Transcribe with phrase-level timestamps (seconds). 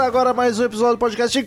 [0.00, 1.42] Agora mais um episódio do podcast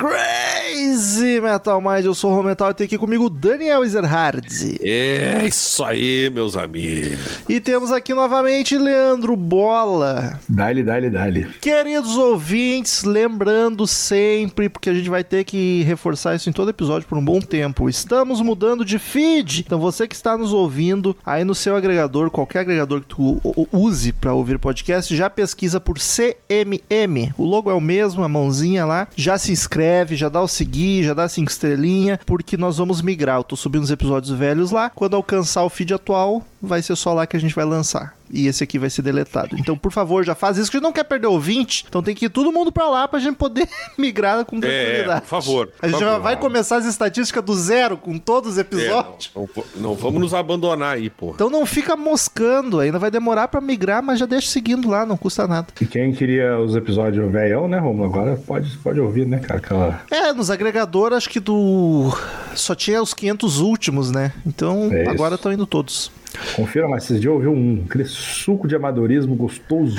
[1.14, 2.06] Crazy Metal Mind.
[2.06, 4.80] Eu sou o Rometal e tem aqui comigo o Daniel Ezerhard.
[4.82, 7.20] É isso aí, meus amigos.
[7.48, 10.40] E temos aqui novamente Leandro Bola.
[10.50, 11.48] Dale, dale, dale.
[11.62, 17.08] Queridos ouvintes, lembrando sempre, porque a gente vai ter que reforçar isso em todo episódio
[17.08, 17.88] por um bom tempo.
[17.88, 19.64] Estamos mudando de feed.
[19.68, 23.40] Então você que está nos ouvindo aí no seu agregador, qualquer agregador que tu
[23.72, 27.34] use para ouvir podcast, já pesquisa por CMM.
[27.38, 29.08] O logo é o mesmo, a mãozinha lá.
[29.16, 33.38] Já se inscreve, já dá o seguir, já dá cinco estrelinha, porque nós vamos migrar.
[33.40, 34.90] Eu tô subindo os episódios velhos lá.
[34.90, 38.16] Quando alcançar o feed atual, vai ser só lá que a gente vai lançar.
[38.36, 39.56] E esse aqui vai ser deletado.
[39.60, 41.86] Então, por favor, já faz isso, que a gente não quer perder ouvinte.
[41.88, 45.22] Então tem que ir todo mundo pra lá pra gente poder migrar com É, tranquilidade.
[45.22, 45.70] por favor.
[45.80, 46.24] A gente por já favor.
[46.24, 49.32] vai começar as estatísticas do zero com todos os É, episódios.
[49.36, 51.30] não, não, não vamos nos abandonar aí, pô.
[51.36, 55.16] Então não fica moscando, ainda vai demorar pra migrar, mas já deixa seguindo lá, não
[55.16, 55.68] custa nada.
[55.80, 58.06] E quem queria os episódios velhão, né, Romulo?
[58.10, 59.60] Agora pode, pode ouvir, né, cara?
[59.60, 60.02] Aquela...
[60.10, 62.12] É, nos agregadores acho que do.
[62.56, 64.32] Só tinha os 500 últimos, né?
[64.46, 66.12] Então É agora estão indo todos.
[66.56, 69.98] Confira, mas esses dias eu ouvi um, aquele suco de amadorismo gostoso.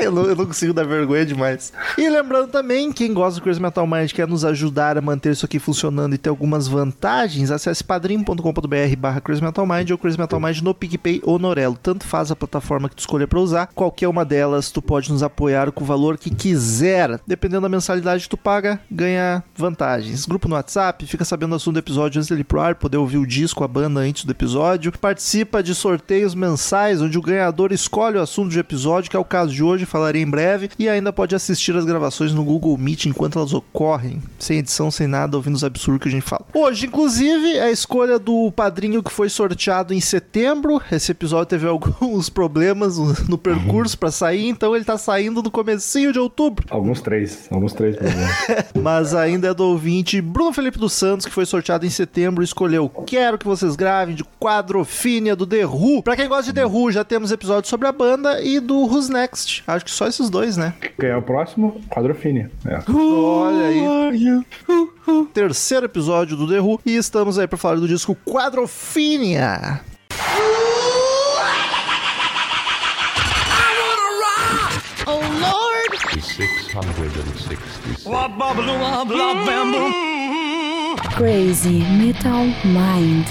[0.10, 1.72] Eu não, eu não consigo dar vergonha demais.
[1.98, 5.44] E lembrando também, quem gosta do Crazy Metal Mind quer nos ajudar a manter isso
[5.44, 10.40] aqui funcionando e ter algumas vantagens, acesse padrim.com.br barra Crazy Metal Mind ou Crazy Metal
[10.40, 11.78] Mind no PicPay ou no Orelo.
[11.80, 13.66] Tanto faz a plataforma que tu escolher para usar.
[13.74, 17.20] Qualquer uma delas, tu pode nos apoiar com o valor que quiser.
[17.26, 20.24] Dependendo da mensalidade que tu paga, ganha vantagens.
[20.24, 22.96] Grupo no WhatsApp, fica sabendo o assunto do episódio antes dele ir pro ar, poder
[22.96, 24.92] ouvir o disco, a banda antes do episódio.
[24.98, 29.24] Participa de sorteios mensais, onde o ganhador escolhe o assunto do episódio, que é o
[29.24, 30.70] caso de hoje, falarei em breve.
[30.78, 35.06] E ainda pode assistir as gravações no Google Meet enquanto elas ocorrem, sem edição, sem
[35.06, 36.46] nada, ouvindo os absurdos que a gente fala.
[36.54, 40.80] Hoje, inclusive, é a escolha do padrinho que foi sorteado em setembro.
[40.90, 42.98] Esse episódio teve alguns problemas
[43.28, 46.66] no percurso pra sair, então ele tá saindo no comecinho de outubro.
[46.70, 48.30] Alguns três, alguns três problemas.
[48.80, 52.90] Mas ainda é do ouvinte Bruno Felipe dos Santos, que foi sorteado em setembro escolheu
[53.06, 56.02] Quero que vocês gravem de Quadrofínia do The Who.
[56.02, 59.08] Pra quem gosta de The Who, já temos episódios sobre a banda e do Who's
[59.08, 59.62] Next.
[59.74, 60.74] Acho que só esses dois, né?
[60.98, 61.80] Quem é o próximo?
[61.88, 62.50] Quadrofínia.
[62.66, 62.80] É.
[62.90, 64.44] Olha aí.
[65.32, 66.80] Terceiro episódio do The Who.
[66.84, 69.80] E estamos aí pra falar do disco Quadrofínia.
[75.06, 75.98] Oh Lord!
[76.14, 78.04] 666.
[81.16, 83.26] Crazy Metal Mind.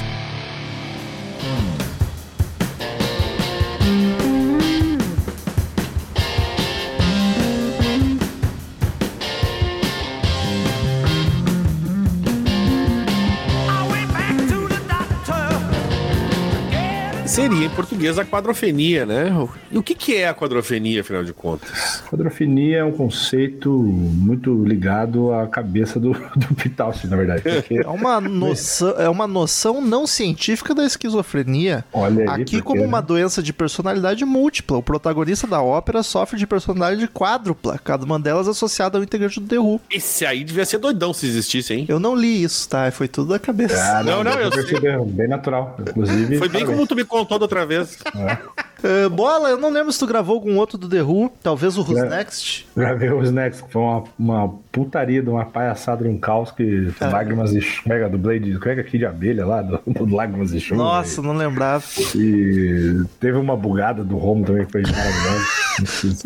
[17.40, 19.30] Seria em português a quadrofenia, né?
[19.72, 22.04] E o que, que é a quadrofenia, afinal de contas?
[22.10, 27.42] Quadrofenia é um conceito muito ligado à cabeça do, do Pitalci, na verdade.
[27.42, 31.86] Porque, É uma noção, é uma noção não científica da esquizofrenia.
[31.94, 32.88] olha aí, Aqui, porque, como né?
[32.88, 38.20] uma doença de personalidade múltipla, o protagonista da ópera sofre de personalidade quádrupla, cada uma
[38.20, 39.80] delas associada ao integrante do The Who.
[39.90, 41.86] Esse aí devia ser doidão se existisse, hein?
[41.88, 42.92] Eu não li isso, tá?
[42.92, 43.76] Foi tudo da cabeça.
[44.00, 45.78] Ah, Não, não, deu eu perceber, bem natural.
[45.80, 46.70] Inclusive, Foi bem parabéns.
[46.70, 47.98] como tu me contou da outra vez.
[48.82, 51.82] Ah, bola, eu não lembro se tu gravou algum outro do The Who, talvez o
[51.82, 52.08] Who's É.
[52.08, 52.66] Next.
[52.78, 56.90] Gravei os Next, que foi uma, uma putaria, de uma palhaçada, de um caos que
[56.98, 57.06] É.
[57.08, 60.16] lágrimas de chumega do Blade, como é que é aqui de abelha lá, do, do
[60.16, 60.82] lágrimas de chuva.
[60.82, 61.84] Nossa, não lembrava.
[62.16, 65.46] E teve uma bugada do home também que foi maravilhosa.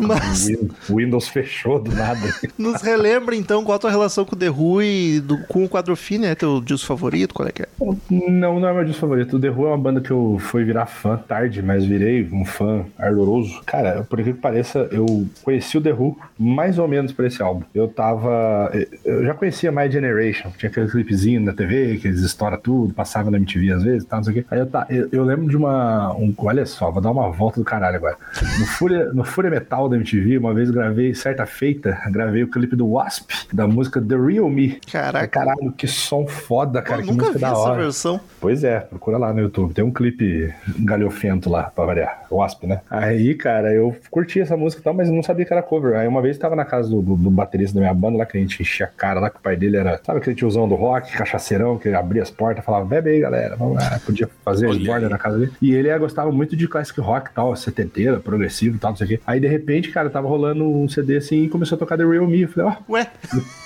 [0.00, 2.20] Mas- O Win- O Windows fechou do nada.
[2.58, 5.68] Nos relembra então qual a tua relação com o The Who e do- com o
[5.68, 7.34] Quadrofine, é teu disco favorito?
[7.34, 7.68] Qual é que é?
[8.10, 9.36] Não, não é meu disco favorito.
[9.36, 12.44] O The Who é uma banda que eu fui virar fã tarde, mas virei um
[12.44, 13.60] fã ardoroso.
[13.66, 17.42] Cara, por incrível que pareça, eu conheci o The Who mais ou menos por esse
[17.42, 17.62] álbum.
[17.74, 18.70] Eu tava.
[19.04, 23.30] Eu já conhecia My Generation, tinha aquele clipezinho na TV, que eles estouram tudo, passava
[23.30, 24.46] na MTV às vezes, tá, não sei o quê.
[24.50, 26.12] Aí eu, tá, eu, eu lembro de uma.
[26.14, 28.16] Um, olha só, vou dar uma volta do caralho agora.
[28.58, 32.76] No Fúria, no, Fúria Metal da MTV, uma vez gravei, certa feita, gravei o clipe
[32.76, 34.78] do Wasp, da música The Real Me.
[34.90, 35.26] Caraca.
[35.28, 37.82] Caralho, que som foda, cara, eu que nunca música vi da essa hora.
[37.82, 38.20] versão.
[38.40, 39.72] Pois é, procura lá no YouTube.
[39.74, 42.24] Tem um clipe galhofento lá, pra variar.
[42.30, 42.80] Wasp, né?
[42.90, 45.96] Aí, cara, eu curti essa música e tal, mas não sabia que era cover.
[45.96, 48.36] Aí uma vez tava na casa do, do, do baterista da minha banda lá, que
[48.36, 50.74] a gente enchia a cara lá, que o pai dele era, sabe aquele tiozão do
[50.74, 54.00] rock, cachaceirão, que abria as portas, falava, bebe aí, galera, vamos lá.
[54.04, 55.12] Podia fazer Olha esborda aí.
[55.12, 55.52] na casa dele.
[55.62, 58.96] E ele eh, gostava muito de classic rock e tal, setenteira, progressivo e tal, não
[58.96, 59.20] sei o quê.
[59.26, 62.26] Aí, de repente, cara, tava rolando um CD assim e começou a tocar The Real
[62.26, 62.42] Me.
[62.42, 63.10] Eu falei, ó, Ué,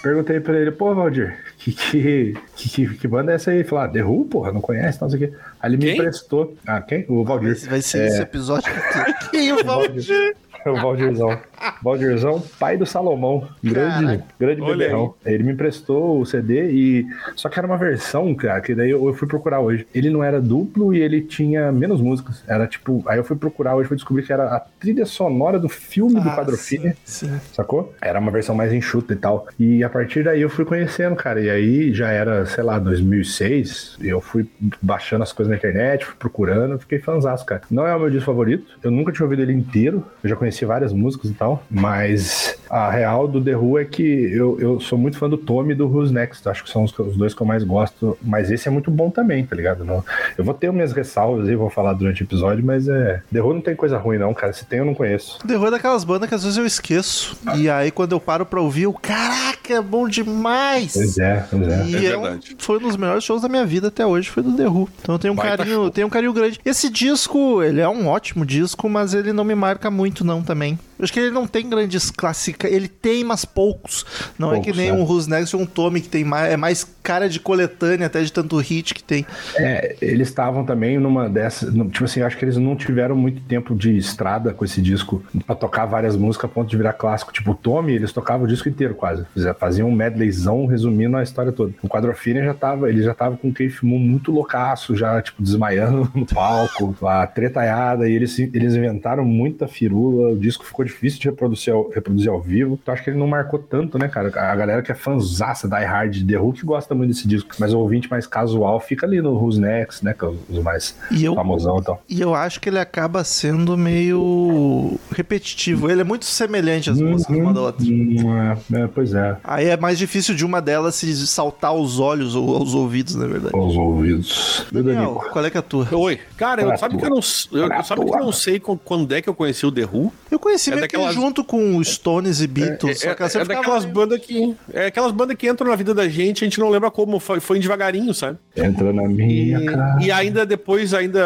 [0.03, 3.65] Perguntei pra ele, pô, Valdir, que, que, que, que, banda é essa aí?
[3.65, 5.37] Falou, ah, The Who, porra, não conhece, não sei o quê.
[5.61, 5.95] Aí ele me Quem?
[5.95, 6.57] emprestou.
[6.67, 7.05] Ah, quem?
[7.09, 7.69] O Valdir.
[7.69, 10.37] vai ser esse episódio que Quem o Valdir?
[10.67, 11.41] O Valdirzão.
[11.83, 13.49] Valdirzão, pai do Salomão.
[13.63, 14.25] Grande, Caraca.
[14.39, 15.15] grande beberrão.
[15.25, 17.07] Ele me emprestou o CD e.
[17.35, 19.87] Só que era uma versão, cara, que daí eu fui procurar hoje.
[19.95, 22.43] Ele não era duplo e ele tinha menos músicas.
[22.47, 23.03] Era tipo.
[23.07, 26.21] Aí eu fui procurar hoje e fui descobrir que era a trilha sonora do filme
[26.21, 27.31] do Ah, sim, sim.
[27.53, 27.95] Sacou?
[28.01, 29.47] Era uma versão mais enxuta e tal.
[29.59, 31.41] E a partir daí eu fui conhecendo, cara.
[31.41, 33.97] E aí já era, sei lá, 2006.
[34.01, 34.47] E eu fui
[34.81, 37.63] baixando as coisas na internet, fui procurando, fiquei fãzaço, cara.
[37.71, 38.67] Não é o meu disco favorito.
[38.83, 40.05] Eu nunca tinha ouvido ele inteiro.
[40.23, 41.48] Eu já conheci várias músicas e tal.
[41.71, 45.73] Mas a real do The Who é que eu, eu sou muito fã do Tommy
[45.73, 46.47] e do Who's Next.
[46.49, 48.17] Acho que são os, os dois que eu mais gosto.
[48.23, 49.85] Mas esse é muito bom também, tá ligado?
[49.85, 50.05] Não,
[50.37, 53.23] eu vou ter minhas ressalvas aí, vou falar durante o episódio, mas é.
[53.33, 54.53] The Who não tem coisa ruim, não, cara.
[54.53, 55.39] Se tem, eu não conheço.
[55.45, 57.37] O The Who é daquelas bandas que às vezes eu esqueço.
[57.57, 60.93] E aí quando eu paro pra ouvir, eu, caraca, é bom demais.
[60.95, 61.85] Pois é, pois é.
[61.87, 62.57] E É é um- verdade.
[62.59, 64.89] foi um dos melhores shows da minha vida até hoje, foi do The Who.
[65.01, 66.59] Então eu tenho um carinho, tenho um carinho grande.
[66.65, 70.79] Esse disco, ele é um ótimo disco, mas ele não me marca muito não também.
[70.99, 74.05] Eu acho que ele não tem grandes clássicas, ele tem, mas poucos.
[74.39, 74.99] Não é Poucos, que nem né?
[74.99, 78.23] um Who's Next ou um Tommy que tem mais, é mais cara de coletânea até
[78.23, 79.25] de tanto hit que tem.
[79.57, 81.73] É, eles estavam também numa dessas.
[81.73, 85.55] Tipo assim, acho que eles não tiveram muito tempo de estrada com esse disco pra
[85.55, 87.33] tocar várias músicas a ponto de virar clássico.
[87.33, 89.25] Tipo, o Tommy, eles tocavam o disco inteiro quase.
[89.59, 91.73] Faziam um medleyzão resumindo a história toda.
[91.83, 95.43] O Quadrofínia já tava, ele já tava com o Keith Moon muito loucaço, já, tipo,
[95.43, 101.21] desmaiando no palco, a tretaiada, e eles, eles inventaram muita firula, o disco ficou difícil
[101.21, 102.79] de reproduzir ao, reproduzir ao vivo.
[102.83, 104.29] Então acho que ele não marcou tanto, né, cara?
[104.29, 107.51] A galera que é fãzaça Die Hard de The Who que gosta muito desse disco,
[107.59, 110.97] mas o ouvinte mais casual fica ali no Who's Next, né, que é os mais
[111.11, 112.03] E eu, famosão e tal.
[112.09, 115.91] e eu acho que ele acaba sendo meio repetitivo.
[115.91, 117.85] Ele é muito semelhante às músicas uma da outra.
[117.87, 118.39] Hum,
[118.73, 122.35] é, é, pois é, Aí é mais difícil de uma delas se saltar aos olhos
[122.35, 123.55] ou aos ouvidos, na verdade.
[123.57, 124.67] os ouvidos.
[124.73, 125.89] Daniel, qual é que é a tua?
[125.93, 126.19] Oi.
[126.37, 127.01] Cara, eu, Pra sabe tua.
[127.01, 127.21] que eu não,
[127.53, 130.13] eu, eu sabe que eu não sei quando é que eu conheci o The Who?
[130.31, 133.03] Eu conheci É meio que daquelas- junto com os Stones e Beatles.
[133.05, 134.55] É, só que ela é sempre daquelas ficava- bandas que.
[134.73, 137.41] É aquelas bandas que entram na vida da gente, a gente não lembra como, foi,
[137.41, 138.39] foi devagarinho, sabe?
[138.57, 139.99] Entra na E, minha cara.
[140.01, 141.19] e ainda depois, ainda.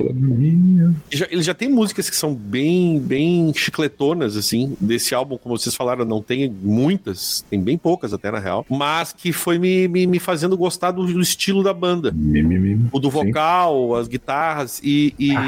[0.00, 0.94] entra na minha.
[1.10, 4.76] já- ele já tem músicas que são bem, bem chicletonas, assim.
[4.80, 9.12] Desse álbum, como vocês falaram, não tem muitas, tem bem poucas até na real, mas
[9.12, 12.12] que foi me, me, me fazendo gostar do, do estilo da banda.
[12.14, 12.86] Mi, mi, mi.
[12.92, 13.26] O do Sim.
[13.26, 15.42] vocal, as guitarras e, e, Ah,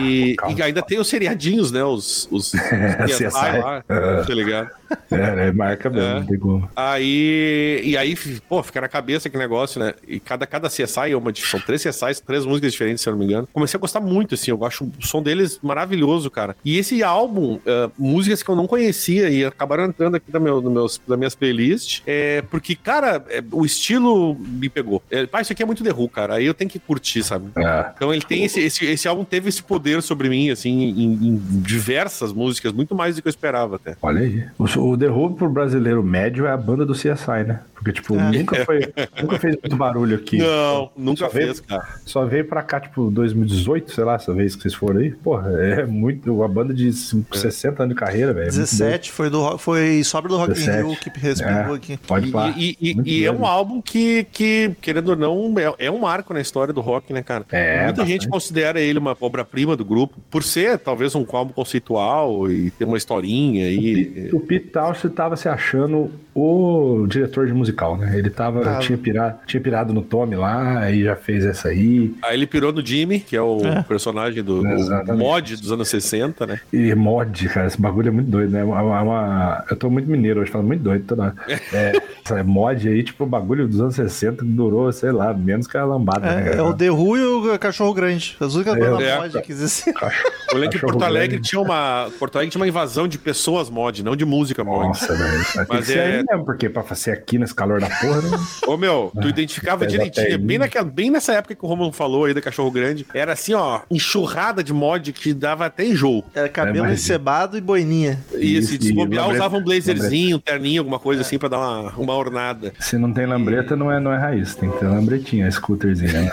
[0.46, 0.58] vocal.
[0.58, 1.84] e ainda tem os seriadinhos, né?
[1.84, 2.52] Os, os,
[3.05, 3.59] os CSI.
[3.59, 3.83] Lá,
[4.27, 4.71] tá ligado?
[5.11, 6.69] É, é marca mesmo, É.
[6.77, 8.17] Aí, e aí,
[8.49, 9.95] pô, fica na cabeça que negócio, né?
[10.07, 13.19] E cada, cada CSI é uma, são três CSIs, três músicas diferentes, se eu não
[13.19, 13.49] me engano.
[13.53, 16.56] Comecei a gostar muito, assim, eu acho o som deles maravilhoso, cara.
[16.65, 20.61] E esse álbum, ah, músicas que eu não conhecia e acabaram entrando aqui na meu,
[20.61, 25.03] no meus, das minhas playlists, é porque, cara, é, o estilo me pegou.
[25.11, 26.35] É, isso aqui é muito The Who, cara.
[26.35, 27.51] Aí eu tenho que curtir, sabe?
[27.56, 27.93] É.
[27.94, 31.37] Então ele tem esse, esse, esse álbum teve esse poder sobre mim, assim, em, em
[31.63, 33.96] diversas músicas, muito mais do que eu esperava até.
[34.03, 34.44] Olha aí.
[34.58, 37.60] O, o The Who pro brasileiro médio é a banda do CSI, né?
[37.75, 38.81] Porque, tipo, nunca, foi,
[39.22, 40.39] nunca fez muito barulho aqui.
[40.39, 41.87] Não, nunca Só veio- fez, cara.
[42.05, 45.10] Só veio pra cá, tipo, 2018, sei lá, essa vez que vocês foram aí.
[45.13, 46.34] Porra, é muito.
[46.34, 48.48] Uma banda de 60 anos de carreira, velho.
[48.48, 50.87] é muito 17, foi, do, foi sobra do Rock in 17.
[50.89, 51.77] Rio que respingou É.
[51.77, 51.96] aqui.
[51.98, 52.55] Pode falar.
[52.58, 56.34] E, e- e é um álbum que, que, querendo ou não, é, é um marco
[56.34, 57.44] na história do rock, né, cara?
[57.53, 58.08] É, Muita bastante.
[58.10, 62.84] gente considera ele uma obra-prima do grupo, por ser talvez um álbum conceitual e ter
[62.84, 64.29] uma historinha e.
[64.32, 68.17] O Pete Townshend tava se achando o diretor de musical, né?
[68.17, 68.79] Ele tava, Tava.
[68.79, 72.15] Tinha, pirado, tinha pirado no Tommy lá, aí já fez essa aí.
[72.22, 73.82] Aí ele pirou no Jimmy, que é o É.
[73.82, 75.19] personagem do, Exatamente.
[75.24, 76.60] mod dos anos 60, né?
[76.72, 78.60] E mod, cara, esse bagulho é muito doido, né?
[78.60, 81.34] É uma, é uma- eu tô muito mineiro hoje, falo muito doido toda hora.
[81.72, 81.93] É,
[82.24, 85.77] essa mod aí, tipo, o bagulho dos anos 60 que durou, sei lá, menos que
[85.77, 86.43] a lambada, né?
[86.44, 86.65] É, é cara?
[86.65, 87.24] o The Who e
[87.55, 88.36] o Cachorro Grande.
[88.38, 89.19] As únicas É, bandas é.
[89.19, 89.93] mod que existem.
[89.93, 91.48] Cachorro- Eu lembro que Porto Alegre grande.
[91.48, 92.08] tinha uma.
[92.19, 94.88] Porto Alegre tinha uma invasão de pessoas mod, não de música mod.
[94.88, 95.44] Nossa, velho.
[95.69, 98.38] Mas é- aí mesmo, porque pra ser aqui nesse calor da porra, né?
[98.67, 100.38] Ô meu, tu identificava direitinho.
[100.38, 103.06] Bem, naquela, bem nessa época que o Romulo falou aí da Cachorro Grande.
[103.14, 106.24] Era assim, ó, enxurrada de mod que dava até enjoo.
[106.34, 106.94] Era cabelo imagina.
[106.94, 108.19] encebado e boininha.
[108.34, 111.58] E Isso, se desbobear, lambreta- usava um blazerzinho, um terninho, alguma coisa assim pra dar
[111.58, 112.72] uma, uma ornada.
[112.81, 114.55] Se não tem lambreta, não é, não é raiz.
[114.55, 116.31] Tem que ter lambretinha, scooterzinho, né?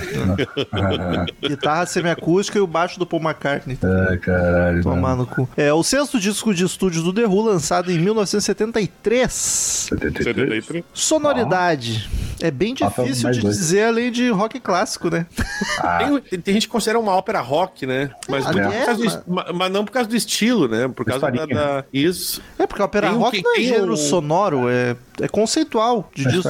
[0.71, 3.77] ah, Guitarra semiacústica e o baixo do Paul McCartney.
[4.21, 4.81] caralho.
[4.83, 5.47] Tomar no cu.
[5.57, 9.31] É o sexto disco de estúdio do The Who, lançado em 1973.
[9.89, 10.83] 73.
[10.93, 12.09] Sonoridade.
[12.41, 13.55] É bem Falta difícil de dois.
[13.57, 15.25] dizer além de rock clássico, né?
[15.79, 18.09] Ah, Tem, tem- tem gente que considera uma ópera rock, né?
[18.27, 20.87] Mas, Ah, não é, por causa do mas- mas não por causa do estilo, né?
[20.89, 22.41] Por causa da, da- Isso.
[22.59, 26.11] É porque a ópera Tem rock que- não é gênero o- sonoro, é, é conceitual
[26.13, 26.49] de disco.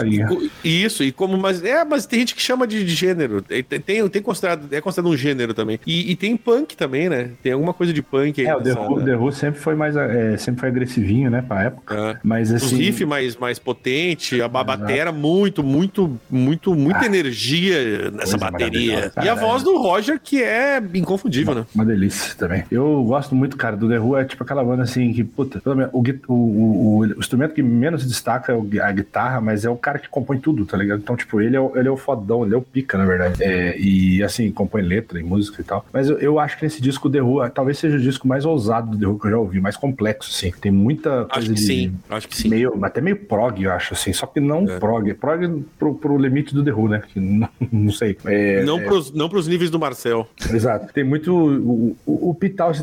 [0.63, 3.43] Isso, e como, mas é, mas tem gente que chama de, de gênero.
[3.43, 5.79] Tem, tem, tem considerado, é considerado um gênero também.
[5.85, 7.29] E, e tem punk também, né?
[7.43, 8.47] Tem alguma coisa de punk aí.
[8.47, 11.43] É, o The nessa- Who, The Who sempre foi mais é, sempre foi agressivinho, né,
[11.45, 11.95] pra época.
[11.95, 12.17] É.
[12.23, 12.77] Mas Os assim.
[12.77, 18.39] riff mais, mais potente, a batera muito, muito, muito, muita energia nessa Ah.
[18.51, 19.11] Bateria.
[19.23, 21.65] E a voz do Roger, que é inconfundível, né?
[21.73, 22.63] Uma delícia também.
[22.71, 24.15] Eu gosto muito, cara, do The Who.
[24.17, 27.63] É tipo aquela banda assim que, puta, pelo menos, o, o, o, o- instrumento que
[27.63, 30.99] menos se destaca é a guitarra, mas é o cara que compõe tudo, tá ligado?
[30.99, 33.43] Então, tipo, ele é o, ele é o fodão, ele é o pica, na verdade.
[33.43, 35.85] É, e assim, compõe letra e música e tal.
[35.91, 38.27] Mas eu, eu acho que nesse disco, o The Who, ah, talvez seja o disco
[38.27, 40.51] mais ousado do The Who que eu já ouvi, mais complexo, assim.
[40.59, 41.61] Tem muita coisa Acho que de.
[41.61, 42.49] sim, acho que sim.
[42.49, 44.13] Meio, até meio prog, eu acho, assim.
[44.13, 44.79] Só que não É.
[44.79, 45.13] prog.
[45.15, 47.01] Prog pro, pro limite do The Who, né?
[47.07, 48.17] Que não, não sei.
[48.25, 50.27] É, Não, é, pros, não pros níveis do Marcel.
[50.51, 50.91] Exato.
[50.93, 51.33] Tem muito.
[51.35, 52.35] O, o, o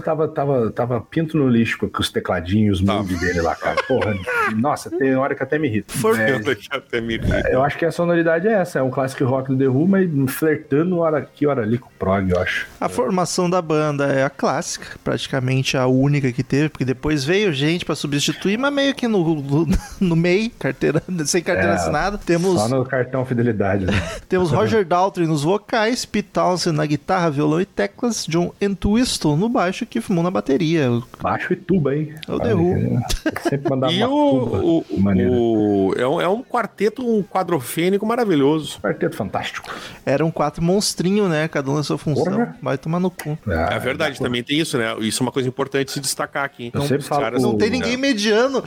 [0.03, 3.83] tava, tava, tava pinto no lixo com os tecladinhos, os moves dele lá, cara.
[3.89, 4.15] Porra.
[4.57, 5.93] Nossa, tem hora que até me irrita.
[5.93, 6.37] For- É,
[6.71, 7.23] Até me ri.
[7.51, 10.09] eu acho que a sonoridade é essa, é um clássico rock do The Who, mas
[10.33, 12.67] flertando hora aqui, hora ali com o prog, eu acho.
[12.81, 17.53] A formação da banda é a clássica, praticamente a única que teve, porque depois veio
[17.53, 19.69] gente pra substituir, mas meio que no, no,
[20.01, 22.19] no meio, carteira, sem carteira É, assinada.
[22.19, 23.87] Temos, Só no cartão fidelidade.
[23.87, 23.93] Né?
[24.29, 29.49] temos Roger Daltrey nos vocais, Pete Townsend na guitarra, violão e teclas, John Entwistle no
[29.49, 30.89] baixo e Keith Moon na bateria.
[31.21, 32.15] Baixo e tuba, hein?
[32.29, 33.01] É o The Who.
[33.49, 38.07] Sempre mandava E uma tuba o, o, o- é, um, é um quarteto, um quadrofênico
[38.07, 38.81] maravilhoso.
[38.81, 39.73] Quarteto fantástico.
[40.05, 41.49] Eram quatro monstrinhos, né?
[41.49, 42.25] Cada um na sua função.
[42.33, 42.57] Porra.
[42.63, 43.39] Vai tomar no cu.
[43.47, 44.95] É verdade, também tem isso, né?
[45.01, 46.72] Isso é uma coisa importante se destacar aqui.
[46.75, 48.63] Eu sempre Os falo caras- Não O- tem ninguém mediano.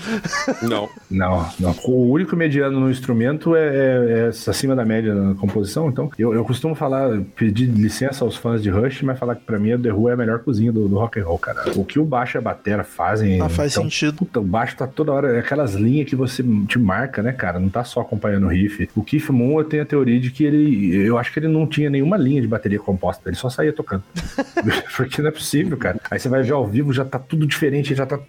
[0.62, 0.90] Não.
[1.10, 1.76] Não, não.
[1.86, 5.90] O único mediano no instrumento é, é- é acima da média na composição.
[5.90, 9.58] Então, eu, eu costumo falar, pedir licença aos fãs de Rush, mas falar que pra
[9.60, 11.64] mim o The Who é a melhor cozinha do, do rock and roll, cara.
[11.76, 13.42] O que o baixo e a batera fazem.
[13.42, 14.18] Ah, faz então, sentido.
[14.18, 15.36] Puta, o baixo tá toda hora.
[15.36, 17.60] É aquelas linhas que você te marca, né, cara?
[17.60, 18.90] Não tá só acompanhando o riff.
[18.96, 20.96] O Keith Moon, eu tenho a teoria de que ele.
[20.96, 23.28] Eu acho que ele não tinha nenhuma linha de bateria composta.
[23.30, 24.04] Ele só saía tocando.
[24.96, 26.00] Porque não é possível, cara.
[26.10, 28.20] Aí você vai ver ao vivo, já tá tudo diferente, já tá.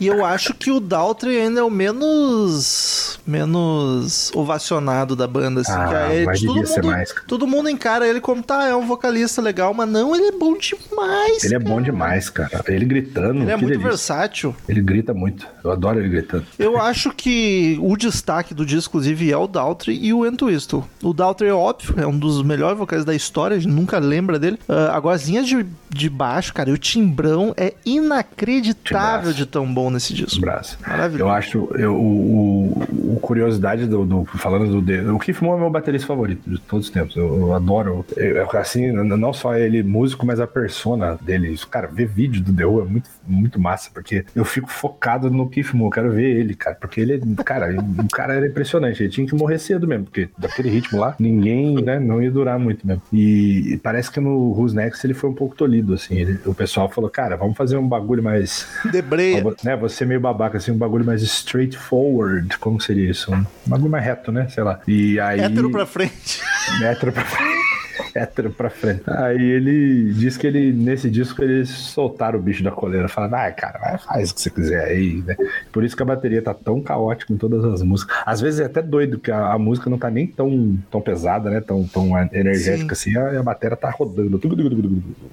[0.00, 5.72] E eu acho que o Daltrey ainda é o menos menos ovacionado da banda, assim.
[5.72, 8.66] Ah, que é- mas todo, devia ser mundo, mais, todo mundo encara ele como, tá,
[8.66, 11.44] é um vocalista legal, mas não, ele é bom demais.
[11.44, 11.70] Ele é cara.
[11.70, 12.62] bom demais, cara.
[12.68, 13.42] Ele gritando.
[13.42, 13.88] Ele é muito delícia.
[13.88, 14.56] versátil.
[14.68, 15.46] Ele grita muito.
[15.62, 16.44] Eu adoro ele gritando.
[16.58, 20.84] Eu acho que o destaque do disco, inclusive, é o Daltrey e o Entwistle.
[21.02, 24.38] O Daltrey é óbvio, é um dos melhores vocais da história, a gente nunca lembra
[24.38, 24.58] dele.
[24.68, 29.34] Ah, agora, as linhas de, de baixo, cara, e o timbrão é inacreditável Timbraço.
[29.34, 30.40] de tão bom nesse disco.
[30.40, 30.78] Braço.
[30.86, 31.24] Maravilhoso.
[31.24, 35.60] Eu acho, eu, o, o- o curiosidade do, do- falando do o Keith Moon é
[35.60, 37.16] meu baterista favorito de todos os tempos.
[37.16, 41.56] Eu, eu adoro, eu- assim, não só ele músico, mas a persona dele.
[41.70, 45.48] Cara, ver vídeo do The Who é muito, muito massa, porque eu fico focado no
[45.48, 49.02] Keith Moon, eu quero ver ele, cara, porque ele, cara, ele- o cara era impressionante.
[49.02, 52.58] Ele tinha que morrer cedo mesmo, porque daquele ritmo lá, ninguém, né, não ia durar
[52.58, 53.02] muito mesmo.
[53.12, 56.16] E, e parece que no Who's Next ele foi um pouco tolhido, assim.
[56.16, 58.41] Ele- o pessoal falou, cara, vamos fazer um bagulho mais
[58.90, 59.42] Debreia.
[59.44, 62.56] Ó, né, você meio babaca, assim, um bagulho mais straightforward.
[62.58, 63.32] Como seria isso?
[63.32, 64.48] Um bagulho mais reto, né?
[64.48, 64.80] Sei lá.
[64.86, 65.40] E aí.
[65.40, 66.40] Hétero pra frente.
[66.82, 67.71] Hétero pra frente.
[68.14, 69.02] Hétero pra frente.
[69.06, 73.50] Aí ele diz que ele, nesse disco, eles soltaram o bicho da coleira, falando, ah,
[73.52, 75.36] cara, vai, faz o que você quiser aí, né?
[75.72, 78.16] Por isso que a bateria tá tão caótica em todas as músicas.
[78.24, 81.50] Às vezes é até doido, que a, a música não tá nem tão, tão pesada,
[81.50, 81.60] né?
[81.60, 84.40] Tão, tão energética assim, a, a bateria tá rodando.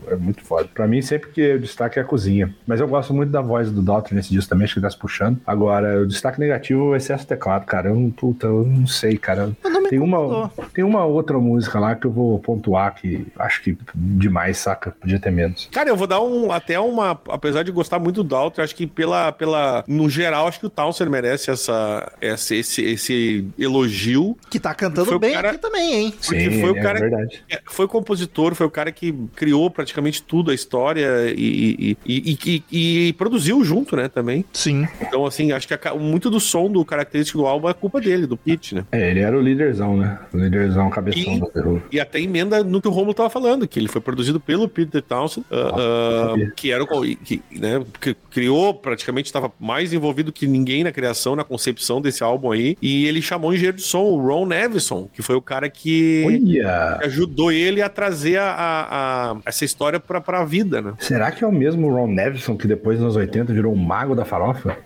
[0.08, 0.70] É muito foda.
[0.74, 2.54] Pra mim, sempre que o destaque é a cozinha.
[2.66, 4.92] Mas eu gosto muito da voz do Doutor nesse disco também, acho que ele tá
[4.92, 5.40] se puxando.
[5.46, 7.90] Agora, o destaque negativo é o excesso de teclado, cara.
[7.90, 9.52] Eu, puta, eu não sei, cara.
[9.90, 14.58] Tem uma, tem uma outra música lá que eu vou pontuar que acho que demais,
[14.58, 14.92] saca?
[15.00, 15.70] Podia ter menos.
[15.72, 17.20] Cara, eu vou dar um até uma.
[17.30, 19.32] Apesar de gostar muito do Dalton, acho que pela.
[19.32, 24.36] pela no geral, acho que o Townsend merece essa, essa, esse, esse elogio.
[24.50, 26.14] Que tá cantando bem cara- aqui também, hein?
[26.26, 27.44] Porque foi o é cara- verdade.
[27.50, 31.38] É, Foi compositor, foi o cara que criou praticamente tudo, a história e,
[31.80, 34.44] e, e, e- e- e produziu junto, né, também.
[34.54, 34.88] Sim.
[35.02, 38.26] Então, assim, acho que a muito do som, do característico do álbum é culpa dele,
[38.26, 38.86] do Pete, né?
[38.92, 40.20] É, ele era o líderzão, né?
[40.34, 41.82] O líderzão cabeção E- do terror.
[41.92, 45.02] E até emenda no que o Romulo tava falando, que ele foi produzido pelo Peter
[45.02, 46.52] Townsend, ah, sabia.
[46.56, 51.36] que era o que, né, que criou, praticamente estava mais envolvido que ninguém na criação,
[51.36, 52.78] na concepção desse álbum aí.
[52.82, 55.80] E ele chamou o engenheiro de som, o Ron Nevison, que foi o cara que
[55.80, 56.60] que
[57.04, 60.94] ajudou ele a trazer a, a- a- essa história pra, pra vida, né?
[61.00, 64.26] Será que é o mesmo Ron Nevison que depois, nos 80, virou o mago da
[64.26, 64.78] farofa?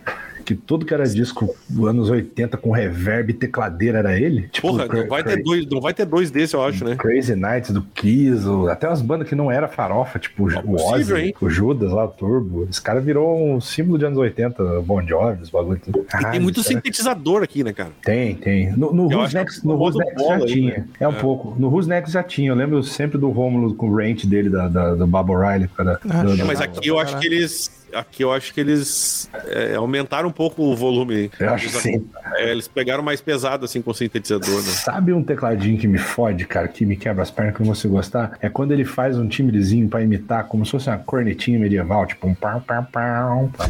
[0.44, 4.48] Que tudo que era disco dos anos 80 com reverb e tecladeira era ele?
[4.52, 6.96] Tipo, Porra, não vai, ter dois, não vai ter dois desses, eu acho, né?
[6.96, 11.26] Crazy Nights do Kiss, até umas bandas que não era farofa, tipo o possível, Ozzy,
[11.26, 11.34] hein?
[11.40, 12.66] o Judas lá, o Turbo.
[12.70, 15.80] Esse cara virou um símbolo de anos 80, o Bon Jovi, os bagulho.
[15.82, 16.00] tudo.
[16.00, 17.90] E Caralho, tem muito será que- sintetizador aqui, né, cara?
[18.04, 18.70] Tem, tem.
[18.72, 20.70] No, no Who's acho Next, no Who's Next já aí, tinha.
[20.78, 20.84] né?
[21.00, 21.18] É um É.
[21.20, 21.56] pouco.
[21.58, 22.50] No Who's Next já tinha.
[22.50, 25.70] Eu lembro sempre do Rômulo com o rant dele da, da, do Bob O'Reilly.
[25.78, 25.90] Ah, do-
[26.32, 27.83] É, do- mas aqui eu acho que eles.
[27.94, 31.30] Aqui eu acho que eles é, aumentaram um pouco o volume.
[31.38, 32.06] Eu acho que sim.
[32.36, 34.70] É, eles pegaram mais pesado, assim, com o sintetizador, né?
[34.70, 37.72] Sabe um tecladinho que me fode, cara, que me quebra as pernas, que eu não
[37.72, 38.36] consigo gostar?
[38.40, 42.26] É quando ele faz um timbrezinho pra imitar, como se fosse uma cornetinha medieval, tipo
[42.26, 43.68] um pau, pau, pau, pau,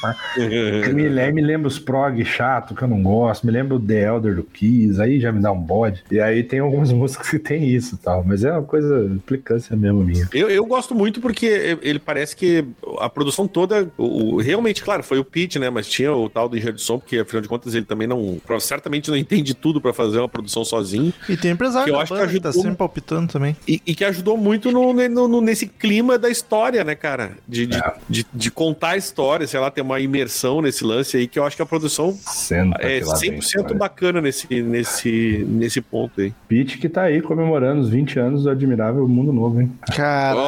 [0.00, 0.14] pau.
[0.82, 3.80] Que me, lembra, me lembra os prog chato que eu não gosto, me lembra o
[3.80, 6.04] The Elder do Kiss, aí já me dá um bode.
[6.10, 9.76] E aí tem algumas músicas que tem isso e tal, mas é uma coisa, implicância
[9.76, 10.28] mesmo minha.
[10.32, 12.64] Eu, eu gosto muito porque ele parece que
[12.98, 15.70] a produção toda, o, o- realmente, claro, foi o Pete, né?
[15.70, 18.38] Mas tinha o tal do engenheiro de som, porque afinal de contas ele também não,
[18.60, 21.12] certamente não entende tudo pra fazer uma produção sozinho.
[21.28, 23.56] E tem empresário Que eu acho que banda que, tá ajudou- sempre palpitando também.
[23.66, 27.32] E, e que ajudou muito no, no- no- nesse clima da história, né, cara?
[27.48, 27.94] De, de, É.
[28.08, 31.44] de- de contar a história, sei lá, ter uma imersão nesse lance aí, que eu
[31.44, 33.76] acho que a produção Senta é que lá vem 100% história.
[33.76, 36.32] bacana nesse, nesse, nesse ponto aí.
[36.48, 39.70] Pete que tá aí comemorando os 20 anos do Admirável Mundo Novo, hein?
[39.94, 40.40] Caraca,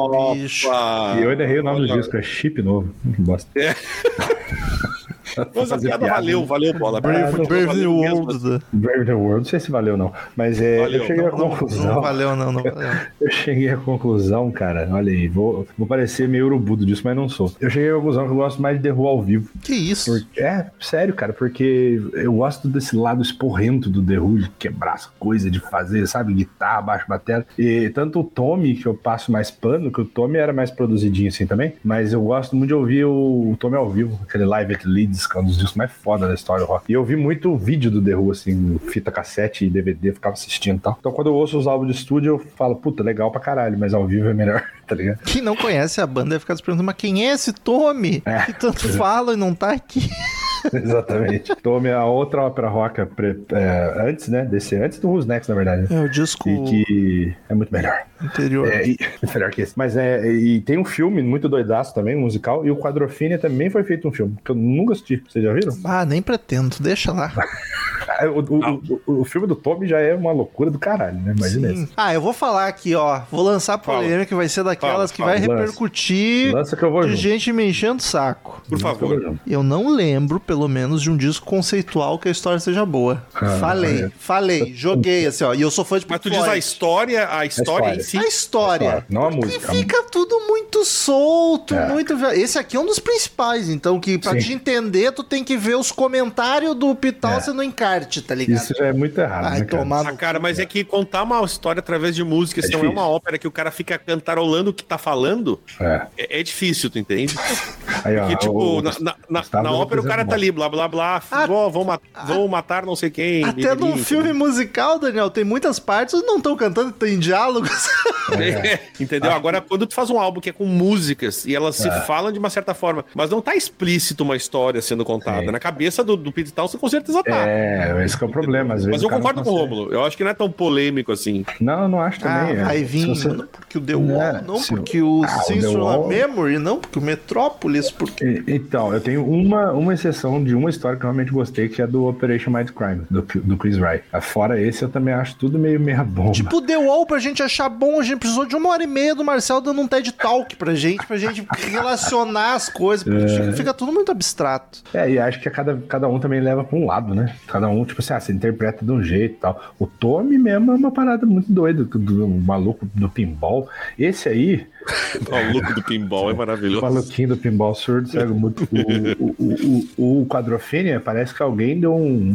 [0.00, 1.07] Opa!
[1.16, 2.92] E eu ainda errei o nome do disco, é Chip Novo.
[3.14, 3.50] Que Bosta.
[3.58, 3.74] É.
[5.54, 6.14] Mas a piada piada.
[6.14, 7.00] valeu, valeu, bola.
[7.00, 7.92] Brave, Brave New.
[7.96, 8.64] World.
[8.72, 11.00] Brave the World, não sei se valeu não, mas é, Valeu.
[11.00, 11.94] eu cheguei à Não, não, conclusão.
[11.94, 12.88] não valeu, não, não valeu.
[13.20, 14.88] Eu cheguei à conclusão, cara.
[14.90, 17.52] Olha aí, vou, vou parecer meio urubudo disso, mas não sou.
[17.60, 19.48] Eu cheguei à conclusão que eu gosto mais de The Who ao vivo.
[19.62, 20.10] Que isso?
[20.12, 24.94] Por- é, sério, cara, porque eu gosto desse lado esporrento do The Who, de quebrar
[24.94, 27.46] as coisas, de fazer, sabe, guitarra, baixo, bateria.
[27.58, 31.28] E tanto o Tommy, que eu passo mais pano, que o Tommy era mais produzidinho
[31.28, 34.74] assim também, mas eu gosto muito de ouvir o, o Tommy ao vivo, aquele Live
[34.74, 36.84] at Leeds, que é um dos discos mais foda da história do rock.
[36.88, 40.76] E eu vi muito vídeo do The Who, assim, fita cassete e DVD, ficava assistindo
[40.76, 40.96] e tal.
[40.98, 43.94] Então quando eu ouço os álbuns de estúdio, eu falo, puta, legal pra caralho, mas
[43.94, 45.18] ao vivo é melhor, tá ligado?
[45.24, 48.22] Quem não conhece a banda deve ficar se perguntando, mas quem é esse Tommy?
[48.24, 48.42] É.
[48.42, 50.08] Que tanto fala e não tá aqui.
[50.72, 51.54] Exatamente.
[51.56, 55.54] Tommy, a outra ópera rock pre- é, antes, né, desse, antes do Who's Next, na
[55.54, 55.92] verdade.
[55.92, 58.02] É o disco E que é muito melhor.
[58.22, 58.68] Anterior.
[58.68, 58.98] É, e-
[59.34, 59.72] melhor que esse.
[59.76, 63.70] Mas é, e tem um filme muito doidaço também, um musical, e o Quadrofínia também
[63.70, 65.22] foi feito um filme, que eu nunca assisti.
[65.28, 65.76] Vocês já viram?
[65.84, 67.32] Ah, nem pretendo, deixa lá.
[67.36, 67.44] Ah,
[68.34, 71.34] O, o, o, o filme do Tommy já é uma loucura do caralho, né?
[71.36, 71.82] Imagina Sim.
[71.84, 71.92] isso.
[71.96, 73.20] Ah, eu vou falar aqui, ó.
[73.30, 75.62] Vou lançar a polêmica, vai ser daquelas Fala, que vai fala, lança.
[75.66, 77.20] repercutir Lança que eu vou de junto.
[77.20, 78.60] gente me enchendo o saco.
[78.68, 79.36] Por favor.
[79.46, 83.22] Eu não lembro, pelo menos, de um disco conceitual que a história seja boa.
[83.34, 84.10] Ah, falei, é.
[84.18, 85.54] falei, joguei assim, ó.
[85.54, 88.02] E eu sou fã de Mas tu diz a história, a história em história.
[88.08, 88.18] Si.
[88.18, 89.04] A história.
[89.08, 89.72] Não a Porque música.
[89.72, 91.88] fica tudo muito solto, É.
[91.88, 92.12] muito.
[92.32, 94.38] Esse aqui é um dos principais, então, que pra Sim.
[94.38, 98.56] te entender, tu tem que ver os comentários do Pitalça no encarte, tá ligado?
[98.62, 99.82] Isso já é muito errado, Vai né, cara?
[99.82, 102.88] tomar Ah, cara, mas é que contar uma história através de música, se não é
[102.88, 106.06] uma ópera que o cara fica cantarolando o que tá falando, É.
[106.16, 107.34] é, é difícil, tu entende?
[108.04, 110.68] Aí, ó, Porque, tipo, o- na, na, na- já ópera o cara tá ali, blá,
[110.68, 113.44] blá, blá, Ah, vou, vou, ma- vou matar não sei quem.
[113.44, 117.68] Até num filme musical, Daniel, tem muitas partes não estão cantando, tem diálogos.
[118.38, 119.30] É, entendeu?
[119.32, 122.00] Agora, quando tu faz um álbum que é com músicas e elas se É.
[122.02, 125.40] falam de uma certa forma, mas não tá explícito uma história sendo contada.
[125.46, 125.50] Sim.
[125.50, 127.36] Na cabeça do, do Pete Townsend com certeza tá.
[127.48, 128.74] É, esse que é o problema.
[128.74, 129.56] Às vezes Mas eu concordo não com o.
[129.58, 129.92] Rômulo.
[129.92, 131.44] Eu acho que não é tão polêmico assim.
[131.60, 132.56] Não, eu não acho Ah, também.
[132.60, 132.64] é.
[132.64, 135.78] vai vir, você- não porque o The Wall, É, não se o- porque o Ah,
[135.78, 137.86] Wall- Memory, não porque o Metrópolis.
[137.86, 138.42] Mas por quê?
[138.46, 141.80] E- Então, eu tenho uma, uma exceção de uma história que eu realmente gostei, que
[141.80, 144.04] é do Operation Mindcrime, do, do Chris Wright.
[144.20, 146.32] Fora esse, eu também acho tudo meio meia bomba.
[146.32, 149.14] Tipo, The Wall, pra gente achar bom, a gente precisou de uma hora e meia
[149.14, 153.52] do Marcel dando um TED Talk pra gente, pra gente relacionar as coisas, porque fica-
[153.52, 154.80] fica tudo muito abstrato.
[154.92, 157.34] É, e acho que a cada, cada um também leva pra um lado, né?
[157.46, 159.74] Cada um, tipo assim, ah, você interpreta de um jeito e tal.
[159.78, 163.68] O Tommy mesmo é uma parada muito doida, do, do maluco do pinball.
[163.98, 164.66] Esse aí,
[165.28, 166.80] O look do pinball é o maravilhoso.
[166.82, 168.68] maluquinho do pinball surdo, cego muito.
[168.72, 172.34] O, o, o, o, o Quadrofênia parece que alguém deu um,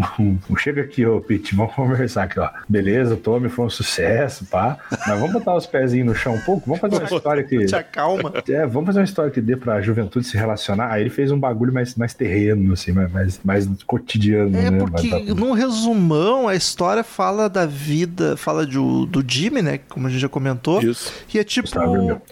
[0.58, 2.50] Chega aqui, ô Pete, vamos conversar aqui, ó.
[2.68, 4.78] Beleza, o Tommy foi um sucesso, pá.
[4.92, 7.66] Mas vamos botar os pezinhos no chão um pouco, vamos fazer uma história que.
[7.66, 8.34] Te acalma.
[8.48, 10.92] É, vamos fazer uma história que dê pra juventude se relacionar.
[10.92, 14.78] Aí ele fez um bagulho mais, mais terreno, assim, mais, mais, cotidiano, É né?
[14.80, 19.62] porque Mas tá- no resumão a história fala da vida, fala de, o- do Jimmy,
[19.62, 19.80] né?
[19.90, 20.82] Como a gente já comentou.
[20.82, 21.12] Isso.
[21.34, 21.68] E é tipo.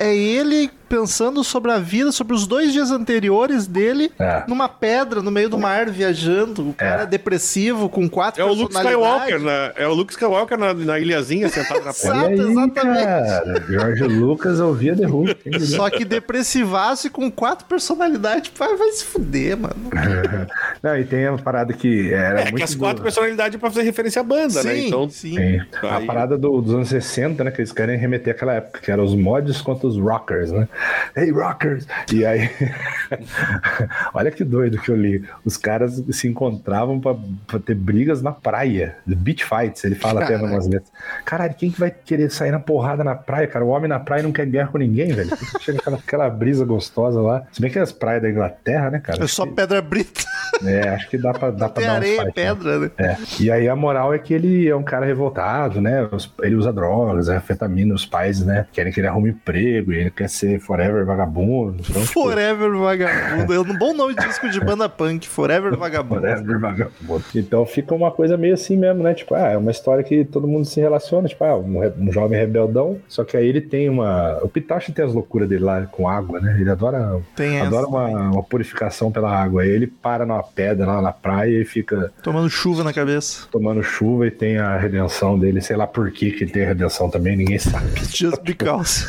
[0.01, 4.43] É ele pensando sobre a vida, sobre os dois dias anteriores dele, É.
[4.45, 6.67] numa pedra, no meio do mar, viajando.
[6.69, 7.05] O cara É.
[7.05, 9.29] depressivo, com quatro É o Luke personalidades.
[9.29, 9.71] Skywalker, né?
[9.77, 11.91] É o Luke Skywalker na, na ilhazinha sentado na
[12.27, 13.03] aí, exatamente.
[13.05, 13.63] cara.
[13.69, 15.05] Jorge Lucas ouvia The
[15.41, 15.65] quem diria?
[15.65, 18.51] Só que depressivaço e com quatro personalidades.
[18.57, 19.75] Vai, vai se fuder, mano.
[20.83, 22.55] Não, e tem uma parada que era É muito.
[22.57, 24.73] que as do- quatro personalidades pra fazer referência à banda, né?
[24.75, 25.35] Sim, Então, sim.
[25.37, 25.59] Sim.
[25.87, 27.51] A parada do- dos anos 60, né?
[27.51, 30.67] Que eles querem remeter àquela época, que eram os mods contra os rockers, né?
[31.15, 31.87] Hey, rockers!
[32.11, 32.49] E aí.
[34.13, 35.23] Olha que doido que eu li.
[35.45, 37.15] Os caras se encontravam pra,
[37.47, 38.97] pra ter brigas na praia.
[39.05, 40.53] Beach fights, ele fala até Caralho.
[40.53, 40.91] umas letras.
[41.25, 43.65] Caralho, quem que vai querer sair na porrada na praia, cara?
[43.65, 45.29] O homem na praia não quer guerra com ninguém, velho.
[45.59, 47.43] Chega aquela, aquela brisa gostosa lá.
[47.51, 49.23] Se bem que as praias da Inglaterra, né, cara?
[49.23, 50.21] É só pedra brita.
[50.63, 52.31] É, acho que dá pra, dá pra dar areia, fight, né?
[52.33, 52.91] pedra, né?
[52.97, 53.17] É.
[53.39, 56.07] E aí a moral é que ele é um cara revoltado, né?
[56.41, 58.65] Ele usa drogas, afetamina, os pais, né?
[58.71, 61.77] Querem que ele arrume emprego, e ele quer ser forever vagabundo.
[61.89, 63.53] Então, tipo, Forever Vagabundo.
[63.53, 65.27] É um bom nome de disco de banda punk.
[65.27, 66.21] Forever Vagabundo.
[66.21, 67.23] Forever vagabundo.
[67.35, 69.13] Então fica uma coisa meio assim mesmo, né?
[69.13, 71.27] Tipo, ah, é uma história que todo mundo se relaciona.
[71.27, 72.99] Tipo, ah, um, um jovem rebeldão.
[73.07, 74.39] Só que aí ele tem uma.
[74.43, 76.57] O Pitachi tem as loucuras dele lá com água, né?
[76.59, 77.67] Ele adora, Tem essa.
[77.67, 79.61] adora uma, uma purificação pela água.
[79.63, 83.47] Aí ele para numa pedra lá na praia e fica Tomando chuva na cabeça.
[83.51, 85.61] tomando chuva e tem a redenção dele.
[85.61, 87.87] Sei lá por que, que ele tem a redenção também, ninguém sabe.
[88.11, 89.07] Just because.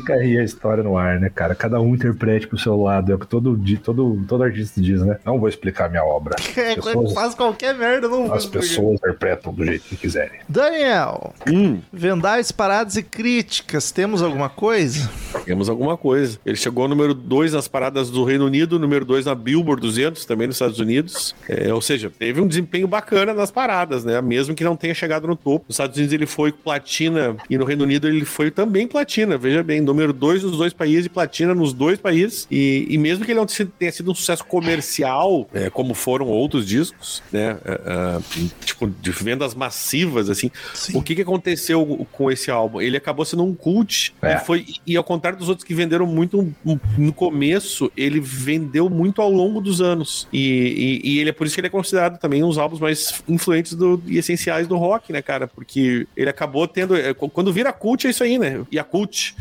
[0.00, 1.54] Fica aí a história no ar, né, cara?
[1.54, 3.12] Cada um interprete pro seu lado.
[3.12, 5.18] É o que todo, todo, todo artista diz, né?
[5.24, 6.36] Não vou explicar minha obra.
[6.60, 10.40] É, As pessoas, faz qualquer merda, não vou as pessoas interpretam do jeito que quiserem.
[10.48, 13.90] Daniel, hum, vendais, paradas e críticas.
[13.90, 15.08] Temos alguma coisa?
[15.44, 16.38] temos alguma coisa.
[16.44, 20.24] Ele chegou ao número 2 nas paradas do Reino Unido, número 2 na Billboard 200,
[20.24, 21.34] também nos Estados Unidos.
[21.48, 24.20] É, ou seja, teve um desempenho bacana nas paradas, né?
[24.20, 25.66] Mesmo que não tenha chegado no topo.
[25.68, 29.36] Nos Estados Unidos ele foi platina e no Reino Unido ele foi também platina.
[29.36, 32.46] Veja bem, número 2 nos dois países e platina nos dois países.
[32.50, 36.66] E, e mesmo que ele não tenha sido um sucesso comercial, é, como foram outros
[36.66, 37.56] discos, né?
[37.64, 38.20] é,
[38.64, 40.50] tipo, de vendas massivas, assim.
[40.74, 40.96] Sim.
[40.96, 42.80] O que, que aconteceu com esse álbum?
[42.80, 44.34] Ele acabou sendo um cult É.
[44.34, 46.52] e foi e ao contrário dos outros que venderam muito
[46.96, 51.46] no começo, ele vendeu muito ao longo dos anos e, e- e ele é por
[51.46, 54.76] isso que ele é considerado também um dos álbuns mais influentes do- e essenciais do
[54.76, 55.46] rock, né, cara?
[55.48, 58.60] Porque ele acabou tendo é, quando vira cult é isso aí, né?
[58.70, 59.34] E a cult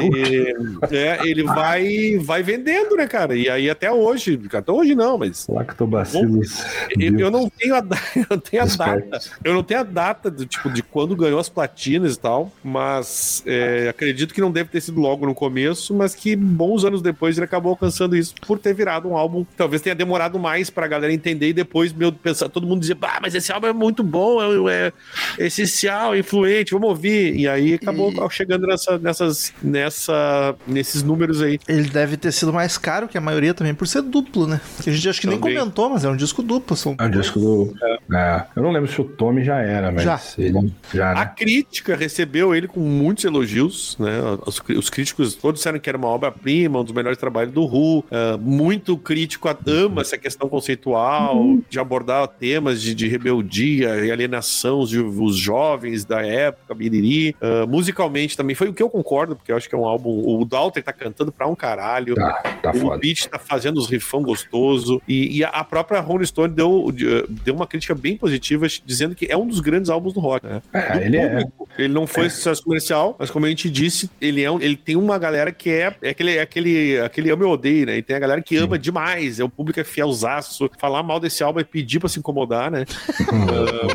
[0.00, 0.54] ele,
[0.90, 3.36] é, ele vai vai vendendo, né, cara?
[3.36, 6.64] E aí até hoje, até hoje não, mas Lactobacilos.
[6.98, 7.78] eu, eu não tenho a,
[8.16, 9.20] eu não tenho a data.
[9.44, 13.42] Eu não tenho a data do tipo de quando ganhou as platinas e tal, mas
[13.46, 17.36] é, acredito que não deve ter sido logo no começo, mas que bons anos depois
[17.36, 19.44] ele acabou alcançando isso por ter virado um álbum.
[19.44, 22.94] que Talvez tenha demorado mais pra galera entender e depois meu pensar, todo mundo dizer,
[22.94, 24.38] bah, mas esse álbum é muito bom,
[24.68, 24.92] é,
[25.38, 27.34] é essencial, é influente, vamos ouvir.
[27.36, 31.58] E aí acabou E- chegando nessa, nessas, nessa, nesses números aí.
[31.68, 34.60] Ele deve ter sido mais caro que a maioria também, por ser duplo, né?
[34.82, 35.56] Que a gente acho que nem Também.
[35.56, 36.76] comentou, mas é um disco duplo.
[36.76, 37.74] São É um disco do.
[38.12, 40.20] É, eu não lembro se o Tommy já era, mas Já.
[40.38, 41.32] ele já, A né?
[41.36, 44.18] crítica recebeu ele com muitos elogios, né?
[44.46, 48.04] Os, os críticos todos disseram que era uma obra-prima, um dos melhores trabalhos do Who.
[48.10, 54.80] Ah, muito crítico ama essa questão conceitual de abordar temas de, de rebeldia e alienação
[54.80, 57.34] os, os jovens da época, biriri.
[57.40, 60.08] Ah, musicalmente também foi o que eu concordo, porque eu acho que é um álbum.
[60.26, 62.14] O Dalton tá cantando pra um caralho.
[62.14, 62.98] Tá, tá O foda.
[62.98, 65.02] Beat tá fazendo os rifão gostoso.
[65.06, 66.90] E, e a própria Rolling Stone deu,
[67.28, 70.46] deu uma crítica bem positiva, dizendo que é um dos grandes álbuns do rock.
[70.46, 70.62] Né?
[70.72, 71.28] É, Do ele é.
[71.28, 71.68] público.
[71.78, 74.96] Ele não foi sucesso comercial, mas como a gente disse, ele, é um- ele tem
[74.96, 77.96] uma galera que é, é aquele, é aquele, aquele ama e odeia, né?
[77.98, 79.38] E tem a galera que ama demais.
[79.38, 80.68] É o público é fielzaço.
[80.78, 82.84] Falar mal desse álbum é pedir pra se incomodar, né?
[83.30, 83.94] Ah,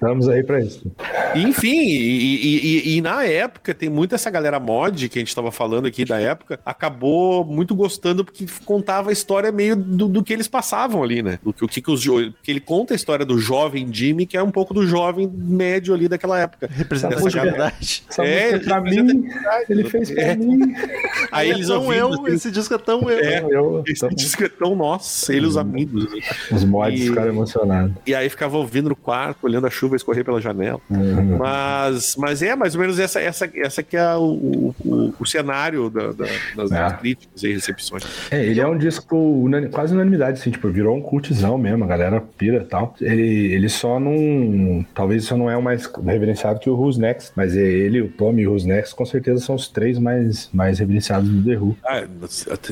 [0.00, 0.90] Estamos aí pra isso.
[1.34, 2.58] Enfim, e, e-
[2.94, 6.06] e- e na época, tem muita essa galera mod que a gente tava falando aqui
[6.06, 11.02] da época, acabou muito gostando porque contava a história meio do, do que eles passavam
[11.02, 11.38] ali, né?
[11.42, 14.24] Do que, o que, que os jo- que ele conta a história do jovem Jimmy,
[14.24, 16.66] que é um pouco do jovem médio ali daquela época.
[16.72, 17.56] Representante Essa galera.
[17.58, 18.02] verdade.
[18.08, 19.24] Essa É, é pra ele mim,
[19.68, 20.36] ele fez pra É.
[20.36, 20.60] mim.
[21.30, 23.18] Aí É eles tão ouvindo, eu, assim, esse disco é tão eu.
[23.20, 23.40] É.
[23.50, 26.06] Eu, esse tamo- disco é tão nosso, ele e os amigos.
[26.06, 26.54] assim.
[26.56, 27.92] Os mods E- ficaram emocionados.
[28.06, 30.80] E aí ficava ouvindo no quarto, olhando a chuva escorrer pela janela.
[30.90, 31.36] Uhum.
[31.38, 35.90] Mas, mas é mais ou menos essa, essa, essa que é o, o, o cenário
[35.90, 36.26] da- da-
[36.56, 36.90] das É.
[36.96, 38.04] críticas e recepções.
[38.30, 41.86] É, ele é um disco unani- quase unanimidade, assim, tipo, virou um cultzão mesmo, a
[41.86, 42.94] galera pira e tal.
[43.00, 44.84] Ele, ele só não.
[44.94, 48.08] Talvez só não é o mais reverenciado que o Who's Next, mas é ele, o
[48.08, 51.56] Tommy e o Who's Next, com certeza são os três mais, mais reverenciados do The
[51.58, 51.76] Who.
[51.84, 52.04] Ah,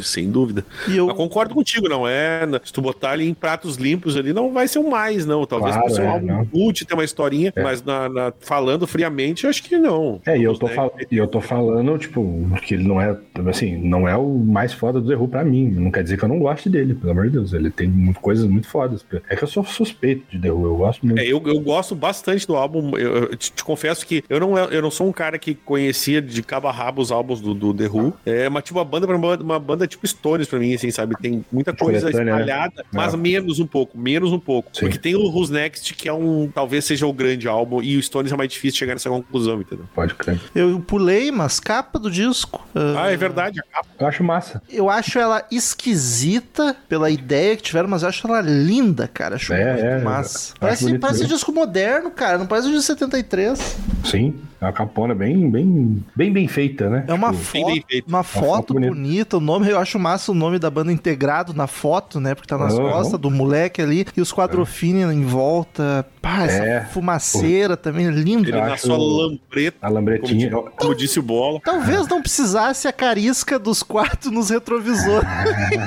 [0.03, 0.65] sem dúvida.
[0.89, 2.41] E eu, Eu concordo contigo, não é?
[2.65, 5.45] Se tu botar ele em pratos limpos ali, não vai ser um mais, não.
[5.47, 6.47] Talvez Claro, ser um é, álbum não.
[6.47, 7.63] cult, ter uma historinha, É.
[7.63, 10.21] mas na, na- falando friamente, acho que não.
[10.27, 13.17] É, e eu tô, fal- e eu tô falando, tipo, que ele não é,
[13.49, 15.69] assim, não é o mais foda do The Who pra mim.
[15.71, 17.53] Não quer dizer que eu não goste dele, pelo amor de Deus.
[17.53, 19.05] Ele tem coisas muito fodas.
[19.29, 21.19] É que eu sou suspeito de The Who, eu gosto muito.
[21.21, 22.97] É, eu, eu gosto bastante do álbum.
[22.97, 26.21] Eu, eu te, te confesso que eu não, eu não sou um cara que conhecia
[26.23, 28.13] de cabo a rabo os álbuns do, do The Who.
[28.27, 31.15] É uma, tipo, uma banda, uma, uma banda tipo Stones pra mim, assim, sabe?
[31.21, 32.41] Tem muita coisa Coletânea, né?
[32.43, 33.17] espalhada, mas É.
[33.17, 34.71] menos um pouco, menos um pouco.
[34.73, 34.81] Sim.
[34.87, 38.03] Porque tem o Who's Next, que é um, talvez seja o grande álbum, e o
[38.03, 39.87] Stones é mais difícil chegar nessa conclusão, entendeu?
[39.95, 40.41] Pode crer.
[40.55, 42.67] eu pulei umas capas do disco.
[42.75, 43.89] Ah, Ah, é verdade, a capa.
[43.99, 44.63] Eu acho massa.
[44.69, 49.37] Eu acho ela esquisita pela ideia que tiveram, mas eu acho ela linda, cara.
[49.37, 50.39] Acho É, muito é, massa.
[50.39, 51.35] acho Parece, parece mesmo.
[51.35, 52.39] disco moderno, cara.
[52.39, 53.77] Não parece um de 73.
[54.05, 57.05] Sim, é uma capona bem, bem, bem, bem feita, né?
[57.07, 58.09] É uma Tipo, bem foto, bem feito.
[58.09, 58.93] uma foto foto bonita.
[58.95, 59.37] bonita.
[59.37, 62.35] O nome, eu acho massa o nome da banda integrado na foto, né?
[62.35, 62.91] Porque tá nas Aham.
[62.91, 64.05] costas do moleque ali.
[64.17, 66.05] E os quadrofini em volta.
[66.21, 66.81] Pá, essa É.
[66.87, 68.49] fumaceira também, lindo.
[68.49, 70.49] Ele na sua lambreta, a como, lambretinha.
[70.51, 71.61] di- como disse o Bola.
[71.65, 75.29] Talvez não precisasse a carisca dos quatro nos retrovisores.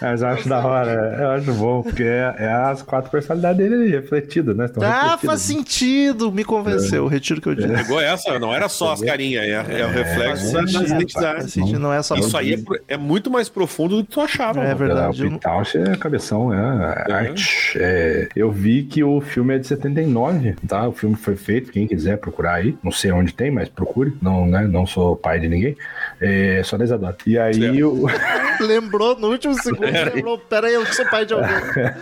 [0.00, 3.74] Mas eu acho da hora, eu acho bom, porque é, é as quatro personalidades dele
[3.74, 4.66] ali, refletidas, né?
[4.66, 5.20] Estão ah, refletidas.
[5.22, 6.30] faz sentido.
[6.30, 7.06] Me convenceu.
[7.08, 7.68] Retiro o que eu disse.
[7.68, 8.17] Pegou essa?
[8.40, 11.40] Não era só as carinhas, é, é o reflexo da Faz sentido, identidade.
[11.40, 14.20] faz sentido, Não é só Isso aí é, é muito mais profundo do que tu
[14.20, 14.62] achava.
[14.62, 15.22] É verdade.
[15.22, 17.78] É, o Pitauch é cabeção, é, é arte.
[17.80, 20.88] É, eu vi que o filme é de 79, tá?
[20.88, 22.76] O filme foi feito, quem quiser procurar aí.
[22.82, 24.16] Não sei onde tem, mas procure.
[24.20, 24.66] Não, né?
[24.66, 25.76] Não sou pai de ninguém.
[26.20, 27.16] É só da Isadora.
[27.26, 28.06] E aí o.
[28.60, 31.48] Lembrou no último segundo, lembrou, pera aí, eu sou pai de alguém.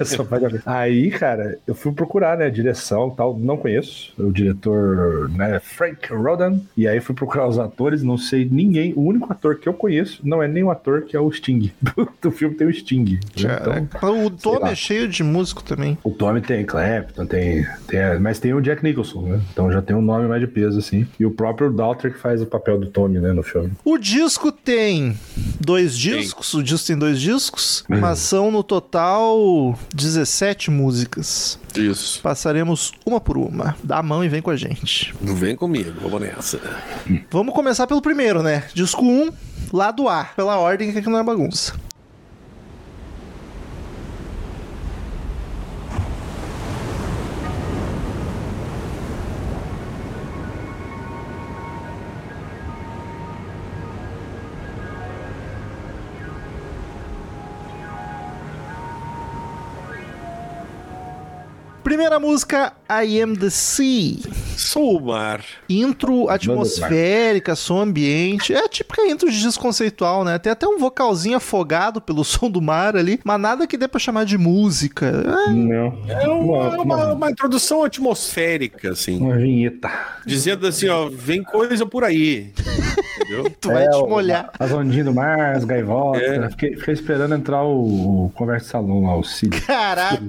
[0.04, 0.62] Só pode haver.
[0.64, 6.05] Aí, cara, eu fui procurar, né, direção e tal, não conheço o diretor, né, Frank
[6.14, 9.74] Rodan, e aí fui procurar os atores, não sei ninguém, o único ator que eu
[9.74, 11.72] conheço não é nem o ator que é o Sting.
[12.22, 13.18] do filme tem o Sting.
[13.74, 13.88] né?
[13.96, 15.96] Então, o Tommy é cheio de músico também.
[16.02, 19.40] o Tommy tem Clapton, tem, tem, mas tem o Jack Nicholson, né?
[19.52, 21.06] Então já tem um nome mais de peso, assim.
[21.18, 23.72] E o próprio Dalter que faz o papel do Tommy, né, no filme.
[23.84, 25.16] O disco tem
[25.60, 31.58] dois discos, o disco tem dois discos, mas são no total 17 músicas.
[31.76, 32.20] Isso.
[32.22, 33.76] Passaremos uma por uma.
[33.82, 35.14] Dá a mão e vem com a gente.
[35.20, 36.60] Vem comigo, vamos nessa.
[37.30, 38.64] Vamos começar pelo primeiro, né?
[38.74, 39.30] Disco 1,
[39.72, 41.74] lado A, pela ordem que aqui não é bagunça.
[61.86, 64.16] Primeira música, I Am the Sea.
[64.56, 65.40] Sou o mar.
[65.68, 68.52] Intro atmosférica, som ambiente.
[68.52, 70.36] É a típica intro de desconceitual, né?
[70.36, 74.00] Tem até um vocalzinho afogado pelo som do mar ali, mas nada que dê pra
[74.00, 75.06] chamar de música.
[75.06, 75.96] É, Não.
[76.08, 79.18] É uma, Uma- uma, uma- introdução atmosférica, assim.
[79.20, 79.88] Uma vinheta.
[80.26, 82.52] Dizendo assim, ó, vem coisa por aí.
[83.20, 83.48] Entendeu?
[83.60, 84.50] tu vai É, te o- molhar.
[84.58, 86.20] As ondinhas do mar, as gaivotas.
[86.20, 86.50] É.
[86.50, 89.60] Fiquei, fiquei esperando entrar o, o Conversa Salão lá, o Cid.
[89.60, 90.20] Caraca,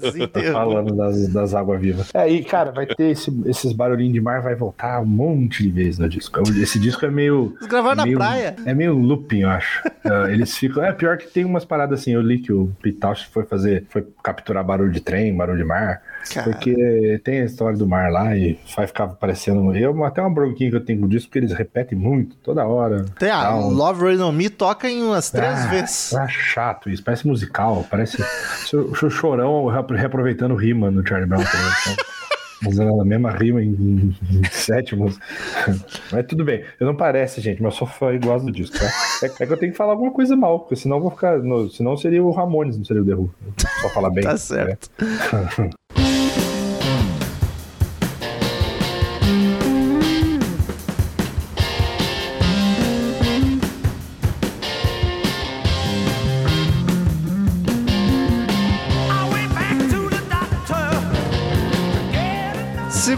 [0.00, 0.52] desenterrou.
[0.62, 2.10] Falando das, das águas vivas.
[2.14, 5.70] É, e cara, vai ter esse- esses barulhinhos de mar, vai voltar um monte de
[5.70, 6.40] vezes no disco.
[6.60, 7.54] Esse disco é meio.
[7.58, 8.56] Eles gravaram na meio- praia.
[8.64, 9.82] É meio looping, eu acho.
[10.04, 10.82] Ah, eles ficam.
[10.84, 12.12] É pior que tem umas paradas assim.
[12.12, 13.84] Eu li que o Pitauch foi fazer.
[13.88, 16.02] Foi capturar barulho de trem, barulho de mar.
[16.32, 16.50] Cara.
[16.50, 19.74] Porque tem a história do mar lá e vai ficar parecendo.
[19.76, 22.64] Eu, até uma bronquinha que eu tenho com o disco, porque eles repetem muito, toda
[22.64, 23.04] hora.
[23.18, 23.70] Tem a Tal.
[23.70, 26.14] Love Rain On Me toca em umas três Ah, vezes.
[26.14, 28.22] Ah, chato isso, parece musical, parece
[28.74, 31.40] o chorão reaproveitando rima no Charlie Brown.
[31.40, 32.12] ligado?
[32.64, 35.18] Usando a mesma rima em, em, músicas.
[36.12, 38.78] Mas tudo bem, eu não parece, gente, mas eu sou fã e gosto do disco,
[38.78, 38.86] tá?
[39.22, 41.38] É, é que eu tenho que falar alguma coisa mal, porque senão eu vou ficar.
[41.38, 43.34] No, senão seria o Ramones, não seria o The Who.
[43.80, 44.22] Só falar bem.
[44.22, 44.78] Tá né?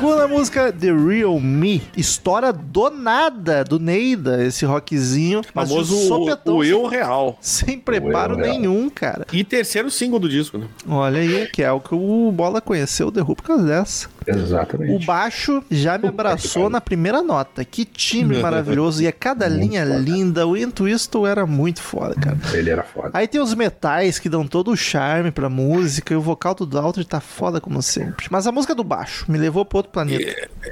[0.04, 1.82] Bu Segunda música, The Real Me.
[1.94, 5.42] História do nada, do Neida, esse rockzinho.
[5.52, 7.36] Famoso o, sopetão, o eu real.
[7.42, 8.58] Sem preparo O eu real.
[8.58, 9.26] nenhum, cara.
[9.30, 10.66] E terceiro single do disco, né?
[10.88, 14.08] Olha aí, que é o que o Bola conheceu o The Who por causa dessa.
[14.26, 15.04] O Exatamente.
[15.04, 17.62] baixo já me abraçou na primeira nota.
[17.62, 19.02] Que timbre maravilhoso.
[19.02, 19.98] E a cada linha foda.
[19.98, 20.46] linda.
[20.46, 22.38] O Entwistle era muito foda, cara.
[22.54, 23.10] Ele era foda.
[23.12, 26.14] Aí tem os metais que dão todo o charme pra música.
[26.14, 28.26] E o vocal do Daltrey tá foda como sempre.
[28.30, 30.13] Mas a música do baixo me levou pro outro planeta.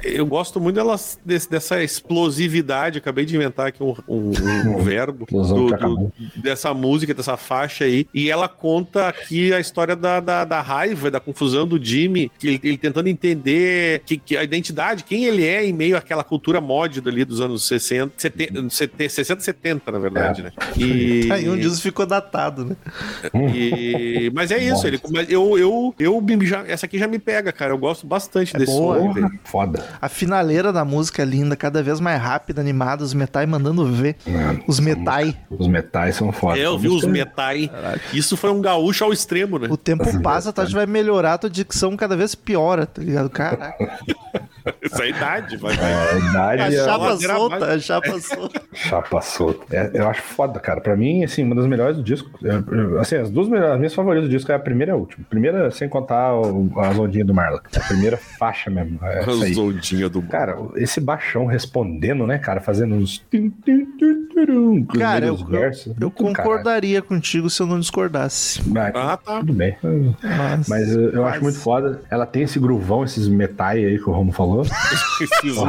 [0.03, 2.97] Eu gosto muito delas, desse- dessa explosividade.
[2.97, 4.31] Acabei de inventar aqui um, um-
[4.77, 8.07] um verbo do- do- dessa música, dessa faixa aí.
[8.13, 12.47] E ela conta aqui a história da, da, da raiva, da confusão do Jimmy, que
[12.47, 16.59] ele, ele tentando entender que, que a identidade, quem ele é em meio àquela cultura
[16.61, 20.43] mod ali dos anos 60, 70, 70 60, 70, na verdade, É.
[20.45, 20.51] né?
[20.77, 22.75] E, Aí um disso ficou datado, né?
[23.53, 27.51] e- mas é isso, ele, mas eu, eu, eu já, essa aqui já me pega,
[27.51, 27.71] cara.
[27.73, 29.29] Eu gosto bastante desse boa, som.
[29.43, 29.83] Foda.
[30.01, 34.15] A finaleira da música é linda, cada vez mais rápida, animada, os metais mandando ver.
[34.25, 35.25] Mano, Os essa metai.
[35.25, 36.57] música- Os metais são foda.
[36.59, 37.69] É, eu vi os metais.
[38.13, 39.67] Isso foi um gaúcho ao extremo, né?
[39.69, 43.29] O tempo passa, a Tati vai melhorar, a tua dicção cada vez piora, tá ligado?
[43.29, 43.99] Caraca.
[44.81, 45.93] Essa é a idade, vai, vai.
[45.93, 48.61] A idade A é chapa ladeira solta, a chapa solta.
[48.73, 49.75] chapa solta.
[49.75, 50.79] É, eu acho foda, cara.
[50.81, 52.29] Pra mim, assim, uma das melhores do disco.
[52.43, 52.49] é,
[52.97, 54.95] é, assim, as duas melhores, as minhas favoritas do disco é a primeira e a
[54.97, 55.25] última.
[55.29, 57.61] Primeira, sem contar o, as ondinhas do Marla.
[57.75, 58.99] A primeira faixa mesmo.
[59.03, 59.19] É.
[59.19, 62.61] As ondinhas do Cara, esse baixão respondendo, né, cara?
[62.61, 63.23] Fazendo uns.
[64.97, 65.87] Cara, eu, versos.
[65.87, 66.35] eu, do caralho.
[66.35, 68.61] concordaria contigo se eu não discordasse.
[68.67, 69.39] Mas, Ah, tá.
[69.39, 69.75] Tudo bem.
[70.21, 72.01] Mas, Mas eu, eu acho Mas- muito foda.
[72.09, 74.52] Ela tem esse gruvão, esses metais aí que o Romo falou.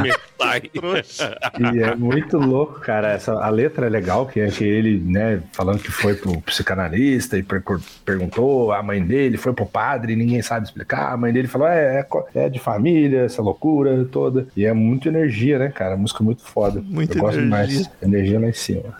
[0.03, 0.62] Metais.
[0.73, 1.38] Trouxa.
[1.75, 3.12] E é muito louco, cara.
[3.12, 7.38] Essa, a letra é legal, que é que ele, né, falando que foi pro psicanalista
[7.38, 7.62] e per-
[8.05, 11.12] perguntou, a mãe dele foi pro padre ninguém sabe explicar.
[11.12, 12.01] A mãe dele falou: é,
[12.35, 14.47] é, é de família, essa loucura toda.
[14.57, 15.94] E é muito energia, né, cara?
[15.94, 16.83] A música é muito foda.
[16.85, 17.66] Muita Eu gosto energia.
[17.79, 17.90] demais.
[18.03, 18.94] Energia lá em cima.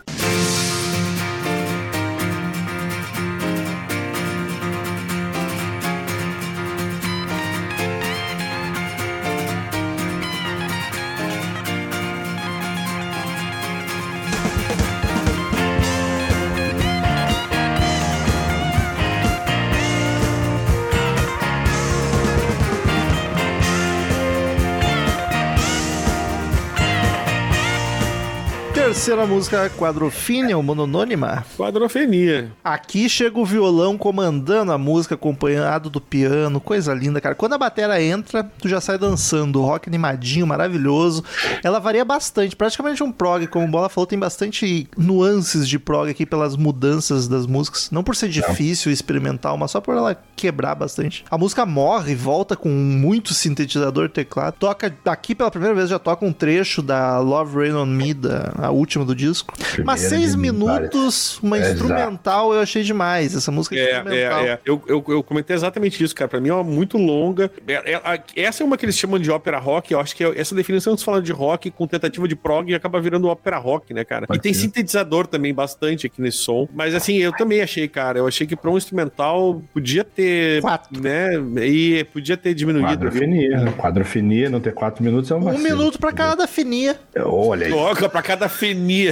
[29.05, 31.45] увидимся Terceira música, Quadrofínia, ou Mononônima.
[31.57, 32.51] Quadrofenia.
[32.63, 37.33] Aqui chega o violão comandando a música, acompanhado do piano, coisa linda, cara.
[37.33, 41.23] Quando a bateria entra, tu já sai dançando, rock animadinho, maravilhoso.
[41.63, 46.09] Ela varia bastante, praticamente um prog, como o Bola falou, tem bastante nuances de prog
[46.09, 47.89] aqui pelas mudanças das músicas.
[47.91, 51.25] Não por ser difícil experimental, mas só por ela quebrar bastante.
[51.31, 54.55] A música morre, volta com muito sintetizador teclado.
[54.59, 58.53] Toca, aqui pela primeira vez já toca um trecho da Love Rain on Me, da,
[58.57, 59.53] a última do disco.
[59.83, 63.35] Mas seis de minutos, uma É, instrumental eu achei demais.
[63.35, 64.39] Essa música é, É, instrumental.
[64.41, 64.59] é, é.
[64.65, 66.27] Eu, eu, eu comentei exatamente isso, cara.
[66.27, 67.49] Pra mim é uma muito longa.
[67.67, 69.93] É- é- a- essa é uma que eles chamam de ópera rock.
[69.93, 72.99] Eu acho que é- essa definição você falando de rock com tentativa de prog acaba
[72.99, 74.27] virando ópera rock, né, cara?
[74.27, 74.61] Pode e tem ser.
[74.61, 76.67] sintetizador também bastante aqui nesse som.
[76.73, 78.19] Mas assim, eu também achei, cara.
[78.19, 80.61] Eu achei que pra um instrumental podia ter.
[80.61, 81.01] Quatro.
[81.01, 81.31] Né?
[81.65, 82.87] E podia ter diminuído.
[82.87, 83.57] Quadrofinia.
[83.61, 83.73] né?
[83.77, 86.95] Quadrofinia, não ter quatro minutos é um Um minuto pra cada fininha.
[87.23, 88.49] Olha aí, Toca pra cada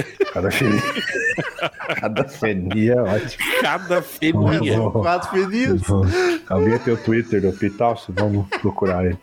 [0.02, 0.04] fenia.
[0.32, 0.82] cada finia.
[2.00, 3.44] cada finia, ótimo.
[3.60, 4.78] Cada fenia.
[4.90, 5.30] Quatro
[5.86, 6.12] vamos-
[6.48, 8.12] Alguém tem o Twitter do Pitalso?
[8.16, 9.16] Vamos procurar aí.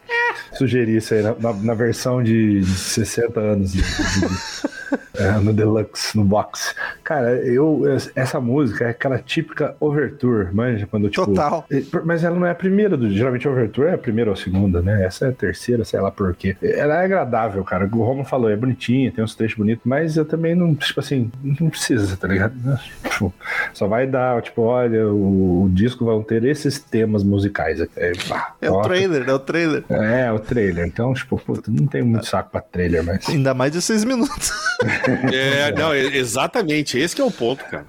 [0.54, 3.72] Sugerir isso aí na, na- na versão de, de 60 anos.
[3.74, 4.72] de- de-
[5.18, 6.74] é, no Deluxe, no box.
[7.04, 7.84] Cara, eu.
[8.16, 10.86] Essa música é aquela típica overture, manja?
[10.90, 11.66] Quando, tipo, Total.
[12.06, 14.38] Mas ela não é a primeira, do, geralmente a overture é a primeira ou a
[14.38, 15.06] segunda, né?
[15.06, 16.58] Essa é a terceira, sei lá por quê.
[16.62, 17.90] Ela é agradável, cara.
[17.92, 21.32] O Romo falou, é bonitinha, tem uns trechos bonitos, mas eu também não, tipo assim,
[21.44, 22.54] não precisa, tá ligado?
[23.12, 23.34] Tipo,
[23.74, 27.80] só vai dar, tipo, olha, o, o disco vão ter esses temas musicais.
[27.96, 29.84] É, pá, É o trailer, é o trailer.
[29.90, 30.86] É, o trailer.
[30.88, 33.28] Então, tipo, puta, não tem muito saco pra trailer, mas.
[33.30, 34.52] Ainda mais de seis minutos.
[35.32, 36.98] É, não, é- exatamente.
[36.98, 37.86] Esse que é o ponto, cara.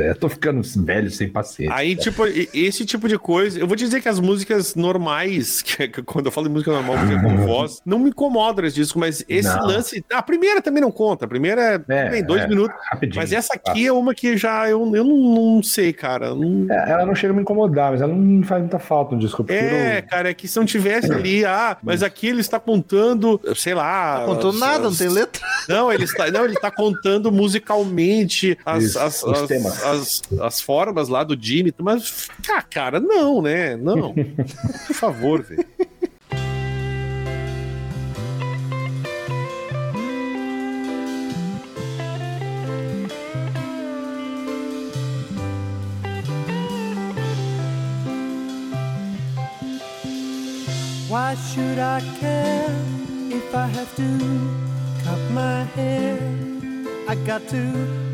[0.00, 1.74] É, tô ficando velho sem paciência.
[1.76, 3.58] Aí, tipo, e- esse tipo de coisa.
[3.60, 6.96] Eu vou dizer que as músicas normais, que, que quando eu falo de música normal,
[6.96, 9.66] música com voz, não me incomoda esse disco, mas esse Não.
[9.66, 10.02] lance.
[10.10, 11.26] A primeira também não conta.
[11.26, 12.74] A primeira é, É, bem, dois é, minutos.
[12.90, 13.16] rapidinho.
[13.20, 16.34] Mas essa aqui é uma que já eu, eu não, não sei, cara.
[16.34, 19.20] Não- É, ela não chega a me incomodar, mas ela não faz muita falta no
[19.20, 19.44] disco.
[19.48, 23.40] Eu É, cara, é que se não tivesse ali, ah, mas aqui ele está contando,
[23.56, 24.20] sei lá.
[24.20, 25.42] Não contou as- nada, não as- tem letra.
[25.68, 31.24] Não, ele está, não, ele está contando musicalmente as, Isso, as, as, as formas lá
[31.24, 33.76] do Jimmy, mas, ah, cara, não, né?
[33.76, 34.14] Não.
[34.86, 35.64] Por favor, velho.
[51.24, 52.68] Why should I care
[53.30, 54.02] if I have to
[55.02, 56.18] cut my hair?
[57.08, 57.56] I got to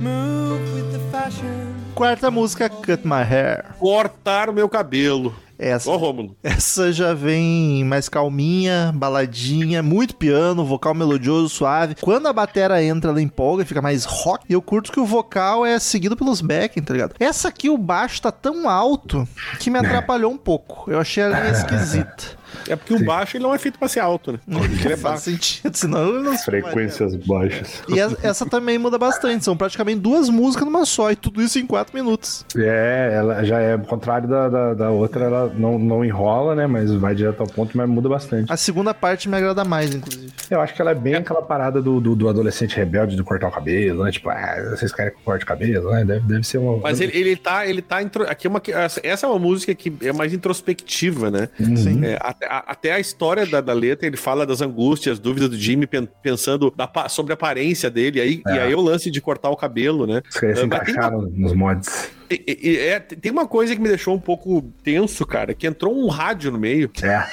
[0.01, 1.75] move with the fashion.
[1.97, 3.65] Quarta música, Cut My Hair.
[3.81, 5.35] Cortar o meu cabelo.
[5.59, 6.37] Essa, Ó, Rômulo.
[6.43, 11.97] essa já vem mais calminha, baladinha, muito piano, vocal melodioso, suave.
[12.01, 14.45] Quando a batera entra, ela empolga, fica mais rock.
[14.49, 17.15] E eu curto que o vocal é seguido pelos backing, tá ligado?
[17.19, 20.89] Essa aqui, o baixo tá tão alto que me atrapalhou um pouco.
[20.89, 22.39] Eu achei ela meio esquisita.
[22.69, 24.41] É porque o baixo ele não é feito pra ser alto, né?
[24.47, 25.25] Não Ele é faz baixo.
[25.25, 27.83] sentido, senão ele não Frequências baixas.
[27.89, 29.45] E essa, essa também muda bastante.
[29.45, 31.11] São praticamente duas músicas numa só.
[31.11, 32.45] E tudo isso em quatro minutos.
[32.57, 36.67] É, ela já é o contrário da, da, da outra, ela não, não enrola, né?
[36.67, 38.51] Mas vai direto ao ponto, mas muda bastante.
[38.53, 40.33] A segunda parte me agrada mais, inclusive.
[40.51, 43.49] Eu acho que ela é bem aquela parada do, do, do adolescente rebelde de cortar
[43.49, 44.11] o cabelo, né?
[44.11, 46.05] Tipo, ah, vocês querem que eu corte o cabelo, né?
[46.05, 46.79] Deve, deve ser uma.
[46.79, 48.25] Mas ele, ele tá, ele tá intro...
[48.29, 48.61] aqui é uma
[49.03, 51.49] essa é uma música que é mais introspectiva, né?
[51.59, 52.05] Sim.
[52.05, 55.57] É, até, a, até a história da, da letra, ele fala das angústias, dúvidas do
[55.57, 58.63] Jimmy, pen- pensando da sobre a aparência dele, aí, e É.
[58.63, 60.23] aí o lance de cortar o cabelo, né?
[60.39, 62.11] Querem se Ah, mas tem nos mods.
[62.31, 65.67] E- e- e- é, tem uma coisa que me deixou um pouco tenso, cara, que
[65.67, 66.91] entrou um rádio no meio.
[67.03, 67.25] É,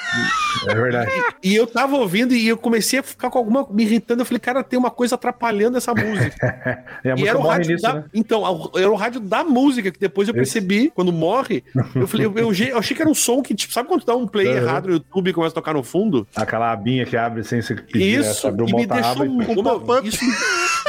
[0.70, 1.10] é verdade.
[1.42, 4.22] E eu tava ouvindo e eu comecei a ficar com alguma me irritando.
[4.22, 6.84] Eu falei, cara, tem uma coisa atrapalhando essa música.
[7.04, 7.94] E a e música era o morre rádio nisso, da.
[7.94, 8.04] né?
[8.12, 10.38] Então, era o rádio da música, que depois eu Esse.
[10.54, 11.62] percebi, quando morre,
[11.94, 14.06] eu falei, eu, eu, eu achei que era um som que, tipo, sabe quando tu
[14.06, 14.56] dá um play Uhum.
[14.56, 16.26] errado no YouTube e começa a tocar no fundo?
[16.34, 18.30] Aquela abinha que abre sem se pedir, né?
[18.30, 20.08] Isso, um e me deixou e- uma, pop-up.
[20.08, 20.18] isso,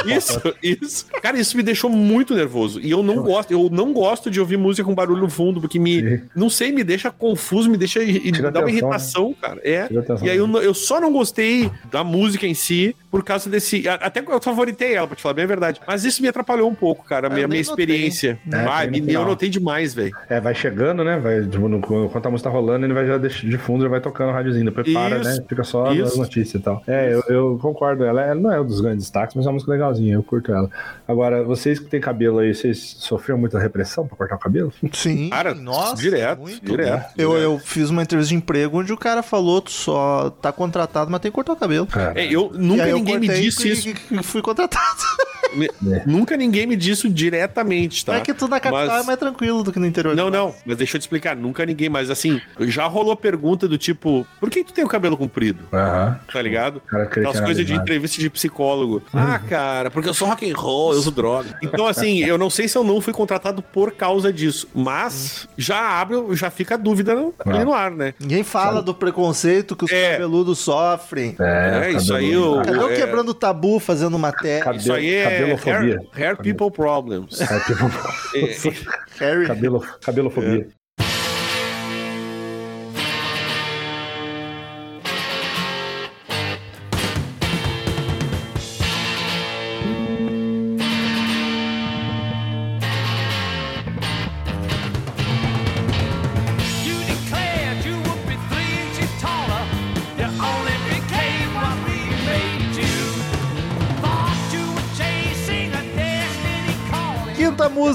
[0.06, 1.06] isso, isso.
[1.22, 2.80] Cara, isso me deixou muito nervoso.
[2.80, 3.99] E eu não gosto, eu não gosto
[4.30, 6.22] de ouvir música com barulho no fundo, porque me, Sim.
[6.34, 9.60] não sei, me deixa confuso, me deixa me dá uma atenção, irritação, cara.
[9.62, 9.82] É.
[9.82, 10.18] Atenção.
[10.22, 13.88] E aí eu, não- eu só não gostei da música em si por causa desse,
[13.88, 15.80] até que eu favoritei ela, pra te falar bem a verdade.
[15.86, 18.38] Mas isso me atrapalhou um pouco, cara, a Ah, minha, minha experiência.
[18.50, 20.12] É, Vai, me, eu notei demais, velho.
[20.28, 21.18] É, vai chegando, né?
[21.18, 23.88] Vai, tipo, no, enquanto a música tá rolando, ele vai já deixar de fundo, já
[23.88, 24.64] vai tocando o rádiozinho.
[24.66, 25.44] Depois para, Isso, né?
[25.48, 26.04] Fica só isso.
[26.04, 26.82] as notícias e tal.
[26.86, 28.04] É, eu, eu concordo.
[28.04, 30.14] Ela, ela não é um dos grandes destaques, mas é uma música legalzinha.
[30.14, 30.70] Eu curto ela.
[31.08, 34.72] Agora, vocês que têm cabelo aí, vocês sofreram muita repressão pra cortar o cabelo?
[34.92, 35.28] Sim.
[35.30, 35.96] Cara, nossa.
[35.96, 36.64] direto, muito.
[36.64, 37.12] direto.
[37.16, 37.42] Eu, direto.
[37.44, 41.20] eu fiz uma entrevista de emprego onde o cara falou: tu só tá contratado, mas
[41.20, 41.86] tem que cortar o cabelo.
[41.86, 43.88] Cara, É, eu E nunca aí eu ninguém me disse e- isso.
[43.88, 44.80] e- e fui contratado.
[45.54, 45.70] Me-
[46.06, 48.16] Nunca ninguém me disse diretamente, tá?
[48.16, 50.14] É que tu na capital Mas- é mais tranquilo do que no interior.
[50.14, 53.76] Não, não, mas deixa eu te explicar, nunca ninguém, mas assim, já rolou pergunta do
[53.78, 55.64] tipo, por que tu tem o cabelo comprido?
[55.72, 56.18] Aham.
[56.32, 56.82] Tá ligado?
[56.92, 59.02] Aquelas coisas de entrevista de psicólogo.
[59.30, 61.56] Ah, cara, porque eu sou rock and roll, eu uso droga.
[61.62, 65.78] Então, assim, eu não sei se eu não fui contratado por causa disso, mas já
[66.00, 68.14] abre, já fica a dúvida no- ali no ar, né?
[68.18, 70.12] Ninguém fala do preconceito que os É.
[70.12, 71.36] cabeludos sofrem.
[71.38, 72.96] É, isso aí eu- Cadê o é.
[72.96, 74.74] quebrando o tabu fazendo matéria?
[74.74, 75.96] Isso aí é cabelofobia.
[75.96, 77.40] hair, hair people problems.
[77.50, 79.46] É, tipo, É, Harry.
[79.46, 80.68] cabelo, cabelofobia.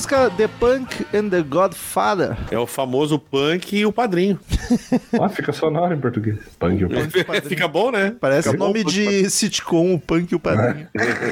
[0.06, 2.38] Música, The Punk and the Godfather.
[2.51, 4.39] é o famoso punk e o padrinho.
[5.22, 6.38] Ah, fica sonoro em português.
[6.60, 7.26] Punk, o punk.
[7.47, 8.16] Fica bom, né?
[8.20, 10.88] Parece Fica bom, nome de sitcom, o Punk e o Padrinho.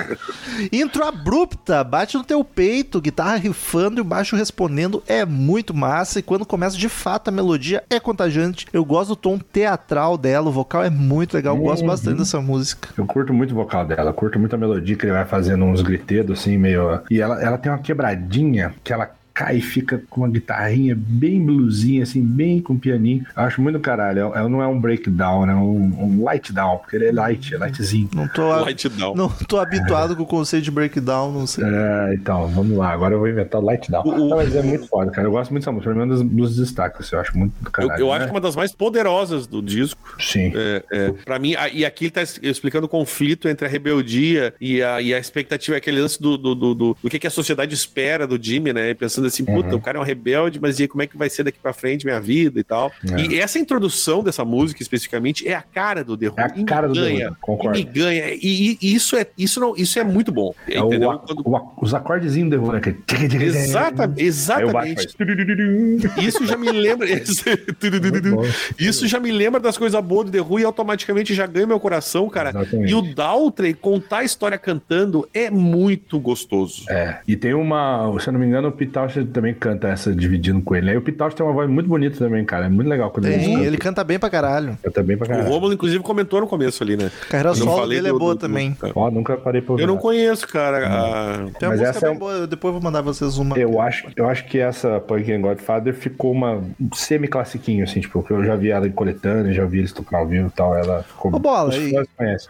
[0.71, 6.19] Intro abrupta, bate no teu peito, guitarra rifando e o baixo respondendo é muito massa.
[6.19, 8.67] E quando começa de fato a melodia é contagiante.
[8.71, 11.55] Eu gosto do tom teatral dela, o vocal é muito legal.
[11.55, 12.89] Eu gosto bastante dessa música.
[12.97, 15.81] Eu curto muito o vocal dela, curto muito a melodia que ele vai fazendo uns
[15.81, 17.01] gritedos assim, meio.
[17.11, 21.43] E ela, ela tem uma quebradinha que ela cai e fica com uma guitarrinha bem
[21.43, 23.25] blusinha, assim, bem com pianinho.
[23.35, 24.19] Eu acho muito caralho.
[24.35, 27.57] Ela não é um breakdown, é um, um light down, porque ele é light, é
[27.57, 28.09] lightzinho.
[28.13, 29.15] Não tô, Light down.
[29.15, 31.63] não tô habituado com o conceito de breakdown, não sei.
[31.65, 32.91] É, então, vamos lá.
[32.91, 34.03] Agora eu vou inventar o light down.
[34.05, 35.27] O- Não, mas é muito foda, cara.
[35.27, 35.91] Eu gosto muito dessa música.
[35.91, 37.99] É um dos, destaques, eu acho muito do Eu, caralho.
[38.01, 38.13] eu né?
[38.13, 40.15] acho que é uma das mais poderosas do disco.
[40.19, 40.51] Sim.
[40.55, 44.53] É, é, pra mim, a- e aqui ele tá explicando o conflito entre a rebeldia
[44.61, 47.31] e a, e a expectativa, aquele lance do, do, do, do, do que, que a
[47.31, 48.93] sociedade espera do Jimmy, né?
[48.93, 49.75] Pensando assim, puta, Uhum.
[49.75, 52.05] o cara é um rebelde, mas e como é que vai ser daqui pra frente
[52.05, 52.91] minha vida e tal.
[53.15, 53.21] É.
[53.21, 56.35] E essa introdução dessa música, especificamente, é a cara do The Who.
[56.39, 57.77] É a E cara do The Who, ganha, concordo.
[57.79, 58.23] E ganha.
[58.33, 60.53] E, e isso, é, isso, não, isso é muito bom.
[60.69, 61.11] É o, entendeu?
[61.11, 62.79] a- Quando- o os acordezinhos do The Who, né?
[62.81, 62.93] que-
[63.45, 65.07] Exata, o exatamente.
[66.23, 67.07] Isso já me lembra.
[68.35, 68.43] bom.
[68.79, 71.79] Isso já me lembra das coisas boas do The Who e automaticamente já ganha meu
[71.79, 72.49] coração, cara.
[72.49, 72.91] Exatamente.
[72.91, 76.85] E o Daltrey contar a história cantando é muito gostoso.
[76.89, 78.97] É, e tem uma, se eu não me engano, o Pete
[79.33, 80.89] Também canta essa dividindo com ele.
[80.89, 82.65] Aí o Pitocha tem uma voz muito bonita também, cara.
[82.65, 83.65] É muito legal quando Tem, canta.
[83.65, 84.77] ele canta bem pra caralho.
[84.83, 85.47] Canta bem pra O caralho.
[85.49, 87.11] Rômulo, inclusive, comentou no começo ali, né?
[87.23, 88.71] A carreira solo falei dele é boa do- também.
[88.71, 89.83] do- Ó, nunca parei pra ouvir.
[89.83, 90.87] Eu não conheço, cara.
[90.87, 93.57] a- Tem uma Mas música essa é bem boa, depois eu vou mandar vocês uma.
[93.57, 98.19] Eu acho, eu acho que essa Punk and Godfather ficou uma um semi-classiquinho, assim, tipo,
[98.19, 100.75] porque eu já vi ela em coletânea, já vi eles tocar ao vivo e tal,
[100.77, 101.33] ela ficou...
[101.35, 101.93] Ô, Bola, e-.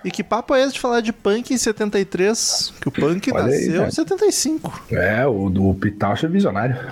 [0.05, 2.73] E que papo é esse de falar de punk em 73?
[2.81, 3.87] Que o punk Olha aí, nasceu cara.
[3.87, 4.83] em 75.
[4.91, 6.29] É, o do Pitacha é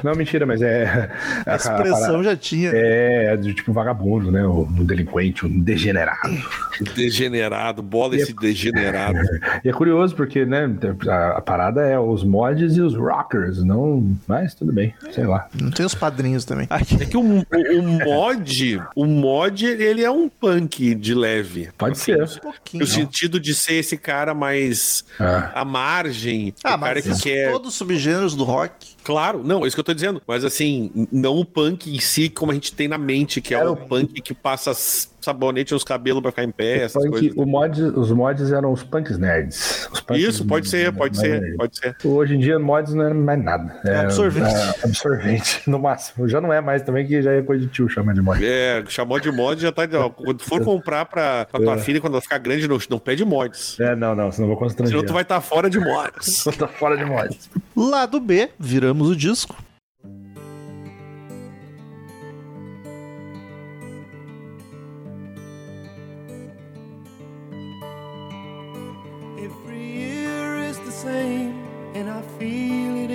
[0.03, 1.09] Não, mentira, mas é...
[1.45, 2.71] A expressão já tinha.
[2.73, 4.43] É, é do tipo vagabundo, né?
[4.45, 6.19] O, o delinquente, o degenerado.
[6.95, 9.19] Degenerado, bola esse degenerado.
[9.63, 10.67] E é curioso porque, né,
[11.07, 14.15] a, a parada é os mods e os rockers, não...
[14.27, 15.47] Mas tudo bem, sei lá.
[15.59, 16.67] Não tem os padrinhos também.
[16.69, 17.45] É que o, o,
[17.79, 21.69] o mod, o mod, ele é um punk de leve.
[21.77, 22.23] Pode Assim, ser.
[22.23, 22.81] Um pouquinho.
[22.81, 25.51] No sentido de ser esse cara mais Ah.
[25.61, 27.51] à margem, Ah, o cara mas que quer.
[27.51, 28.73] todos os subgêneros do rock.
[29.03, 30.21] Claro, não, é isso que eu tô dizendo.
[30.25, 33.57] Mas assim, não o punk em si, como a gente tem na mente, que é
[33.57, 34.73] Era o punk que passa
[35.21, 37.33] sabonete nos cabelos pra ficar em pé, essas Punk- coisas.
[37.37, 39.87] o mod, os mods eram os punks nerds.
[39.91, 41.57] Os punks Isso, pode ser, pode ser, nerds.
[41.57, 41.95] pode ser.
[42.03, 43.79] Hoje em dia, mods não é mais nada.
[43.85, 44.53] É, absorvente.
[44.55, 46.27] é absorvente, no máximo.
[46.27, 48.43] Já não é mais também, que já é coisa de tio chamar de mod.
[48.45, 49.83] É, chamou de mod já tá.
[49.95, 51.77] Ó, quando for comprar pra, pra tua É.
[51.77, 53.79] filha, quando ela ficar grande, não, não pede mods.
[53.79, 54.91] É, não, não, senão eu vou constranger.
[54.91, 56.43] Senão tu vai estar fora de mods.
[56.57, 57.49] Tô fora de mods.
[57.75, 59.55] Lado B, viramos o disco.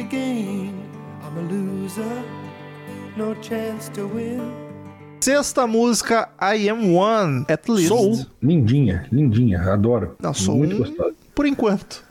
[0.06, 0.72] Again.
[1.22, 2.22] I'm a loser,
[3.16, 4.40] no chance to win.
[5.20, 7.88] Sexta música, I Am One, At Least.
[7.88, 8.26] Sou.
[8.40, 10.16] Lindinha, lindinha, adoro.
[10.22, 11.14] Não, sou Muito um gostosa.
[11.34, 12.04] por enquanto.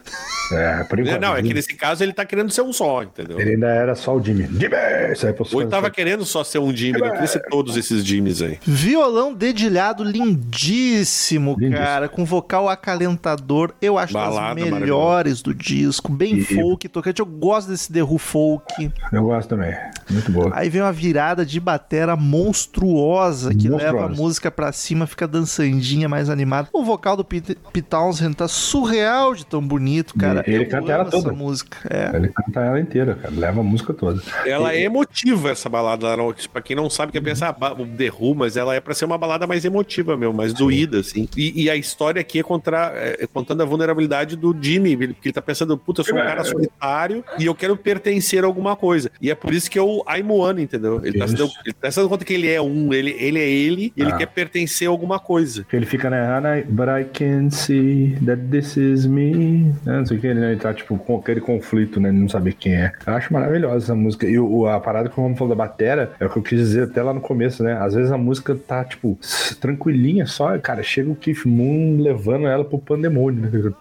[0.52, 1.22] É, por enquanto.
[1.22, 3.40] Não, é que nesse caso ele tá querendo ser um só, entendeu?
[3.40, 4.44] Ele ainda era só o Jimmy.
[4.44, 4.76] Jimmy!
[5.12, 7.76] Isso aí pros Ou ele tava querendo só ser um Jimmy, não queria ser todos
[7.76, 8.60] esses Jimmys aí.
[8.66, 11.78] Violão dedilhado lindíssimo, Lindíssimo.
[11.78, 13.74] cara, com vocal acalentador.
[13.82, 17.20] Eu acho Balada das melhores do disco, bem E- folk, tocante.
[17.20, 18.92] Eu gosto desse The Who folk.
[19.12, 19.74] Eu gosto também.
[20.10, 20.52] Muito boa.
[20.54, 23.94] Aí vem uma virada de batera monstruosa que Monstruosa.
[23.94, 26.70] leva a música pra cima, fica dançandinha, mais animada.
[26.72, 30.44] O vocal do Pete, Pete Townsend tá surreal de tão bonito, cara.
[30.48, 31.30] E ele Eu canta ela toda.
[31.30, 31.78] essa música.
[31.90, 32.16] É.
[32.16, 33.34] Ele canta ela inteira, cara.
[33.36, 34.22] Leva a música toda.
[34.46, 36.16] Ela é emotiva, essa balada.
[36.18, 39.06] Não- Pra quem não sabe, quer pensar o The Who, mas ela é pra ser
[39.06, 41.28] uma balada mais emotiva mesmo, mais doída, assim.
[41.38, 45.30] E, e a história aqui é, contra, é contando a vulnerabilidade do Jimmy, ele- porque
[45.30, 48.76] ele tá pensando, puta, eu sou um cara solitário e eu quero pertencer a alguma
[48.76, 49.10] coisa.
[49.22, 51.02] E é por isso que eu I'm one, entendeu?
[51.04, 53.40] Ele tá, se dando, ele tá se dando conta que ele é um, ele, ele
[53.40, 54.18] é ele, e ele Ah.
[54.18, 55.66] quer pertencer a alguma coisa.
[55.72, 56.20] Ele fica, né?
[56.38, 59.74] "And I- But I can see that this is me.
[59.86, 60.52] Né, Não sei o que, né?
[60.52, 62.12] Ele tá, tipo, com aquele conflito, né?
[62.12, 62.92] de Não saber quem é.
[63.06, 64.28] Eu acho maravilhosa essa música.
[64.28, 66.60] E o, a parada que o Romulo falou da batera é o que eu quis
[66.60, 67.78] dizer até lá no começo, né?
[67.80, 69.18] Às vezes a música tá, tipo,
[69.60, 70.58] tranquilinha só.
[70.58, 73.72] Cara, chega o Keith Moon levando ela pro pandemônio, né?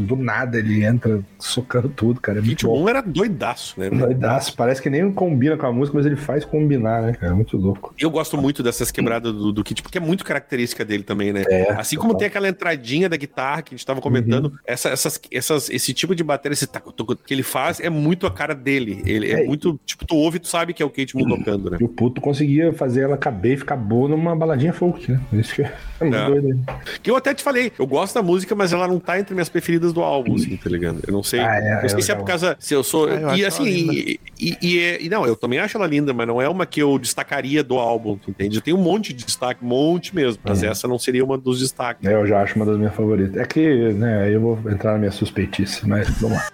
[0.00, 2.38] Do nada ele entra socando tudo, cara.
[2.38, 2.78] É bom.
[2.78, 3.90] Moon era doidaço, né?
[3.90, 4.56] Doidaço.
[4.56, 7.32] Parece que nem combina com a música, mas ele faz combinar, né, cara?
[7.32, 7.94] É muito louco.
[7.98, 11.44] Eu gosto muito dessas quebradas do, do Kit, porque é muito característica dele também, né?
[11.48, 12.18] É, assim como total.
[12.18, 16.14] tem aquela entradinha da guitarra que a gente tava comentando, essa, essas, essas, esse tipo
[16.14, 19.02] de bateria esse taco, tucu, que ele faz é muito a cara dele.
[19.06, 19.78] Ele é, É, muito.
[19.84, 21.78] Tipo, tu ouve e tu sabe que é o Kate Moon tocando, né?
[21.80, 25.20] E o puto conseguia fazer ela caber e ficar boa numa baladinha folk, né?
[25.32, 26.26] Isso que é muito É.
[26.26, 26.48] doido.
[26.48, 26.56] né?
[27.02, 29.48] Que eu até te falei, eu gosto da música, mas ela não tá entre minhas
[29.48, 31.00] preferidas do álbum, assim, tá ligado?
[31.06, 31.40] Eu não sei.
[31.40, 32.56] Ah, é, eu não sei eu se é por causa.
[32.58, 33.06] Se eu sou.
[33.08, 36.12] Ah, eu e assim, e, e, e é- e não, eu também acho ela linda,
[36.12, 38.56] mas não é uma que eu destacaria do álbum, tu entende?
[38.56, 40.68] Eu tenho um monte de destaque, um monte mesmo, mas Uhum.
[40.68, 42.06] essa não seria uma dos destaques.
[42.08, 43.36] É, eu já acho uma das minhas favoritas.
[43.36, 46.48] É que, né, aí eu vou entrar na minha suspeitice, mas vamos lá.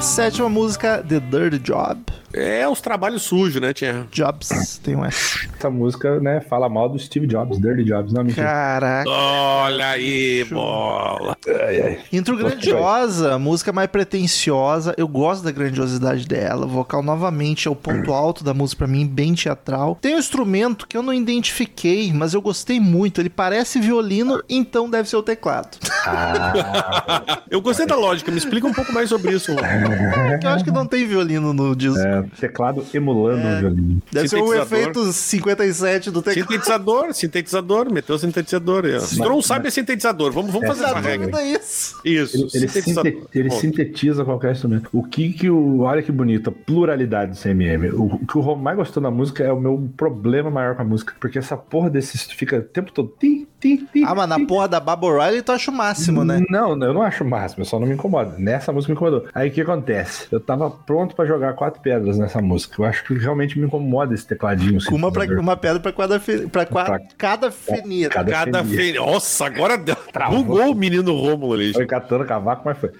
[0.00, 2.21] Sétima música, The Dirty Job.
[2.34, 4.06] É os trabalhos sujos, né, Tia?
[4.10, 5.48] Jobs, tem um S.
[5.56, 8.46] Essa música, né, fala mal do Steve Jobs, Dirty Jobs, não, mentira.
[8.46, 9.10] Caraca.
[9.10, 11.36] Olha aí, bola.
[11.46, 11.98] Ai, ai.
[12.12, 14.94] Intro grandiosa, música mais pretensiosa.
[14.96, 16.66] Eu gosto da grandiosidade dela.
[16.66, 19.98] O vocal novamente é o ponto alto da música pra mim, bem teatral.
[20.00, 23.20] Tem um instrumento que eu não identifiquei, mas eu gostei muito.
[23.20, 25.78] Ele parece violino, então deve ser o teclado.
[27.50, 29.52] Eu gostei da lógica, me explica um pouco mais sobre isso.
[29.52, 31.98] eu acho que não tem violino no disco.
[31.98, 34.02] É, É, teclado emulando o violino.
[34.12, 36.48] Deve ser um efeito 57 do teclado.
[36.50, 39.00] Sintetizador, sintetizador, meteu o sintetizador.
[39.00, 41.26] Se tu não sabe é sintetizador, vamos, vamos fazer Tá essa regra.
[41.28, 42.00] dúvida isso.
[42.04, 42.66] Isso, Ele,
[43.04, 44.88] ele, ele sintetiza qualquer instrumento.
[44.92, 45.80] O que que o.
[45.80, 47.90] Olha que bonito, a pluralidade do CMM.
[47.94, 50.82] O, o que o Ron mais gostou na música é o meu problema maior com
[50.82, 51.14] a música.
[51.20, 53.12] Porque essa porra desse fica o tempo todo.
[53.18, 56.40] Tim, tim, tim, Ah, mas na porra da Baba O'Reilly tu acha o máximo, né?
[56.48, 58.34] Não, eu não acho o máximo, só não me incomoda.
[58.38, 59.26] Nessa música me incomodou.
[59.34, 60.26] Aí o que acontece?
[60.30, 62.74] Eu tava pronto pra jogar quatro pedras nessa música.
[62.80, 64.78] Eu acho que realmente me incomoda esse tecladinho.
[64.84, 68.10] Com uma, pra- uma pedra pra, cada fe, pra qua- Pra- cada fenira.
[68.10, 69.00] cada- Cada feira.
[69.00, 70.42] Nossa, agora deu- Travou.
[70.44, 71.72] bugou o menino Rômulo ali.
[71.72, 72.90] Foi catando cavaco, mas foi.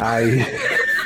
[0.00, 0.44] Aí.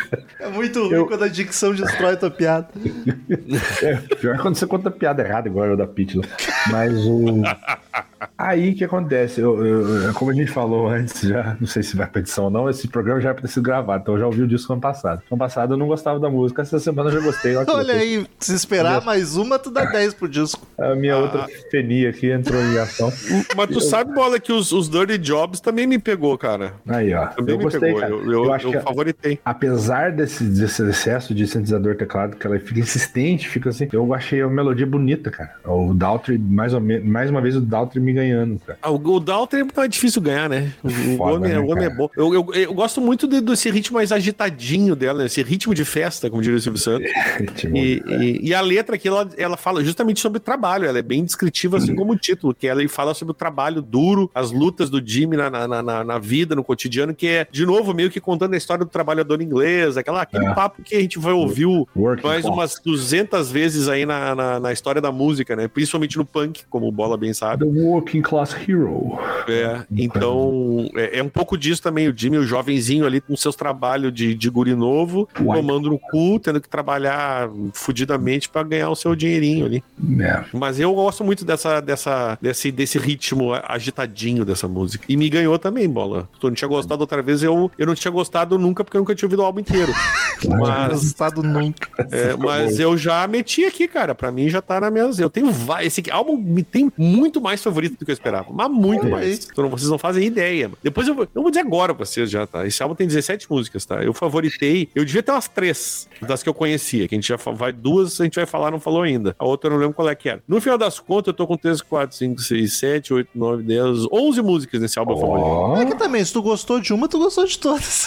[0.41, 2.67] É muito ruim Eu- quando a dicção destrói tua piada.
[3.81, 6.17] É, pior quando você conta piada errada, igual eu da Pitch.
[6.17, 6.25] lá.
[6.69, 7.43] Mas o.
[8.37, 9.41] Aí o que acontece?
[9.41, 12.51] Eu, eu- como a gente falou antes, já não sei se vai pra edição ou
[12.51, 14.73] não, esse programa já é pra ter sido gravado, então eu já ouvi o disco
[14.73, 15.23] ano passado.
[15.31, 17.57] Ano passado eu não gostava da música, essa semana eu já gostei.
[17.57, 20.67] olha Olha aí, se esperar mais uma, tu dá 10 pro disco.
[20.79, 23.13] A minha outra fenia aqui entrou em ação.
[23.57, 26.75] Mas tu sabe, bola, que os, os Dirty Jobs também me pegou, cara.
[26.89, 27.27] Aí, ó.
[27.29, 28.01] Também Eu me gostei, pegou.
[28.01, 28.13] cara.
[28.13, 29.39] Eu, eu, Eu acho eu que a- favoritei.
[29.45, 33.89] Apesar desse, desse excesso de sintetizador teclado, que ela fica insistente, fica assim.
[33.93, 35.55] Eu achei a melodia bonita, cara.
[35.65, 38.79] O Daltrey, mais, ou menos, mais uma vez, o Daltrey me ganhando, cara.
[38.83, 40.73] Ah, o, o Dalton é difícil ganhar, né?
[40.83, 42.09] O, o Foda, homem, né, o homem é bom.
[42.17, 45.27] Eu, eu, eu gosto muito de- desse ritmo mais agitadinho dela, né?
[45.27, 47.11] esse ritmo de festa, como diria o Silvio Santos.
[47.75, 51.25] E, e- e a letra aqui, ela, ela fala justamente sobre trabalho, ela é bem
[51.25, 55.01] descritiva, assim como o título, que ela fala sobre o trabalho duro, as lutas do
[55.05, 58.55] Jimmy na, na, na, na vida, no cotidiano, que é, de novo, meio que contando
[58.55, 60.55] a história do trabalhador inglês, aquela, aquele É.
[60.55, 64.61] papo que a gente vai ouvir o- Working mais umas 200 vezes aí na, na,
[64.61, 65.69] na história da música, né?
[65.69, 67.65] Principalmente no punk, como o Bola bem sabe.
[67.65, 69.19] The Working Class Hero.
[69.49, 72.09] É, então é, é um pouco disso também.
[72.09, 75.59] O Jimmy, o jovenzinho ali com seus trabalhos de, de guri novo, Uai.
[75.61, 79.85] tomando no cu, tendo que trabalhar fudidamente pra ganhar o seu dinheirinho ali.
[80.21, 80.45] É.
[80.53, 85.05] Mas eu gosto muito dessa, dessa, desse, desse ritmo agitadinho dessa música.
[85.09, 86.29] E me ganhou também, bola.
[86.41, 89.15] Tu não tinha gostado outra vez, eu, eu não tinha gostado nunca, porque eu nunca
[89.15, 89.93] tinha ouvido o álbum inteiro.
[90.59, 91.89] Mas, Resultado nunca.
[92.11, 94.15] é, mas eu já meti aqui, cara.
[94.15, 95.11] Pra mim já tá na minha.
[95.19, 98.49] Eu tenho vai- Esse álbum me tem muito mais favorito do que eu esperava.
[98.53, 99.49] Mas muito Olha mais.
[99.51, 100.71] Então, vocês não fazem ideia.
[100.83, 102.67] Depois eu vou, eu vou dizer agora pra vocês já, tá?
[102.67, 104.03] Esse álbum tem 17 músicas, tá?
[104.03, 104.89] Eu favoritei.
[104.95, 107.73] Eu devia ter umas três das que eu conhecia, que a gente já vai.
[107.73, 109.35] Duas a gente vai falar, não falou ainda.
[109.39, 110.43] A outra eu não lembro qual é que era.
[110.47, 114.07] No final das contas, eu tô com 3, 4, 5, 6, 7, 8, 9, 10,
[114.13, 115.45] 11 músicas nesse álbum favorito.
[115.47, 118.07] Ó, É que também, se tu gostou de uma, tu gostou de todas.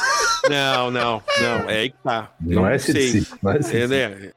[0.50, 1.70] Não, não, não.
[1.70, 2.32] É aí que tá.
[2.46, 3.28] Eu não é esse.
[3.42, 4.32] Não é esse É, né?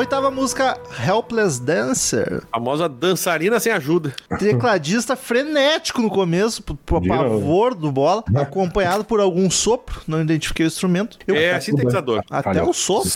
[0.00, 2.42] Oitava música, Helpless Dancer.
[2.50, 4.14] A famosa dançarina sem ajuda.
[4.38, 7.06] Tecladista frenético no começo, pro, novo.
[7.06, 11.18] pavor do bola, acompanhado por algum sopro, não identifiquei o instrumento.
[11.26, 12.24] Eu- É sintetizador.
[12.30, 13.10] Até um sopro.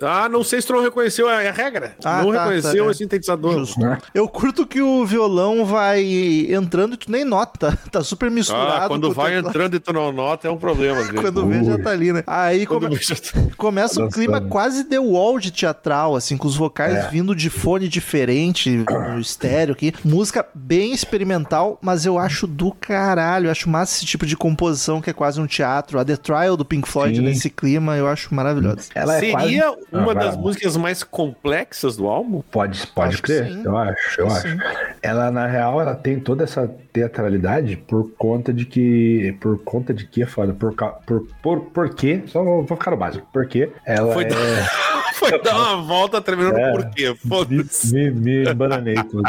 [0.00, 1.96] Ah, não sei se tu não reconheceu a, a regra.
[2.04, 2.92] Ah, não tá, reconheceu tá, é.
[2.92, 3.52] o sintetizador.
[3.54, 3.80] Justo.
[3.80, 3.98] Né?
[4.14, 6.02] Eu curto que o violão vai
[6.50, 7.76] entrando e tu nem nota.
[7.90, 8.84] Tá super misturado.
[8.84, 9.48] Ah, quando vai teclado.
[9.48, 11.00] entrando e tu não nota, é um problema.
[11.20, 12.22] Quando vê, já tá ali, né?
[12.26, 14.12] Aí Quando come- já tá- começa Dançando.
[14.12, 17.08] clima quase The Wall de teatral, assim, com os vocais É.
[17.08, 19.92] vindo de fone diferente, no estéreo aqui.
[20.04, 23.46] Música bem experimental, mas eu acho do caralho.
[23.46, 25.98] Eu acho massa esse tipo de composição que é quase um teatro.
[25.98, 27.22] A The Trial do Pink Floyd Sim.
[27.24, 28.82] nesse clima, eu acho maravilhosa.
[28.94, 29.32] Ela é Seria
[29.72, 30.40] quase- uma Ah, vai das lá.
[30.42, 32.42] músicas mais complexas do álbum?
[32.50, 34.58] Pode, pode Acho crer, eu acho, eu Acho acho.
[35.02, 39.36] Ela, na real, ela tem toda essa teatralidade por conta de que.
[39.40, 40.52] Por conta de que é foda?
[40.52, 40.74] Por,
[41.06, 42.22] por, por, por quê?
[42.26, 43.26] Só vou vou ficar no básico.
[43.32, 44.28] Porque ela Foi é.
[45.18, 46.66] Foi dar uma volta tremendo É.
[46.70, 47.10] no porquê.
[47.10, 47.94] Me, Foda-se.
[47.94, 49.22] me, me bananei tudo.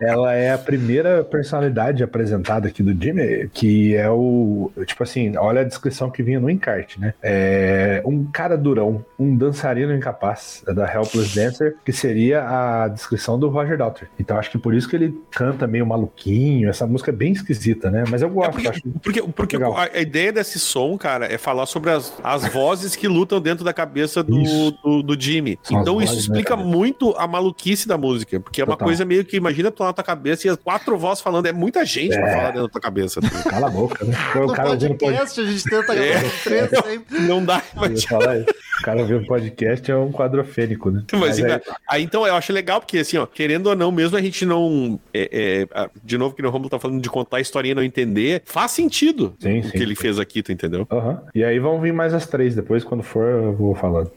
[0.00, 4.70] Ela é a primeira personalidade apresentada aqui do Jimmy, que é o.
[4.86, 7.14] Tipo assim, olha a descrição que vinha no encarte, né?
[7.22, 13.38] É um cara durão, um dançarino incapaz, é da Helpless Dancer, que seria a descrição
[13.38, 14.08] do Roger Daltrey.
[14.18, 16.68] Então acho que por isso que ele canta meio maluquinho.
[16.68, 18.04] Essa música é bem esquisita, né?
[18.10, 18.80] Mas eu gosto, porque, acho.
[19.02, 19.76] porque, porque Legal.
[19.76, 23.64] a, a ideia desse som, cara, é falar sobre as, as vozes que lutam dentro
[23.64, 25.58] da cabeça do, do Jimmy.
[25.62, 26.68] São então isso vozes, né, explica cara?
[26.68, 28.40] muito a maluquice da música.
[28.40, 28.86] Porque é uma Total.
[28.86, 31.46] coisa meio que, imagina tu lá na tua cabeça e as quatro vozes falando.
[31.46, 32.32] É muita gente pra É.
[32.36, 33.20] falar dentro da tua cabeça.
[33.48, 34.14] Cala a boca, né?
[34.36, 36.20] O No cara podcast a gente tenta É.
[36.44, 37.18] três sempre.
[37.20, 37.62] Não dá.
[37.76, 38.46] Eu ia falar isso.
[38.80, 41.04] O cara vê o podcast é um quadrofênico, né?
[41.12, 44.16] Mas, aí- ainda- aí então eu acho legal, porque assim, ó, querendo ou não, mesmo
[44.16, 44.98] a gente não.
[45.14, 47.82] é, é, de novo, que o Romulo tá falando de contar a historinha e não
[47.82, 49.70] entender, faz sentido Sim, o sim.
[49.70, 50.86] que ele fez aqui, tu entendeu?
[50.90, 51.22] Aham.
[51.34, 54.10] E aí vão vir mais as três, depois quando for eu vou falando.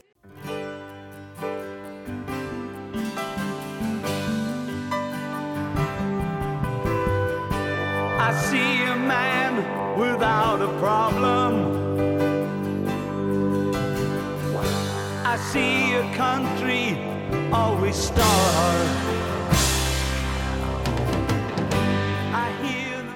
[17.88, 18.36] Hear the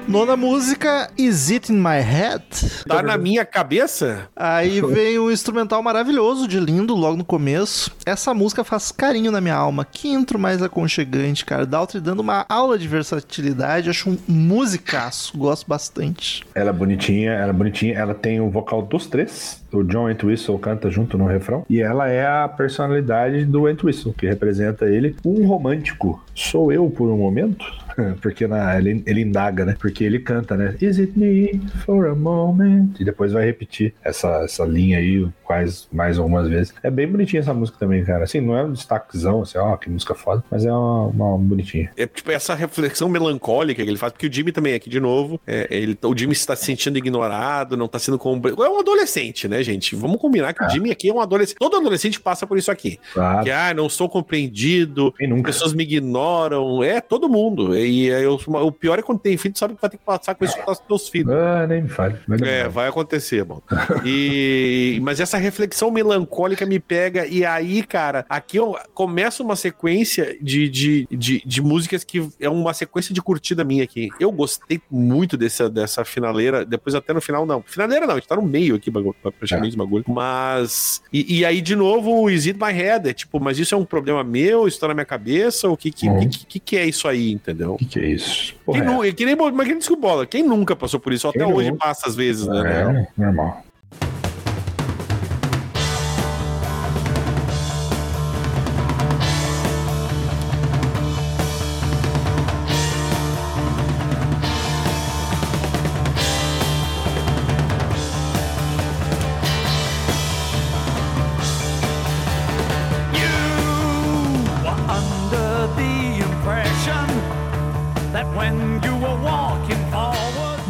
[0.09, 2.43] Nona música, Is It In My Head?
[2.87, 4.27] Tá na minha cabeça?
[4.35, 7.91] Aí vem um instrumental maravilhoso de lindo logo no começo.
[8.07, 9.85] Essa música faz carinho na minha alma.
[9.85, 11.63] Que intro mais aconchegante, cara.
[11.63, 13.87] Daltry dando uma aula de versatilidade.
[13.87, 15.37] Acho um musicaço.
[15.37, 16.43] Gosto bastante.
[16.55, 19.63] Ela é bonitinha, ela é bonitinha, ela tem o vocal dos três.
[19.71, 21.65] O John Entwistle canta junto no refrão.
[21.69, 25.15] E ela é a personalidade do Entwistle, que representa ele.
[25.25, 26.23] Um romântico.
[26.33, 27.65] Sou eu por um momento?
[28.21, 29.75] Porque na, ele, ele indaga, né?
[29.79, 30.75] Porque ele canta, né?
[30.81, 32.93] Is it me for a moment?
[32.99, 36.73] E depois vai repetir essa, essa linha aí quase mais algumas vezes.
[36.83, 38.23] É bem bonitinha essa música também, cara.
[38.23, 40.43] Assim, não é um destaquezão, assim, ó, que música foda.
[40.49, 41.91] Mas é uma, uma bonitinha.
[41.97, 45.39] É tipo essa reflexão melancólica que ele faz, porque o Jimmy também aqui de novo,
[45.45, 48.47] é, ele, o Jimmy está se sentindo ignorado, não está sendo como.
[48.47, 49.95] É um adolescente, né, gente?
[49.95, 51.57] Vamos combinar que o Jimmy aqui é um adolescente.
[51.59, 52.99] Todo adolescente passa por isso aqui.
[53.13, 53.43] Claro.
[53.43, 56.83] Que, ah, não sou compreendido, pessoas me ignoram.
[56.83, 57.75] É, todo mundo.
[57.77, 60.35] E eu- o pior é quando tem filho, tu sabe que vai ter que passar
[60.35, 61.31] com isso com os teus filhos.
[61.31, 62.15] Ah, nem me fale.
[62.27, 63.61] Mas É, vai acontecer, mano.
[64.05, 70.37] E mas essa reflexão melancólica me pega e aí, cara, aqui eu começa uma sequência
[70.41, 74.09] de, de, de, de músicas que é uma sequência de curtida minha aqui.
[74.19, 77.61] Eu gostei muito dessa, dessa finaleira, depois até no final não.
[77.65, 79.15] Finaleira não, a gente tá no meio aqui, bagulho,
[79.49, 80.05] praticamente bagulho.
[80.07, 83.73] Mas e, e aí de novo o Is It My Head, é tipo, mas isso
[83.75, 86.27] é um problema meu, isso tá na minha cabeça, o que que, Uhum.
[86.29, 87.73] que, que, que é isso aí, entendeu?
[87.73, 88.53] O que, que é isso?
[88.71, 90.25] Quem, Porra, nu- que nem, mas quem disse que o bola?
[90.25, 91.27] Quem nunca passou por isso?
[91.27, 93.07] Até Quem hoje passa às vezes, é, né?
[93.17, 93.63] é, normal.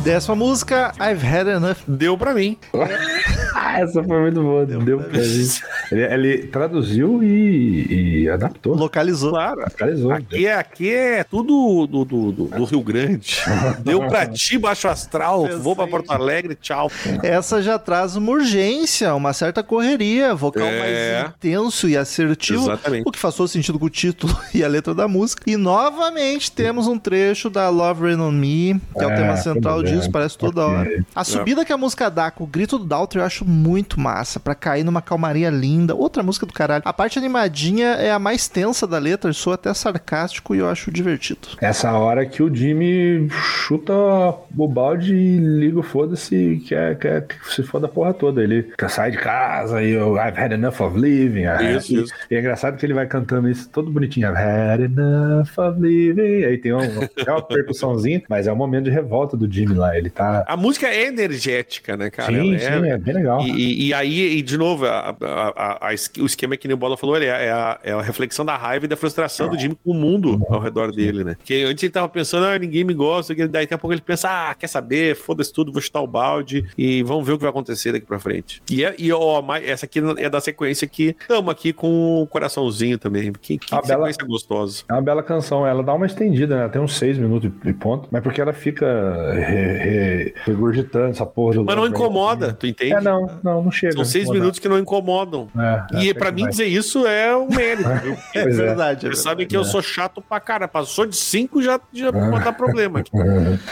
[0.09, 1.77] Décima música, I've Had Enough.
[1.87, 2.57] Deu pra mim.
[3.61, 4.65] Ah, essa foi muito boa.
[4.65, 5.61] Deu, pra gente.
[5.91, 8.75] Ele, ele traduziu e, e adaptou.
[8.75, 9.31] Localizou.
[9.31, 9.61] Claro.
[9.61, 10.11] Localizou.
[10.11, 13.37] Aqui é, aqui é tudo do, do, do- do Rio Grande.
[13.83, 15.47] Deu pra ti, baixo astral.
[15.59, 16.91] Vou pra Porto Alegre, tchau.
[17.23, 20.79] Essa já traz uma urgência, uma certa correria, vocal É.
[21.23, 23.03] mais intenso e assertivo, Exatamente.
[23.07, 25.43] o que faz todo sentido com o título e a letra da música.
[25.47, 29.37] E novamente temos um trecho da Love Rain On Me, que é, o É, tema
[29.37, 31.03] central disso, parece toda hora.
[31.15, 34.39] A subida que a música dá com o grito do Daltrey eu acho muito massa,
[34.39, 35.78] pra cair numa calmaria linda.
[35.95, 36.81] Outra música do caralho.
[36.85, 40.91] A parte animadinha é a mais tensa da letra, soa até sarcástico e eu acho
[40.91, 41.47] divertido.
[41.61, 47.07] Essa hora que o Jimmy chuta o balde e liga o foda-se, que é, que
[47.07, 48.43] é que se foda a porra toda.
[48.43, 51.43] Ele sai de casa e eu, I've had enough of living.
[51.77, 52.13] Isso, e, isso.
[52.31, 54.27] e é engraçado que ele vai cantando isso todo bonitinho.
[54.29, 56.43] I've had enough of living.
[56.45, 59.97] Aí tem, um, tem uma percussãozinha, mas é um momento de revolta do Jimmy lá.
[59.97, 60.43] Ele tá.
[60.47, 62.31] A música é energética, né, cara?
[62.31, 63.41] sim, Ela sim, é bem legal.
[63.41, 65.89] E, e- e aí, e de novo, a- a- a- a
[66.21, 68.55] o esquema que nem o Bola falou, ele é, é a, é a reflexão da
[68.57, 71.35] raiva e da frustração do Jimmy com o mundo ao redor dele, né?
[71.43, 74.27] Que antes ele tava pensando, ah, ninguém me gosta, daí daqui a pouco ele pensa,
[74.29, 77.49] ah, quer saber, foda-se tudo, vou chutar o balde e vamos ver o que vai
[77.49, 78.61] acontecer daqui pra frente.
[78.69, 82.97] E, é- e ó, essa aqui é da sequência que estamos aqui com o coraçãozinho
[82.97, 83.31] também.
[83.33, 84.83] Que, que A bela- sequência gostosa.
[84.89, 85.65] É uma bela canção.
[85.65, 86.69] Ela dá uma estendida, né?
[86.69, 88.07] Tem uns seis minutos e ponto.
[88.11, 88.85] Mas porque ela fica
[89.33, 91.65] re- re- regurgitando essa porra do.
[91.65, 92.93] Mas não incomoda, tu entende?
[92.93, 93.93] É, não, não, não chega.
[93.93, 95.47] São seis minutos que não incomodam.
[95.61, 96.51] É, E é, pra é, mim vai.
[96.51, 98.17] dizer isso é um mérito, viu?
[98.33, 98.45] É é.
[98.45, 99.17] verdade, é Vocês verdade.
[99.19, 100.67] sabem que eu sou chato pra cara.
[100.67, 102.99] Passou de cinco já, já pode dar problema.
[102.99, 103.11] aqui.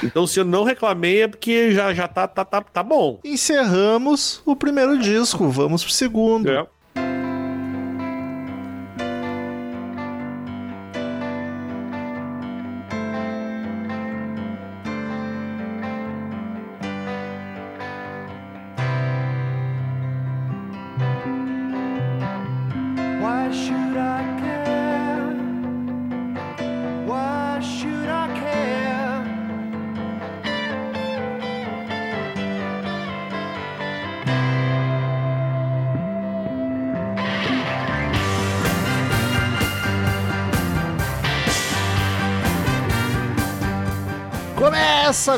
[0.03, 3.19] Então, se eu não reclamei, é porque já, já tá, tá, tá, tá bom.
[3.23, 6.49] Encerramos o primeiro disco, vamos pro segundo.
[6.49, 6.65] É.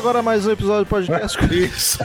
[0.00, 1.98] agora mais um episódio do podcast Isso.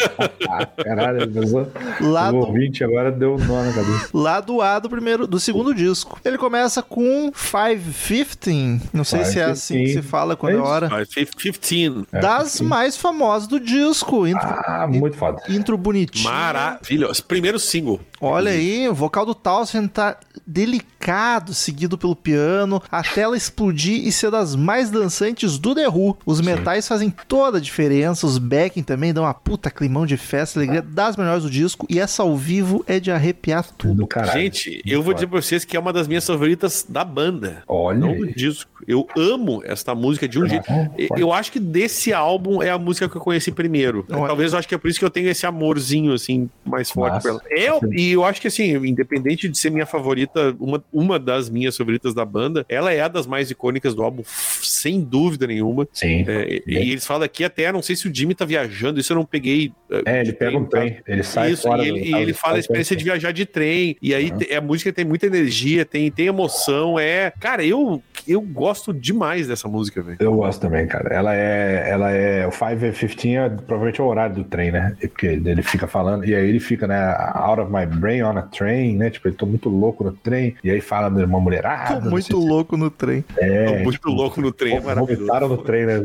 [0.49, 1.71] Ah, caralho, pensou?
[2.01, 4.09] lá O ouvinte agora deu um nó na cabeça.
[4.13, 6.19] lá do A do primeiro, do segundo disco.
[6.25, 10.07] Ele começa com 515, não sei se é assim que se 515.
[10.09, 10.67] fala quando É é isso.
[10.67, 12.05] hora, Mas 15.
[12.11, 12.65] É, das sim.
[12.65, 14.27] mais famosas do disco.
[14.27, 15.41] Intro, Ah, muito foda.
[15.47, 16.25] intro bonitinho.
[16.29, 17.23] Maravilhoso.
[17.23, 17.99] Primeiro single.
[18.19, 20.17] Olha aí, o vocal do Townsend tá
[20.47, 26.17] delicado, seguido pelo piano, até ela explodir e ser das mais dançantes do The Who.
[26.25, 27.84] Os metais fazem toda a diferença,
[28.23, 31.99] os backing também dão uma puta climão de festa, alegria das melhores do disco, e
[31.99, 33.95] essa ao vivo é de arrepiar tudo.
[33.95, 34.39] Do caralho.
[34.41, 37.63] Gente, eu vou dizer pra vocês que é uma das minhas favoritas da banda.
[37.67, 38.69] Olha Não do disco.
[38.87, 40.65] Eu amo esta música de um jeito.
[40.97, 44.05] E- Eu acho que desse álbum é a música que eu conheci primeiro.
[44.11, 44.27] Olha.
[44.27, 47.21] Talvez eu acho que é por isso que eu tenho esse amorzinho, assim, mais forte
[47.21, 47.41] por ela.
[47.49, 51.75] Eu, e eu acho que, assim, independente de ser minha favorita, uma, uma das minhas
[51.75, 54.23] favoritas da banda, ela é a das mais icônicas do álbum,
[54.61, 55.87] sem dúvida nenhuma.
[55.91, 56.23] Sim.
[56.27, 59.11] É, e, e eles falam aqui até, não sei se o Jimmy tá viajando, isso
[59.13, 59.71] eu não peguei.
[60.05, 62.33] É, ele pega um trem, ele sai Isso, fora e do- ele, e sai- ele
[62.33, 63.95] fala a experiência do- de viajar de trem.
[64.01, 66.97] E aí te- a música tem muita energia, tem, tem emoção.
[66.99, 67.31] É.
[67.39, 70.17] Cara, eu, eu gosto demais dessa música, velho.
[70.19, 71.13] Eu gosto também, cara.
[71.13, 71.89] Ela é.
[71.89, 72.47] Ela é.
[72.47, 74.95] O 515 é provavelmente o horário do trem, né?
[75.01, 76.25] E Porque ele fica falando.
[76.25, 77.15] E aí ele fica, né?
[77.35, 79.09] Out of my brain on a train, né?
[79.09, 80.55] Tipo, ele tô muito louco no trem.
[80.63, 82.01] E aí fala de uma mulherada.
[82.01, 83.23] Tô muito louco no trem.
[83.37, 85.25] É, Tô muito tipo, louco no trem, é maravilhoso.
[85.47, 86.01] No trem, né?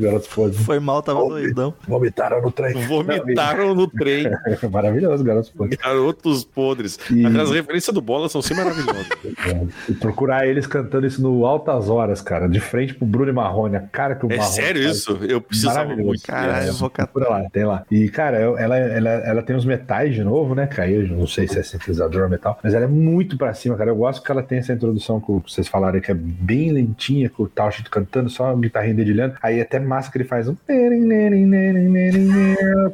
[0.65, 1.21] Foi mal, tava
[1.61, 1.75] doidão.
[1.87, 2.75] Vomitaram no trem.
[2.87, 4.25] Vomitaram no trem,
[4.71, 5.79] Maravilhoso, garotos podres.
[5.79, 6.99] garotos podres.
[7.11, 9.07] E- as referências do Bola são sempre maravilhosas.
[9.41, 12.47] É, procurar eles cantando isso no Altas Horas, cara.
[12.49, 13.77] De frente pro Bruno e Marrone.
[13.77, 14.97] A cara que o É Marrone sério faz.
[14.97, 15.19] isso?
[15.23, 16.23] Eu precisava muito.
[16.27, 17.21] Caralho, eu vou catar.
[17.29, 17.85] Lá, tem lá.
[17.91, 20.67] E, cara, eu- ela, ela, ela tem os metais de novo, né?
[20.67, 23.91] Caiu, não sei se é sintetizador ou metal, mas ela é muito pra cima, cara.
[23.91, 27.45] Eu gosto que ela tem essa introdução que vocês falaram que é bem lentinha, com
[27.45, 29.35] o Tausch cantando só a guitarrinha dedilhando.
[29.43, 30.57] Aí até massa que ele faz um.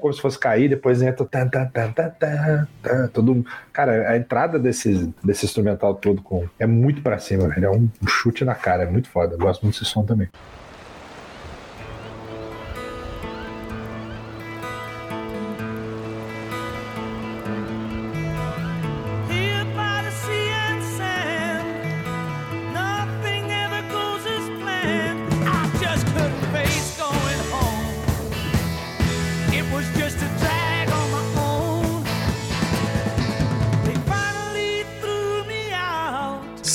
[0.01, 1.25] Como se fosse cair, depois entra.
[1.27, 6.47] tan, tan, tan, tan, tan, tan, Todo, cara, a entrada desse, desse instrumental todo com,
[6.59, 7.65] é muito pra cima, velho.
[7.67, 9.35] É um chute na cara, é muito foda.
[9.35, 10.29] Eu gosto muito desse som também.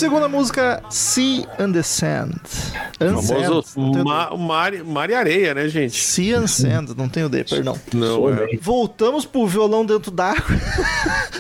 [0.01, 2.41] Segunda música, Sea and the Sand.
[2.99, 5.95] And Famoso ma, mar, mar e areia, né, gente?
[5.95, 7.79] Sea and Sand, não tem o D, perdão.
[7.93, 8.57] Não, é.
[8.59, 10.43] Voltamos pro violão dentro d'água,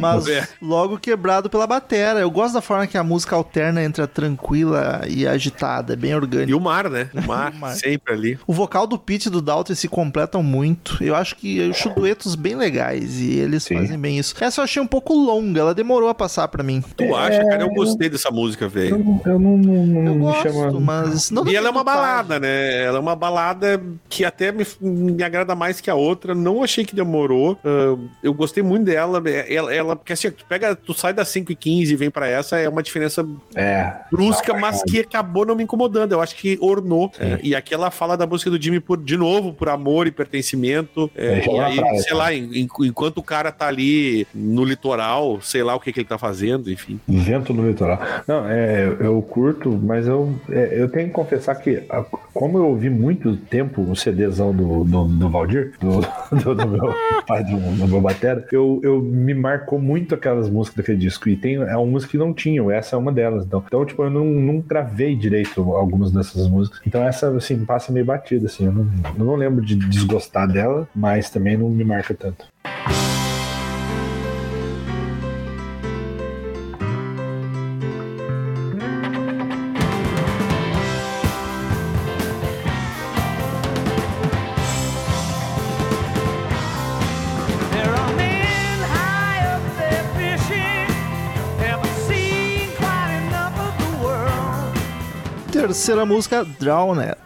[0.00, 0.46] mas É.
[0.60, 2.20] logo quebrado pela batera.
[2.20, 5.96] Eu gosto da forma que a música alterna entre a tranquila e a agitada, é
[5.96, 6.56] bem E orgânico.
[6.58, 7.08] o mar, né?
[7.14, 7.74] O mar, O mar.
[7.74, 8.38] sempre ali.
[8.46, 11.02] O vocal do Pete e do Dalton se completam muito.
[11.02, 13.76] Eu acho que eu acho duetos bem legais e eles Sim.
[13.76, 14.34] fazem bem isso.
[14.40, 16.82] Essa eu achei um pouco longa, ela demorou a passar pra mim.
[16.96, 17.62] Tu acha, cara?
[17.62, 18.98] Eu gostei dessa música, Eu, velho.
[18.98, 20.80] não- eu não, não, não Eu me gosto, chama.
[20.80, 22.82] mas não E ela é uma balada, né?
[22.84, 26.34] Ela é uma balada que até me, me agrada mais que a outra.
[26.34, 27.58] Não achei que demorou.
[27.64, 29.22] Ah, eu gostei muito dela.
[29.48, 32.28] Ela, ela porque assim, tu pega, tu sai das 5 e 15 e vem pra
[32.28, 33.92] essa, é uma diferença É.
[34.10, 36.12] brusca, mas que acabou não me incomodando.
[36.12, 37.10] Eu acho que ornou.
[37.18, 40.10] É, e aqui ela fala da música do Jimmy por, de novo, por amor e
[40.10, 41.10] pertencimento.
[41.14, 42.18] É, e aí, atrás, sei né?
[42.18, 46.00] lá, en- en- enquanto o cara tá ali no litoral, sei lá o que, que
[46.00, 46.98] ele tá fazendo, enfim.
[47.06, 48.00] Vento no litoral.
[48.26, 51.82] Não, é, eu curto, mas eu, é, eu tenho que confessar que,
[52.32, 56.00] como eu ouvi muito tempo o CDzão do, do, do Valdir, do,
[56.42, 56.94] do, do meu
[57.26, 61.28] pai, do, do meu batera, eu, eu me marcou muito aquelas músicas daquele disco.
[61.28, 63.44] E tem, é uma música que não tinham, essa é uma delas.
[63.46, 66.80] Então, então tipo, eu não, não gravei direito algumas dessas músicas.
[66.86, 68.66] Então, essa, assim, passa meio batida, assim.
[68.66, 72.44] Eu não, eu não lembro de desgostar dela, mas também não me marca tanto.
[95.72, 97.16] Terceira música, Drowned.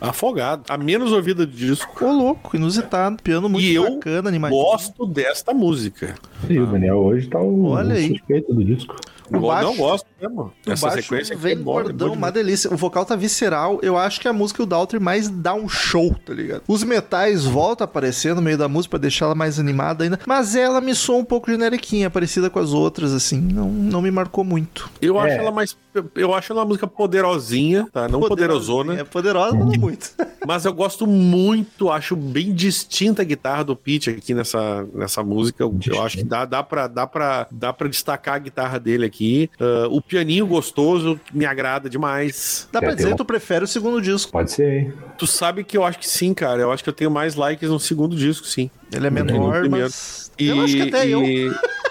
[0.00, 0.64] Afogado.
[0.68, 2.04] A menos ouvida do disco.
[2.04, 3.22] Ô, louco, inusitado.
[3.22, 4.60] Piano muito E eu bacana, animadinho.
[4.60, 6.16] Gosto desta música.
[6.50, 8.08] E o Daniel hoje tá o, Olha o aí.
[8.08, 8.96] suspeito do disco.
[9.30, 10.52] O Eu baixo- não gosto mesmo.
[10.66, 12.72] O Essa baixo sequência vem é é gordão, uma delícia.
[12.72, 13.78] O vocal tá visceral.
[13.82, 16.62] Eu acho que a música o Daltry mais dá um show, tá ligado?
[16.68, 20.18] Os metais voltam a aparecer no meio da música pra deixar ela mais animada ainda.
[20.26, 23.40] Mas ela me soa um pouco generiquinha, parecida com as outras, assim.
[23.40, 24.90] Não, não me marcou muito.
[25.00, 25.38] Eu acho É.
[25.38, 25.76] ela mais.
[25.94, 28.08] eu- Eu acho ela uma música poderosinha, tá?
[28.08, 28.94] Não poderosona.
[29.00, 30.10] É poderosa, mas não muito.
[30.46, 35.62] Mas eu gosto muito, acho bem distinta a guitarra do Pete aqui nessa, nessa música.
[35.62, 39.04] Eu, eu acho que dá, dá, pra, dá, pra, dá pra destacar a guitarra dele
[39.06, 39.50] aqui.
[39.60, 42.68] Ah, o pianinho gostoso me agrada demais.
[42.72, 44.32] Dá É, pra tem dizer que tu prefere o segundo disco.
[44.32, 44.92] Pode ser, hein?
[45.18, 46.60] Tu sabe que eu acho que sim, cara.
[46.62, 48.70] Eu acho que eu tenho mais likes no segundo disco, sim.
[48.92, 49.86] Ele é no menor, primeiro.
[49.86, 50.30] mas.
[50.38, 51.22] eu acho que até eu.
[51.22, 51.56] e- Se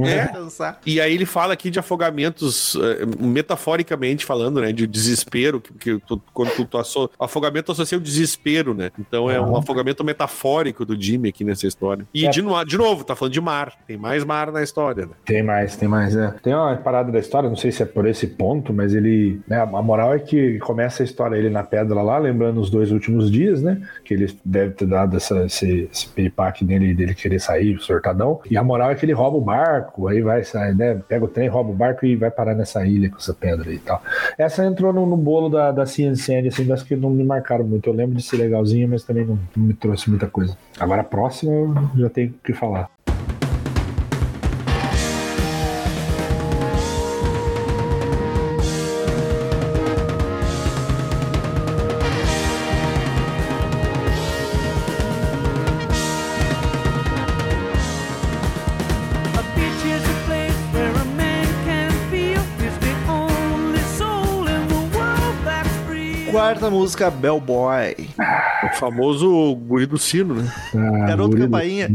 [0.00, 0.26] É.
[0.26, 0.80] for pensar.
[0.86, 4.72] E aí ele fala aqui de afogamentos, eh, metaforicamente falando, né?
[4.72, 8.90] De desespero, que, que tu- quando tu, tu asso- afogamento associa o desespero, né?
[8.98, 12.06] Então é um afogamento metafórico do Jimmy aqui nessa história.
[12.14, 12.30] E É.
[12.30, 13.72] de, no- de novo, tá falando de mar.
[13.86, 15.12] Tem mais mar na história, né?
[15.24, 16.34] Tem mais, tem mais, né?
[16.42, 19.40] Tem uma parada da história, não sei se é por esse ponto, mas ele.
[19.46, 22.90] Né, a moral é que começa a história ele na pedra lá, lembrando os dois
[22.92, 23.80] últimos dias, né?
[24.04, 28.40] Que ele deve ter dado essa, esse, esse piripaque dele, dele querer sair, sortadão.
[28.50, 31.00] E a moral é que ele rouba o barco, aí vai sair, né?
[31.08, 33.78] Pega o trem, rouba o barco e vai parar nessa ilha com essa pedra e
[33.78, 34.02] tal.
[34.38, 37.88] Essa entrou no, no bolo da, da CNCN, assim, das que não me marcaram muito.
[37.88, 40.56] Eu lembro de ser legalzinha, mas também não, não me trouxe muita coisa.
[40.78, 42.90] Agora a próxima eu já tenho que falar.
[66.62, 67.96] Quarta música, Bellboy.
[68.62, 70.48] O famoso guri do sino, né?
[70.76, 71.90] Ah, Garoto guri do- Campainha.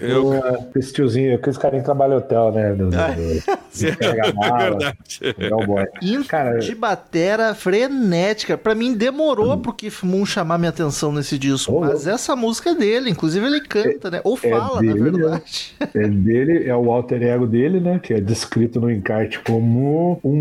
[0.00, 0.24] Eu...
[0.24, 2.72] Pô, Esse tiozinho, aqueles carinha que trabalham em hotel, né?
[2.72, 3.20] Do, do, Ah, do,
[3.90, 4.98] do carregamala, Verdade.
[5.38, 5.84] Bellboy.
[6.26, 8.56] Cara, de batera frenética.
[8.56, 11.72] Pra mim, demorou pro Keith Moon chamar minha atenção nesse disco.
[11.74, 13.10] Ô, Mas essa música é dele.
[13.10, 14.20] Inclusive, ele canta, né?
[14.24, 15.10] Ou fala, na dele, né?
[15.10, 15.74] verdade.
[15.94, 18.00] é dele, é o alter ego dele, né?
[18.02, 20.40] Que é descrito no encarte como um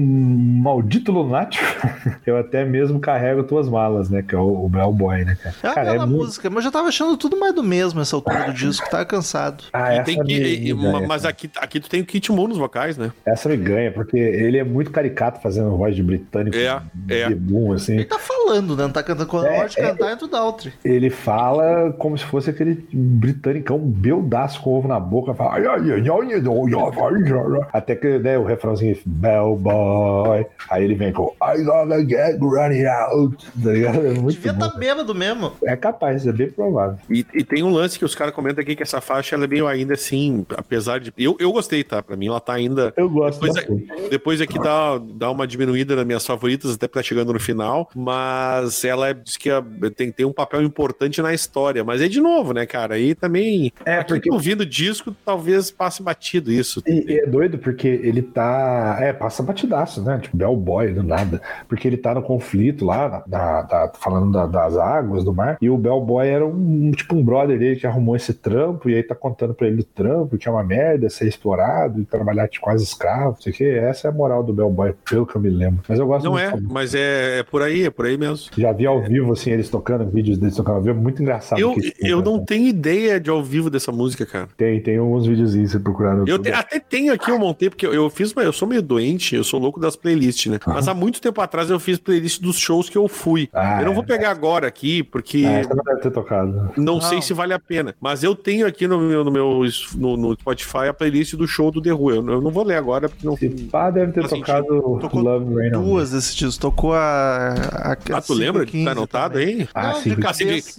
[0.63, 1.65] maldito lunático.
[2.25, 4.21] Eu até mesmo carrego tuas malas, né?
[4.21, 5.55] Que é o, o Bellboy, né, cara?
[5.61, 7.99] É uma cara, bela muito- música, mas eu já tava achando tudo mais do mesmo
[7.99, 8.89] essa altura do disco.
[8.89, 9.63] Tava cansado.
[9.73, 11.31] Ah, E essa tem que, e- ganha, mas cara.
[11.31, 13.11] aqui, aqui tu tem o Kit Moon nos vocais, né?
[13.25, 16.55] Essa me ganha, porque ele é muito caricato fazendo voz de britânico.
[16.55, 16.79] É,
[17.09, 17.27] é.
[17.27, 17.93] de boom, assim.
[17.95, 18.83] Ele tá falando, né?
[18.83, 19.27] Não tá cantando.
[19.27, 19.83] Quando É, é, hora de é.
[19.83, 20.73] cantar, entra o Daltry.
[20.85, 25.33] Ele fala como se fosse aquele britanicão beldaço com ovo na boca.
[25.33, 30.45] Fala, "Ai, ai, ai, ai, ai, ai, ai", até que né, o refrãozinho Bell Boy.
[30.69, 33.38] Aí ele vem com I gotta get running out.
[33.63, 34.05] Tá ligado?
[34.07, 35.51] É muito Devia estar bêbado mesmo.
[35.63, 36.97] É capaz, é bem provável.
[37.09, 39.47] E, e tem um lance que os caras comentam aqui que essa faixa ela é
[39.47, 41.13] meio ainda assim, apesar de.
[41.17, 42.01] Eu, eu gostei, tá?
[42.01, 42.93] Pra mim ela tá ainda.
[42.95, 44.09] Eu gosto Depois, bastante.
[44.09, 47.89] depois aqui dá, dá uma diminuída nas minhas favoritas, até porque tá chegando no final.
[47.95, 49.61] Mas ela é, diz que é-
[49.95, 51.83] tem, tem um papel importante na história.
[51.83, 52.95] Mas é de novo, né, cara?
[52.95, 53.71] Aí também.
[53.85, 56.81] É, aqui porque- ouvindo o disco, talvez passe batido isso.
[56.87, 58.97] E, e é doido porque ele tá.
[58.99, 60.19] É, passa batidaço, né?
[60.21, 61.41] Tipo, Bellboy do nada.
[61.67, 65.57] Porque ele tá no conflito lá, na- da- falando da- das águas do mar.
[65.61, 68.89] E o Bellboy era um tipo um brother dele que arrumou esse trampo.
[68.89, 72.05] E aí tá contando pra ele do trampo, que é uma merda ser explorado e
[72.05, 73.41] trabalhar tipo, quase escravo.
[73.41, 73.63] Sei o que.
[73.65, 75.81] Essa é a moral do Bellboy, pelo que eu me lembro.
[75.87, 78.49] Mas eu gosto Não é, mas é, é por aí, é por aí mesmo.
[78.57, 80.97] Já vi ao vivo, assim, eles tocando, vídeos deles tocando ao vivo.
[80.97, 81.59] É muito engraçado.
[81.59, 84.47] Eu, eu não tenho ideia de ao vivo dessa música, cara.
[84.57, 87.85] Tem, tem alguns videozinhos você procurar no Eu te- até tenho aqui, eu montei, porque
[87.85, 90.59] eu, eu fiz, eu sou meio doente, eu sou louco das playlists, né?
[90.65, 93.49] Mas há muito tempo atrás eu fiz playlist dos shows que eu fui.
[93.53, 93.95] Ah, eu não é.
[93.95, 96.71] vou pegar agora aqui, porque essa não deve ter tocado.
[96.77, 97.01] não, Não.
[97.01, 97.93] sei se vale a pena.
[97.99, 99.61] Mas eu tenho aqui no meu, no, meu
[99.95, 102.09] no, no Spotify a playlist do show do The Who.
[102.11, 103.35] Eu, eu não vou ler agora, porque não.
[103.37, 105.71] Se pá, deve ter Faz tocado Tocou Love Rain.
[105.71, 106.61] Duas desse disco.
[106.61, 107.53] Tocou a.
[107.73, 109.67] a, Ah, tu lembra de 515 tá anotado aí?
[109.73, 110.15] Ah, Não, sim.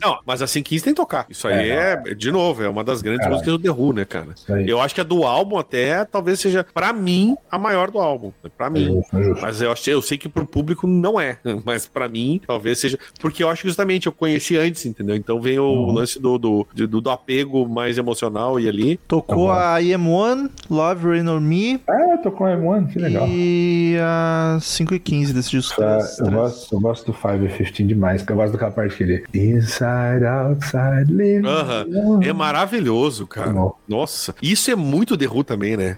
[0.03, 1.27] não, mas a 515 tem que tocar.
[1.29, 3.37] Isso aí É, é, de novo, é uma das grandes Caralho.
[3.37, 4.29] músicas do The Who, né, cara?
[4.67, 8.33] Eu acho que a do álbum até talvez seja, pra mim, a maior do álbum.
[8.57, 8.87] Pra mim.
[8.87, 9.43] Justo, justo.
[9.43, 11.39] Mas eu, achei, eu sei que pro público não é.
[11.65, 12.99] Mas pra mim, talvez seja.
[13.21, 15.17] Porque eu acho que justamente eu conheci antes, entendeu?
[15.17, 15.93] Então vem o Uhum.
[15.93, 18.99] lance do, do, do, do apego mais emocional e ali.
[19.09, 23.27] Tocou Tá a IM1, Love Rain on Me Ah, tocou M1, que legal.
[23.29, 25.77] e a 5 e 15 desse disco.
[25.77, 28.97] Três- eu, gosto, eu gosto do 5 e 15 demais, que eu gosto daquela parte
[28.97, 31.47] que ele Inside, outside, living.
[31.47, 31.87] Aham.
[32.23, 33.49] É maravilhoso, cara.
[33.49, 33.75] Tá bom.
[33.89, 34.35] Nossa.
[34.43, 35.97] Isso é muito The Who também, né?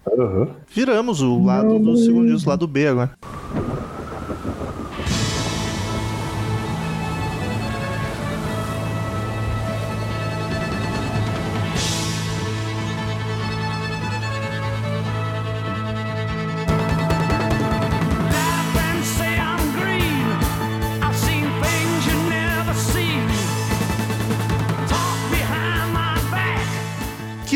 [0.75, 3.11] Viramos o lado do segundo disco, lado B agora.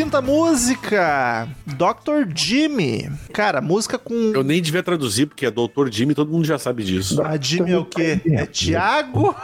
[0.06, 2.32] Quinta música, Dr.
[2.32, 3.10] Jimmy.
[3.32, 4.14] Cara, música com.
[4.32, 7.20] Eu nem devia traduzir, porque é Doutor Jimmy, todo mundo já sabe disso.
[7.22, 8.20] A Jimmy é o quê?
[8.24, 9.34] É Tiago?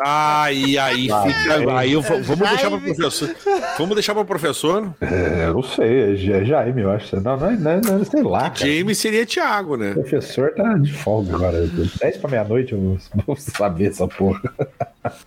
[0.00, 1.76] Ai, aí fica.
[1.78, 3.36] Aí eu vou- vamos deixar para professor.
[3.76, 4.94] Vamos deixar para professor.
[5.02, 7.20] É, eu não sei, é, é Jaime, eu acho.
[7.20, 8.54] Não, não, é- não, é- não sei lá, cara.
[8.66, 9.90] James seria Thiago, né?
[9.90, 11.66] O professor tá de folga agora.
[12.00, 14.40] 10 pra meia-noite eu vou saber essa porra.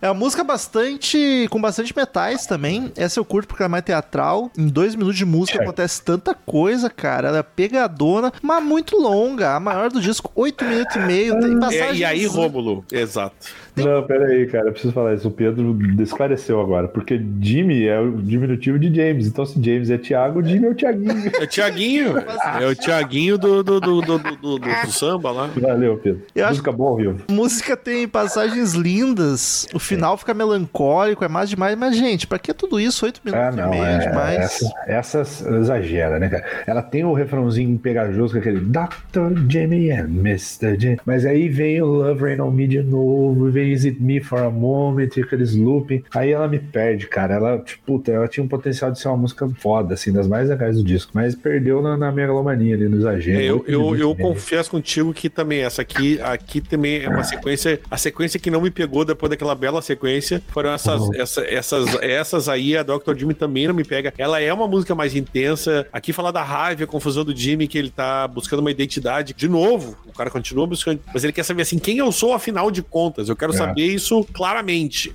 [0.02, 1.46] É uma música bastante.
[1.50, 2.92] com bastante metais também.
[2.96, 4.50] Essa eu curto porque ela é mais teatral.
[4.56, 5.62] Em dois minutos de música É.
[5.62, 7.28] acontece tanta coisa, cara.
[7.28, 9.54] Ela é pegadona, mas muito longa.
[9.54, 11.38] A maior do disco, 8 minutos e meio.
[11.40, 11.98] Tem É, passagens.
[11.98, 13.36] e aí, Rômulo, exato.
[13.84, 15.28] Não, pera aí, cara, eu preciso falar isso.
[15.28, 19.26] O Pedro esclareceu agora, porque Jimmy é o diminutivo de James.
[19.26, 21.30] Então, se James é Thiago, Jimmy é o Thiaguinho.
[21.40, 22.14] É o Tiaguinho.
[22.60, 25.48] É o Tiaguinho do, do, do, do, do- do- do samba lá.
[25.56, 26.22] Valeu, Pedro.
[26.34, 27.16] Eu acho- Música boa, viu?
[27.28, 29.66] A música tem passagens lindas.
[29.74, 31.76] O final fica melancólico, é mais demais.
[31.76, 33.04] Mas, gente, pra que tudo isso?
[33.04, 34.38] 8 minutos Ah, e não, meio é, demais.
[34.38, 36.44] essa, essas exagera, né, cara?
[36.66, 39.38] Ela tem o refrãozinho pegajoso com aquele Dr.
[39.48, 40.78] Jimmy and Mr.
[40.78, 40.98] Jimmy.
[41.04, 44.38] Mas aí vem o Love Rain on Me de novo, vem Is It Me for
[44.40, 46.02] a Moment, aqueles looping.
[46.14, 47.34] Aí ela me perde, cara.
[47.34, 50.48] Ela, tipo, puta, ela tinha um potencial de ser uma música foda, assim, das mais
[50.48, 51.10] legais do disco.
[51.14, 53.38] Mas perdeu na, na megalomania ali, no exagero.
[53.38, 57.80] É, eu, eu, eu confesso contigo que também essa aqui, aqui também é uma sequência.
[57.90, 61.14] A sequência que não me pegou depois daquela bela sequência foram essas, Uhum.
[61.14, 62.76] essa- essas, essas aí.
[62.76, 63.16] A Dr.
[63.16, 64.12] Jimmy também não me pega.
[64.18, 65.86] Ela é uma música mais intensa.
[65.92, 69.34] Aqui fala da raiva, a confusão do Jimmy, que ele tá buscando uma identidade.
[69.34, 72.70] De novo, o cara continua buscando, mas ele quer saber assim, quem eu sou afinal
[72.70, 73.28] de contas.
[73.28, 73.52] Eu quero.
[73.58, 75.14] Saber isso claramente.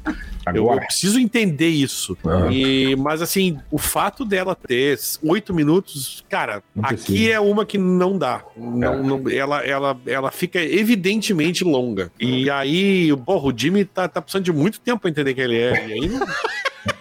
[0.53, 2.17] Eu, eu preciso entender isso.
[2.25, 2.51] Aham.
[2.51, 7.31] E, mas assim, o fato dela ter oito minutos, cara, Não aqui precisa.
[7.31, 8.43] é uma que não dá.
[8.57, 8.97] Não, É.
[9.01, 12.11] não- ela, ela, ela fica evidentemente longa.
[12.19, 15.57] E aí, porra, o Jimmy tá, tá precisando de muito tempo pra entender quem ele
[15.57, 15.87] é.
[15.87, 16.27] E aí, não-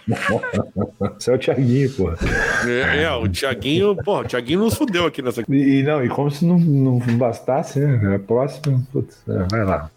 [1.19, 2.17] Você é o Thiaguinho, porra.
[2.69, 5.43] é, é, o Thiaguinho, porra, o Thiaguinho nos fudeu aqui nessa.
[5.49, 8.15] E, não, e como se não, não bastasse, né?
[8.17, 9.91] A próxima, putz, é, vai lá.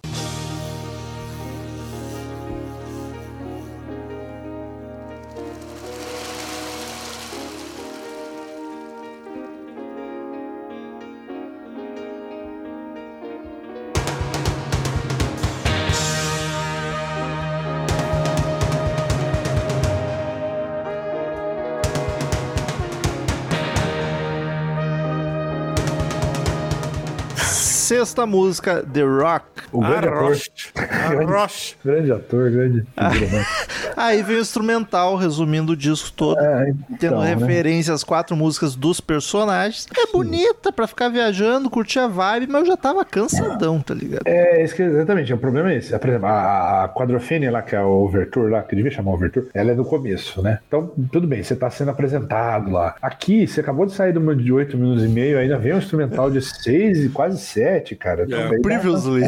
[27.86, 29.46] Sexta música, The Rock.
[29.72, 30.18] O grande ator.
[30.18, 30.50] Arroz.
[31.22, 31.78] Arroz.
[31.86, 33.46] Grande ator, grande figura, né?
[33.96, 36.40] Aí vem o instrumental, resumindo o disco todo.
[36.40, 36.66] É,
[37.00, 37.36] Tendo então, né?
[37.36, 39.88] referência às quatro músicas dos personagens.
[39.96, 44.24] É bonita pra ficar viajando, curtir a vibe, mas eu já tava cansadão, tá ligado?
[44.26, 45.96] É, que- exatamente, o problema é esse.
[46.00, 49.48] Por exemplo, a, a quadrofênia lá, que é o Overture lá, que devia chamar Overture,
[49.54, 50.58] ela é do começo, né?
[50.68, 52.96] Então, tudo bem, você tá sendo apresentado lá.
[53.00, 55.78] Aqui, você acabou de sair de uma de 8 minutos e meio, ainda vem um
[55.78, 58.28] instrumental de 6 e quase 7, cara.
[58.28, 59.24] Também dá- Previously.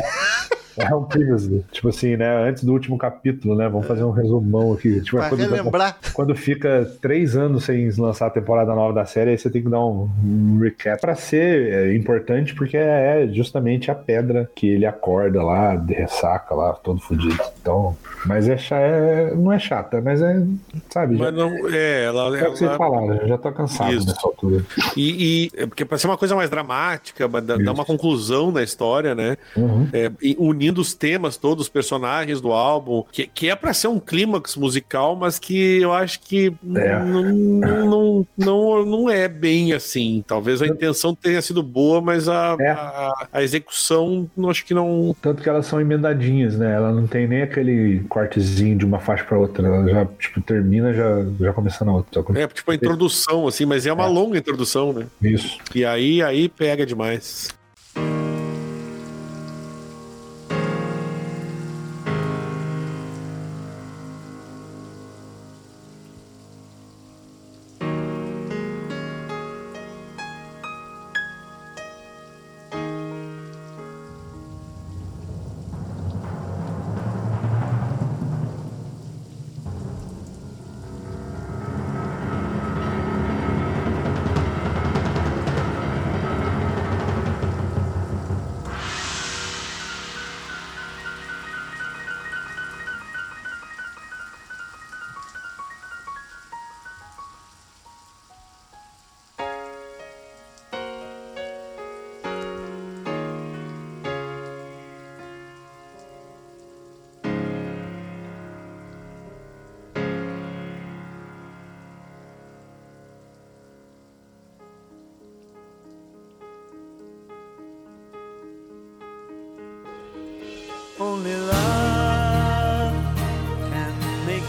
[0.80, 1.66] É um previously.
[1.72, 2.48] Tipo assim, né?
[2.50, 3.68] Antes do último capítulo, né?
[3.68, 5.02] Vamos fazer um resumão aqui.
[5.02, 5.98] Tipo, Pra quando, relembrar.
[6.14, 9.70] quando fica três anos sem lançar a temporada nova da série, aí você tem que
[9.70, 14.86] dar um, um recap pra ser é, importante, porque é justamente a pedra que ele
[14.86, 17.38] acorda lá, de ressaca lá, todo fodido.
[17.62, 20.44] Então, mas é, é não é chata, mas é,
[20.90, 21.18] sabe?
[21.18, 23.94] Já, Mas não, é, ela, é o que vocês ela, falaram, eu já tô cansado
[23.94, 24.08] Isso.
[24.08, 24.64] nessa altura.
[24.96, 29.16] E, e- é porque para ser uma coisa mais dramática, dar uma conclusão na história,
[29.16, 29.38] né?
[29.56, 29.88] Uhum.
[29.94, 30.36] É, e
[30.68, 34.56] unindo os temas todos, os personagens do álbum, que, que é para ser um clímax
[34.56, 37.00] musical, mas que eu acho que É.
[37.00, 40.24] não, não, não, é bem assim.
[40.28, 42.70] Talvez a intenção tenha sido boa, mas a, É.
[42.72, 45.16] a, a execução não acho que não.
[45.22, 46.74] Tanto que elas são emendadinhas, né?
[46.74, 49.66] Ela não tem nem aquele cortezinho de uma faixa pra outra.
[49.68, 52.24] Ela já, tipo, termina já, já começando a outra.
[52.36, 54.08] É tipo a introdução, assim, mas é uma É.
[54.08, 55.08] longa introdução, né?
[55.22, 55.58] Isso.
[55.74, 57.50] E aí, aí pega demais.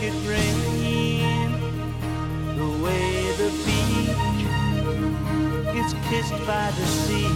[0.08, 1.52] It rain
[2.56, 4.42] the way the beach
[5.76, 7.28] is kissed by the sea.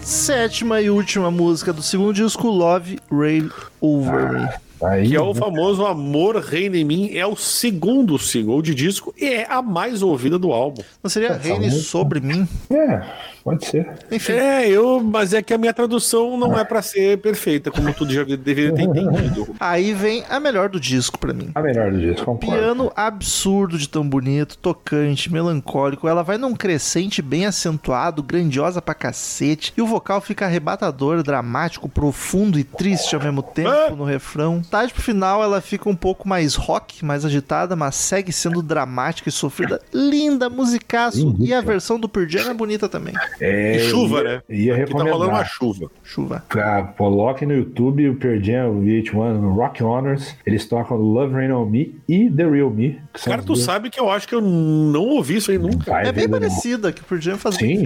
[0.00, 4.48] Sétima e última música do segundo disco, Love Rail Over Me.
[4.84, 9.14] Aí, Que é o famoso Amor Reina em Mim, é o segundo single de disco
[9.20, 10.82] e é a mais ouvida do álbum.
[11.02, 12.46] Não seria Reine música- sobre mim?
[12.70, 13.02] É,
[13.42, 13.88] pode ser.
[14.10, 14.32] Enfim.
[14.32, 18.08] É, eu, mas é que a minha tradução não é pra ser perfeita, como tu
[18.10, 19.54] já deveria ter entendido.
[19.60, 21.50] Aí vem a melhor do disco pra mim.
[21.54, 22.56] A melhor do disco, concordo.
[22.56, 26.08] Piano absurdo de tão bonito, tocante, melancólico.
[26.08, 29.72] Ela vai num crescente bem acentuado, grandiosa pra cacete.
[29.76, 34.62] E o vocal fica arrebatador, dramático, profundo e triste ao mesmo tempo no refrão.
[34.92, 39.32] Pro final ela fica um pouco mais rock, mais agitada, mas segue sendo dramática e
[39.32, 39.80] sofrida.
[39.92, 41.18] Linda, musicaço.
[41.18, 41.46] Lindíssima.
[41.46, 43.14] E a versão do Pearl Jam é bonita também.
[43.40, 44.42] É, E chuva, eu né?
[44.48, 45.46] Ia Aqui tá rolando uma recomendar.
[45.48, 45.90] chuva.
[46.02, 46.44] Chuva.
[46.50, 50.34] Ah, coloque no YouTube o Pearl Jam, o VH1, no Rock Honors.
[50.46, 53.00] Eles tocam Love Rain On Me e The Real Me.
[53.24, 53.60] Cara, tu duas.
[53.60, 55.90] sabe que eu acho que eu não ouvi isso aí nunca.
[55.90, 57.84] Vai É bem parecida, que o Pearl Jam faz bem Sim.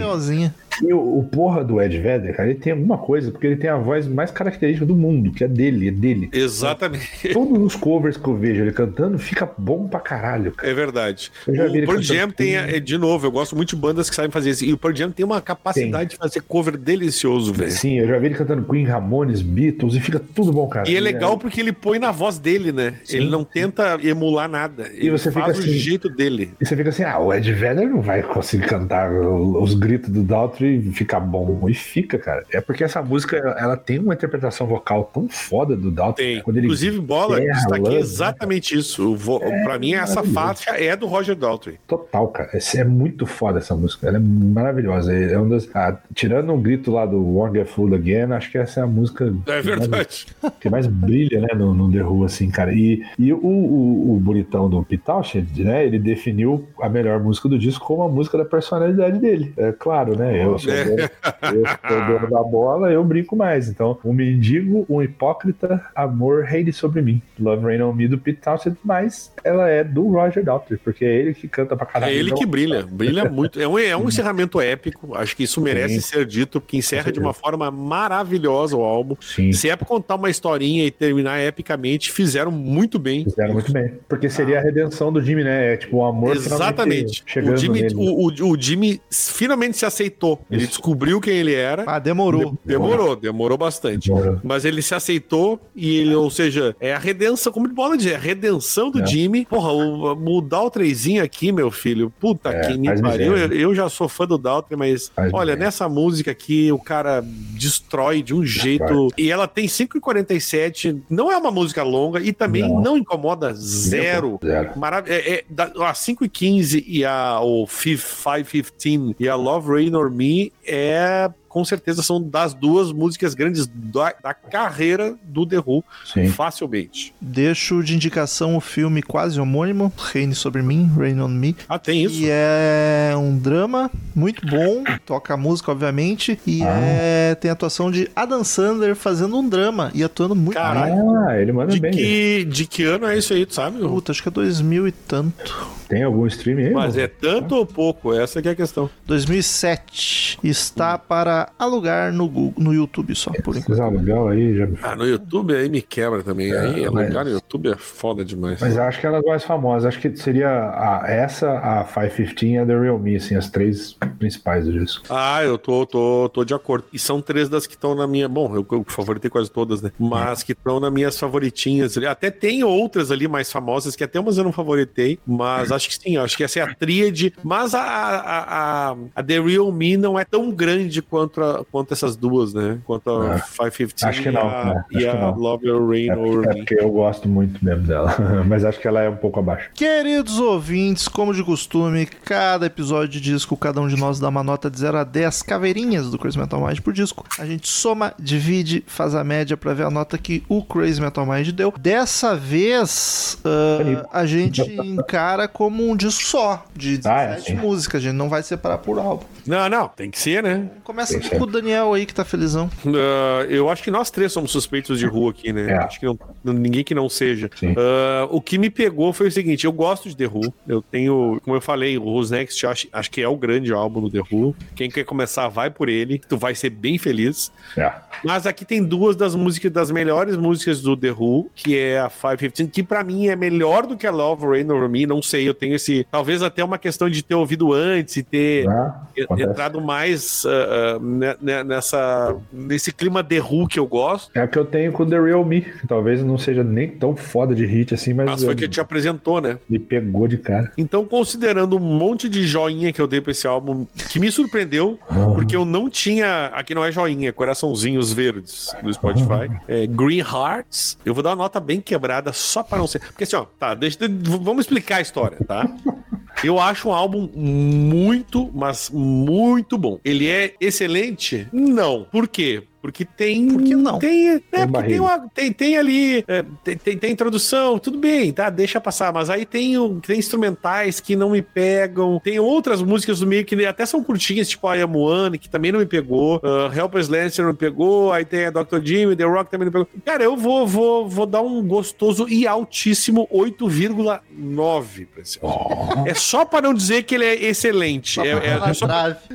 [0.82, 3.68] E o, o porra do Ed Vedder, cara, ele tem alguma coisa, porque ele tem
[3.70, 6.28] a voz mais característica do mundo, que é dele, é dele.
[6.32, 7.30] Exatamente.
[7.32, 10.70] Todos os covers que eu vejo ele cantando, fica bom pra caralho, cara.
[10.70, 11.30] É verdade.
[11.46, 14.50] O Pearl Jam tem, é, de novo, eu gosto muito de bandas que sabem fazer
[14.50, 14.64] isso.
[14.64, 17.70] E o Pearl Jam tem uma capacidade de fazer cover delicioso, velho.
[17.70, 20.88] Sim, eu já vi ele cantando Queen, Ramones, Beatles, e fica tudo bom, cara.
[20.88, 22.94] E é legal porque ele põe na voz dele, né?
[23.04, 23.18] Sim.
[23.18, 24.88] Ele não tenta emular nada.
[24.92, 26.52] Ele você fica faz assim- o jeito dele.
[26.60, 30.22] E você fica assim, ah, o Ed Vedder não vai conseguir cantar os gritos do
[30.22, 31.68] Daltrey e ficar bom.
[31.68, 32.44] E fica, cara.
[32.52, 36.35] É porque essa música, ela tem uma interpretação vocal tão foda do Daltrey.
[36.35, 36.43] Tem.
[36.43, 39.14] Quando ele Inclusive, bola, destaquei exatamente isso.
[39.16, 39.40] Vo...
[39.40, 41.78] pra mim, essa faixa é do Roger Daltrey.
[41.86, 42.51] Total, cara.
[42.52, 44.09] Essa é muito foda essa música.
[44.09, 45.14] Ela é maravilhosa.
[45.14, 48.82] É uma das, ah, tirando o grito lá do Fooled Again, acho que essa é
[48.82, 50.26] a música É verdade.
[50.60, 52.72] que mais brilha, né, no, no The Who, assim, cara.
[52.72, 57.59] E, e o, o, o bonitão do Townshend, né, ele definiu a melhor música do
[57.59, 59.52] disco como a música da personalidade dele.
[59.56, 60.84] É claro, né, eu sou, É.
[60.84, 63.68] dono, eu sou dono da bola, eu brinco mais.
[63.68, 67.20] Então, um mendigo, um hipócrita, amor, reine sobre mim.
[67.38, 71.14] Love Rain On Me do Pete Townshend, mas ela é do Roger Daltrey, porque é
[71.16, 72.12] ele que canta pra caralho.
[72.12, 73.60] É ele Então, que brilha, brilha muito.
[73.60, 75.14] É um, é um encerramento épico.
[75.14, 76.00] Acho que isso merece Sim.
[76.00, 79.16] ser dito, porque encerra de uma forma maravilhosa o álbum.
[79.20, 79.52] Sim.
[79.52, 83.24] Se é pra contar uma historinha e terminar epicamente, fizeram muito bem.
[83.24, 83.92] Fizeram muito bem.
[84.08, 85.74] Porque seria a redenção do Jimmy, né?
[85.74, 87.24] É tipo o amor Exatamente.
[87.44, 90.38] O Jimmy, o, o- o Jimmy finalmente se aceitou.
[90.51, 90.69] Ele Isso.
[90.73, 91.85] descobriu quem ele era.
[91.86, 92.56] Ah, demorou.
[92.65, 94.09] Demorou, demorou bastante.
[94.09, 94.40] Demorou.
[94.43, 98.12] Mas ele se aceitou e ele, ou seja, é a redenção, como ele bola dizer,
[98.12, 99.06] é a redenção do É.
[99.06, 99.44] Jimmy.
[99.47, 103.36] Porra, o, mudar o trezinho aqui, meu filho, puta É, que me pariu.
[103.36, 105.65] Eu, eu já sou fã do Daltrey, mas Faz olha, miséria.
[105.65, 109.09] nessa música aqui, o cara destrói de um jeito.
[109.16, 112.81] E ela tem 5,47, não é uma música longa e também Não.
[112.81, 114.39] não, incomoda zero.
[114.43, 114.70] Zero.
[114.77, 119.69] Marav é, é, da, a 5 e 15 e a o 515 e a Love
[119.73, 125.14] Rain or Me be é com certeza são das duas músicas grandes da, da carreira
[125.24, 126.28] do The Who, Sim.
[126.28, 127.14] facilmente.
[127.20, 131.56] Deixo de indicação o filme quase homônimo, Reine sobre mim, Rain on Me.
[131.66, 132.20] Ah, tem isso?
[132.20, 137.90] E é um drama muito bom, toca a música, obviamente, e é, tem a atuação
[137.90, 140.94] de Adam Sandler fazendo um drama e atuando muito Caralho.
[140.96, 141.16] bem.
[141.28, 141.90] Ah, ele manda De bem.
[141.92, 143.78] que, de que ano é isso aí, tu sabe?
[143.78, 145.66] Puta, acho que é 2000 e tanto.
[145.88, 146.70] Tem algum stream aí?
[146.70, 147.00] Mas mano?
[147.00, 148.12] é tanto ou pouco?
[148.12, 148.90] Essa que é a questão.
[149.06, 150.38] 2007.
[150.59, 153.80] Está para alugar no, Google, no YouTube só, por enquanto.
[153.80, 154.68] Aluguel aí já.
[154.82, 156.52] Ah, no YouTube aí me quebra também.
[156.52, 158.60] aí, É, mas- alugar no YouTube é foda demais.
[158.60, 159.86] Mas eu acho que elas mais famosas.
[159.86, 163.97] Acho que seria a, essa, a 515 e a The Real Me, assim, as três
[164.18, 165.05] principais do disco.
[165.09, 166.85] Ah, eu tô, tô, tô de acordo.
[166.93, 168.28] E são três das que estão na minha.
[168.28, 169.90] Bom, eu, eu favoritei quase todas, né?
[169.98, 171.97] Mas que estão nas minhas favoritinhas.
[171.97, 172.06] ali.
[172.06, 175.18] Até tem outras ali mais famosas, que até umas eu não favoritei.
[175.26, 177.32] Mas acho que sim, acho que essa é a tríade.
[177.43, 181.92] Mas a, a, a, a The Real Me não é tão grande quanto, a- quanto
[181.92, 182.78] essas duas, né?
[182.84, 183.40] Quanto a É.
[183.40, 184.84] 515 Acho que não, e a, né?
[184.90, 185.34] e Acho que a não.
[185.38, 188.14] Love Your Rain É Over porque, é porque eu gosto muito mesmo dela.
[188.46, 189.70] Mas acho que ela é um pouco abaixo.
[189.74, 194.42] Queridos ouvintes, como de costume, cada episódio de disco, cada um de nós dá uma
[194.42, 197.24] nota de 0 a 10 caveirinhas do Crazy Metal Mind por disco.
[197.38, 201.24] A gente soma, divide, faz a média pra ver a nota que o Crazy Metal
[201.26, 201.72] Mind deu.
[201.78, 204.08] Dessa vez, ah, Bonito.
[204.12, 208.00] a gente encara como um disco só, de Ah, é, 17 músicas.
[208.00, 209.24] A gente não vai separar por álbum.
[209.46, 210.69] Não, não, tem que ser, né?
[210.85, 212.70] Começa o Daniel aí que tá felizão.
[212.86, 215.73] Ah, eu acho que nós três somos suspeitos de rua aqui, né?
[215.73, 215.77] É.
[215.77, 217.51] Acho que não- ninguém que não seja.
[217.77, 220.52] Ah, o que me pegou foi o seguinte: eu gosto de The Who.
[220.66, 224.01] Eu tenho, como eu falei, o Who's Next acho, acho que é o grande álbum
[224.02, 224.55] do The Who.
[224.74, 226.20] Quem quer começar, vai por ele.
[226.28, 227.52] Tu vai ser bem feliz.
[227.77, 227.93] É.
[228.24, 232.09] Mas aqui tem duas das músicas, das melhores músicas do The Who, que é a
[232.10, 235.06] 515, que pra mim é melhor do que a Love Rain Over Me.
[235.06, 236.06] Não sei, eu tenho esse.
[236.10, 239.43] Talvez até uma questão de ter ouvido antes e ter acontece.
[239.51, 244.30] entrado mais ah, ah, ne- ne- nessa, nesse clima The Who que eu gosto.
[244.34, 247.54] É a que eu tenho com The Real Me, talvez não seja nem tão foda
[247.54, 249.58] de hit assim, mas, Mas foi eh, que te apresentou, né?
[249.68, 250.72] me pegou de cara.
[250.76, 254.98] Então, considerando um monte de joinha que eu dei pra esse álbum, que me surpreendeu,
[255.34, 256.46] porque eu não tinha.
[256.54, 259.50] Aqui não é joinha, é coraçãozinhos verdes do Spotify.
[259.66, 260.98] É Green Hearts.
[261.04, 263.00] Eu vou dar uma nota bem quebrada só pra não ser.
[263.00, 263.98] Porque assim, ó, tá, deixa,
[264.40, 265.68] vamos explicar a história, tá?
[266.44, 269.98] Eu acho um álbum muito, mas muito bom.
[270.09, 271.47] Ele é excelente?
[271.52, 272.05] Não.
[272.10, 272.62] Por quê?
[272.80, 273.48] Porque tem.
[273.48, 273.98] Por que não?
[273.98, 275.02] Tem, é, porque tem, barriga.
[275.02, 276.24] uma, tem, tem ali.
[276.28, 278.48] é, tem, tem, tem introdução, tudo bem, tá?
[278.50, 279.12] Deixa passar.
[279.12, 282.20] Mas aí tem, tem instrumentais que não me pegam.
[282.22, 285.48] Tem outras músicas do meio que até são curtinhas, tipo a I Am One, que
[285.48, 286.36] também não me pegou.
[286.36, 288.12] Uh, Helpless Lancer não me pegou.
[288.12, 288.80] Aí tem a Dr.
[288.82, 289.88] Jimmy, The Rock também não pegou.
[290.05, 296.06] Cara, eu vou, vou, vou dar um gostoso e altíssimo 8,9 pra esse álbum.
[296.06, 298.20] É só pra não dizer que ele é excelente.
[298.20, 298.86] É, é- é só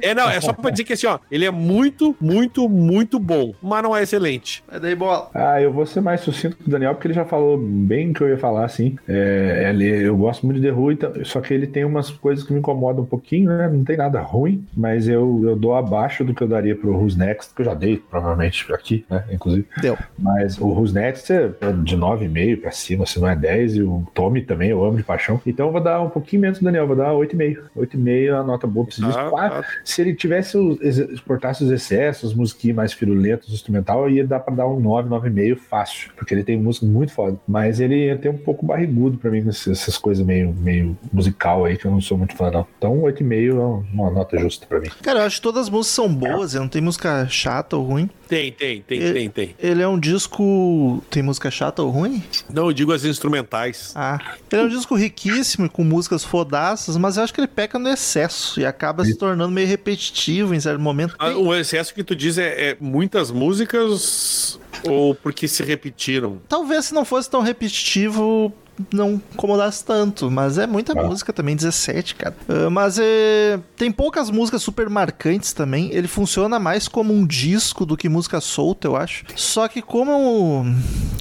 [0.01, 3.32] é, não, é só pra dizer que assim, ó, ele é muito, muito, muito bom,
[3.61, 4.63] mas não é excelente.
[4.69, 5.29] Vai daí, bola.
[5.33, 8.13] Ah, eu vou ser mais sucinto que o Daniel, porque ele já falou bem o
[8.13, 8.95] que eu ia falar, assim.
[9.07, 12.43] É, ele- eu gosto muito de The Who, então- só que ele tem umas coisas
[12.45, 13.69] que me incomodam um pouquinho, né?
[13.71, 17.15] Não tem nada ruim, mas eu, eu dou abaixo do que eu daria pro Who's
[17.15, 19.23] Next, que eu já dei, provavelmente, aqui, né?
[19.31, 19.65] Inclusive.
[19.81, 19.97] Deu.
[20.17, 21.49] Mas o Who's Next é
[21.83, 25.03] de 9,5 pra cima, se não é 10, e o Tommy também, eu amo de
[25.03, 25.39] paixão.
[25.45, 27.61] Então eu vou dar um pouquinho menos do Daniel, vou dar 8,5.
[27.75, 29.29] 8,5 é uma nota boa pra esse disco.
[29.29, 29.65] Claro, tá.
[29.83, 34.53] se ele tivesse, exportasse os excessos, as musiquinhas mais firulentas, o instrumental, ia dar pra
[34.53, 37.37] dar um 9, 9,5 fácil, porque ele tem música muito foda.
[37.47, 41.77] Mas ele é até um pouco barrigudo pra mim, essas coisas meio, meio musical aí,
[41.77, 42.67] que eu não sou muito fã, não.
[42.77, 44.89] Então 8,5 é uma nota justa pra mim.
[45.01, 48.09] Cara, eu acho que todas as músicas são boas, não tem música chata ou ruim.
[48.33, 49.55] Tem, tem, tem, E- tem, tem.
[49.59, 51.03] Ele é um disco.
[51.09, 52.23] Tem música chata ou ruim?
[52.51, 53.91] Não, eu digo as instrumentais.
[53.95, 54.17] Ah.
[54.51, 57.89] Ele é um disco riquíssimo, com músicas fodaças, mas eu acho que ele peca no
[57.89, 61.15] excesso e acaba se tornando meio repetitivo em certo momento.
[61.19, 66.39] Ah, O excesso que tu diz é, é muitas músicas ou porque se repetiram?
[66.47, 68.53] Talvez se não fosse tão repetitivo.
[68.91, 71.03] Não incomodasse tanto, mas é muita Ah.
[71.03, 72.35] música também, 17, cara.
[72.49, 75.89] Ah, mas é, tem poucas músicas super marcantes também.
[75.93, 79.25] Ele funciona mais como um disco do que música solta, eu acho.
[79.35, 80.65] Só que como,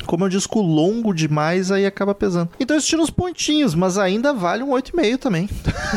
[0.06, 2.48] como é um disco longo demais, aí acaba pesando.
[2.58, 5.48] Então eles tiram uns pontinhos, mas ainda vale um 8,5 também.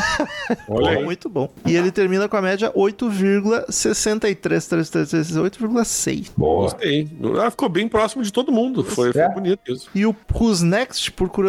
[0.68, 1.04] Olha aí.
[1.06, 1.50] Muito bom.
[1.66, 6.32] E ele termina com a média 8,63, 8,6.
[6.38, 6.64] Boa.
[6.64, 7.10] Gostei.
[7.44, 8.84] Ah, ficou bem próximo de todo mundo.
[8.84, 9.30] Foi, foi É.
[9.34, 9.90] bonito isso.
[9.96, 11.45] E o Who's Next, por curiosidade,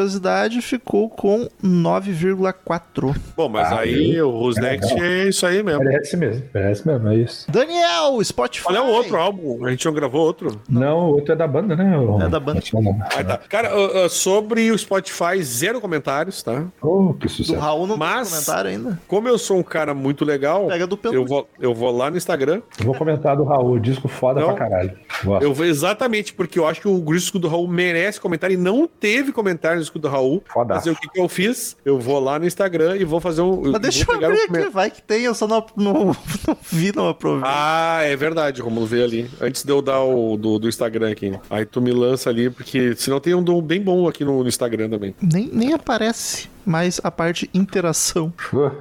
[0.62, 3.14] ficou com 9,4.
[3.36, 5.82] Bom, mas Ah, aí o Who's é é isso aí mesmo.
[5.84, 7.50] Merece mesmo, merece mesmo, é isso.
[7.50, 8.64] Daniel, Spotify.
[8.64, 9.64] Qual é o outro álbum?
[9.64, 10.60] A gente não gravou outro?
[10.68, 11.96] Não, o outro é da banda, né?
[11.98, 12.60] o- É da banda.
[13.16, 13.38] Ah, tá.
[13.48, 16.64] Cara, ah, ah, sobre o Spotify, zero comentários, tá?
[16.82, 17.58] Oh, que Do sucesso.
[17.58, 19.00] Raul não Mas- tem comentário ainda.
[19.06, 22.16] Como eu sou um cara muito legal, Pega do eu vou, eu vou lá no
[22.16, 22.62] Instagram.
[22.80, 24.48] Vou comentar do Raul, disco foda Não.
[24.48, 24.92] pra caralho.
[25.24, 25.42] Gosto.
[25.42, 28.86] Eu vou exatamente porque eu acho que o disco do Raul merece comentário e não
[28.88, 30.42] teve comentário disco do Raul.
[30.68, 31.76] Mas o que, que eu fiz?
[31.84, 33.70] Eu vou lá no Instagram e vou fazer um.
[33.72, 36.94] Mas deixa eu abrir o aqui, vai que tem, eu só não, não, não vi,
[36.94, 37.50] não aproveitei.
[37.52, 39.30] Ah, é verdade, Romulo veio ali.
[39.40, 41.32] Antes de eu dar o do, do Instagram aqui.
[41.48, 44.48] Aí tu me lança ali, porque senão tem um dom bem bom aqui no, no
[44.48, 45.14] Instagram também.
[45.20, 48.32] Nem, nem aparece mais a parte interação.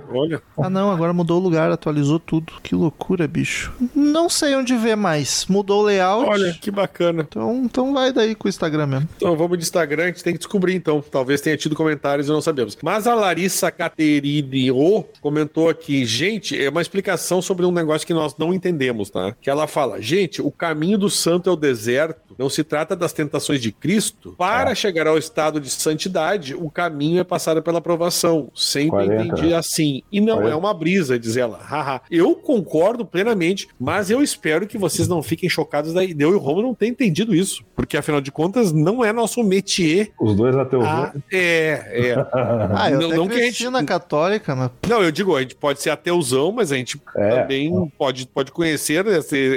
[0.09, 0.41] Olha.
[0.57, 2.53] Ah não, agora mudou o lugar, atualizou tudo.
[2.63, 3.73] Que loucura, bicho.
[3.95, 5.45] Não sei onde ver mais.
[5.47, 6.29] Mudou o layout.
[6.29, 7.25] Olha, que bacana.
[7.27, 9.09] Então, então vai daí com o Instagram mesmo.
[9.15, 11.01] Então vamos de Instagram, a gente tem que descobrir então.
[11.01, 12.77] Talvez tenha tido comentários e não sabemos.
[12.81, 18.35] Mas a Larissa Cateridio comentou aqui, gente, é uma explicação sobre um negócio que nós
[18.37, 19.35] não entendemos, tá?
[19.39, 22.24] Que ela fala, gente, o caminho do santo é o deserto.
[22.37, 24.33] Não se trata das tentações de Cristo.
[24.37, 28.49] Para chegar ao estado de santidade, o caminho é passar pela aprovação.
[28.55, 29.55] Sempre 40, entendi né?
[29.55, 30.01] assim.
[30.11, 30.53] E não 40.
[30.53, 31.57] é uma brisa, diz ela.
[31.57, 32.01] Haha.
[32.11, 36.15] eu concordo plenamente, mas eu espero que vocês não fiquem chocados daí.
[36.17, 37.63] Eu e o Romo não tem entendido isso.
[37.75, 40.11] Porque, afinal de contas, não é nosso métier.
[40.19, 40.83] os dois ateus.
[40.85, 41.21] Ah, né?
[41.31, 42.25] é, é.
[42.77, 45.41] Ah, eu Não- até não que a gente- na católica, mas Não, eu digo, a
[45.41, 47.41] gente pode ser ateuzão, mas a gente É.
[47.41, 49.05] também pode, pode conhecer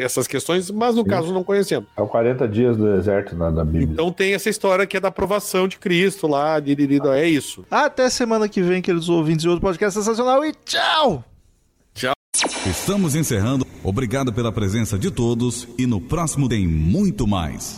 [0.01, 1.89] essas questões, mas no caso não conhecemos.
[1.97, 3.89] É o 40 dias do deserto na, na Bíblia.
[3.93, 7.29] Então tem essa história que é da aprovação de Cristo lá, de, de, de- é
[7.29, 7.65] isso.
[7.71, 11.25] até semana que vem, queridos ouvintes de outro podcast sensacional e tchau!
[12.67, 13.67] Estamos encerrando.
[13.83, 17.77] Obrigado pela presença de todos e no próximo tem muito mais.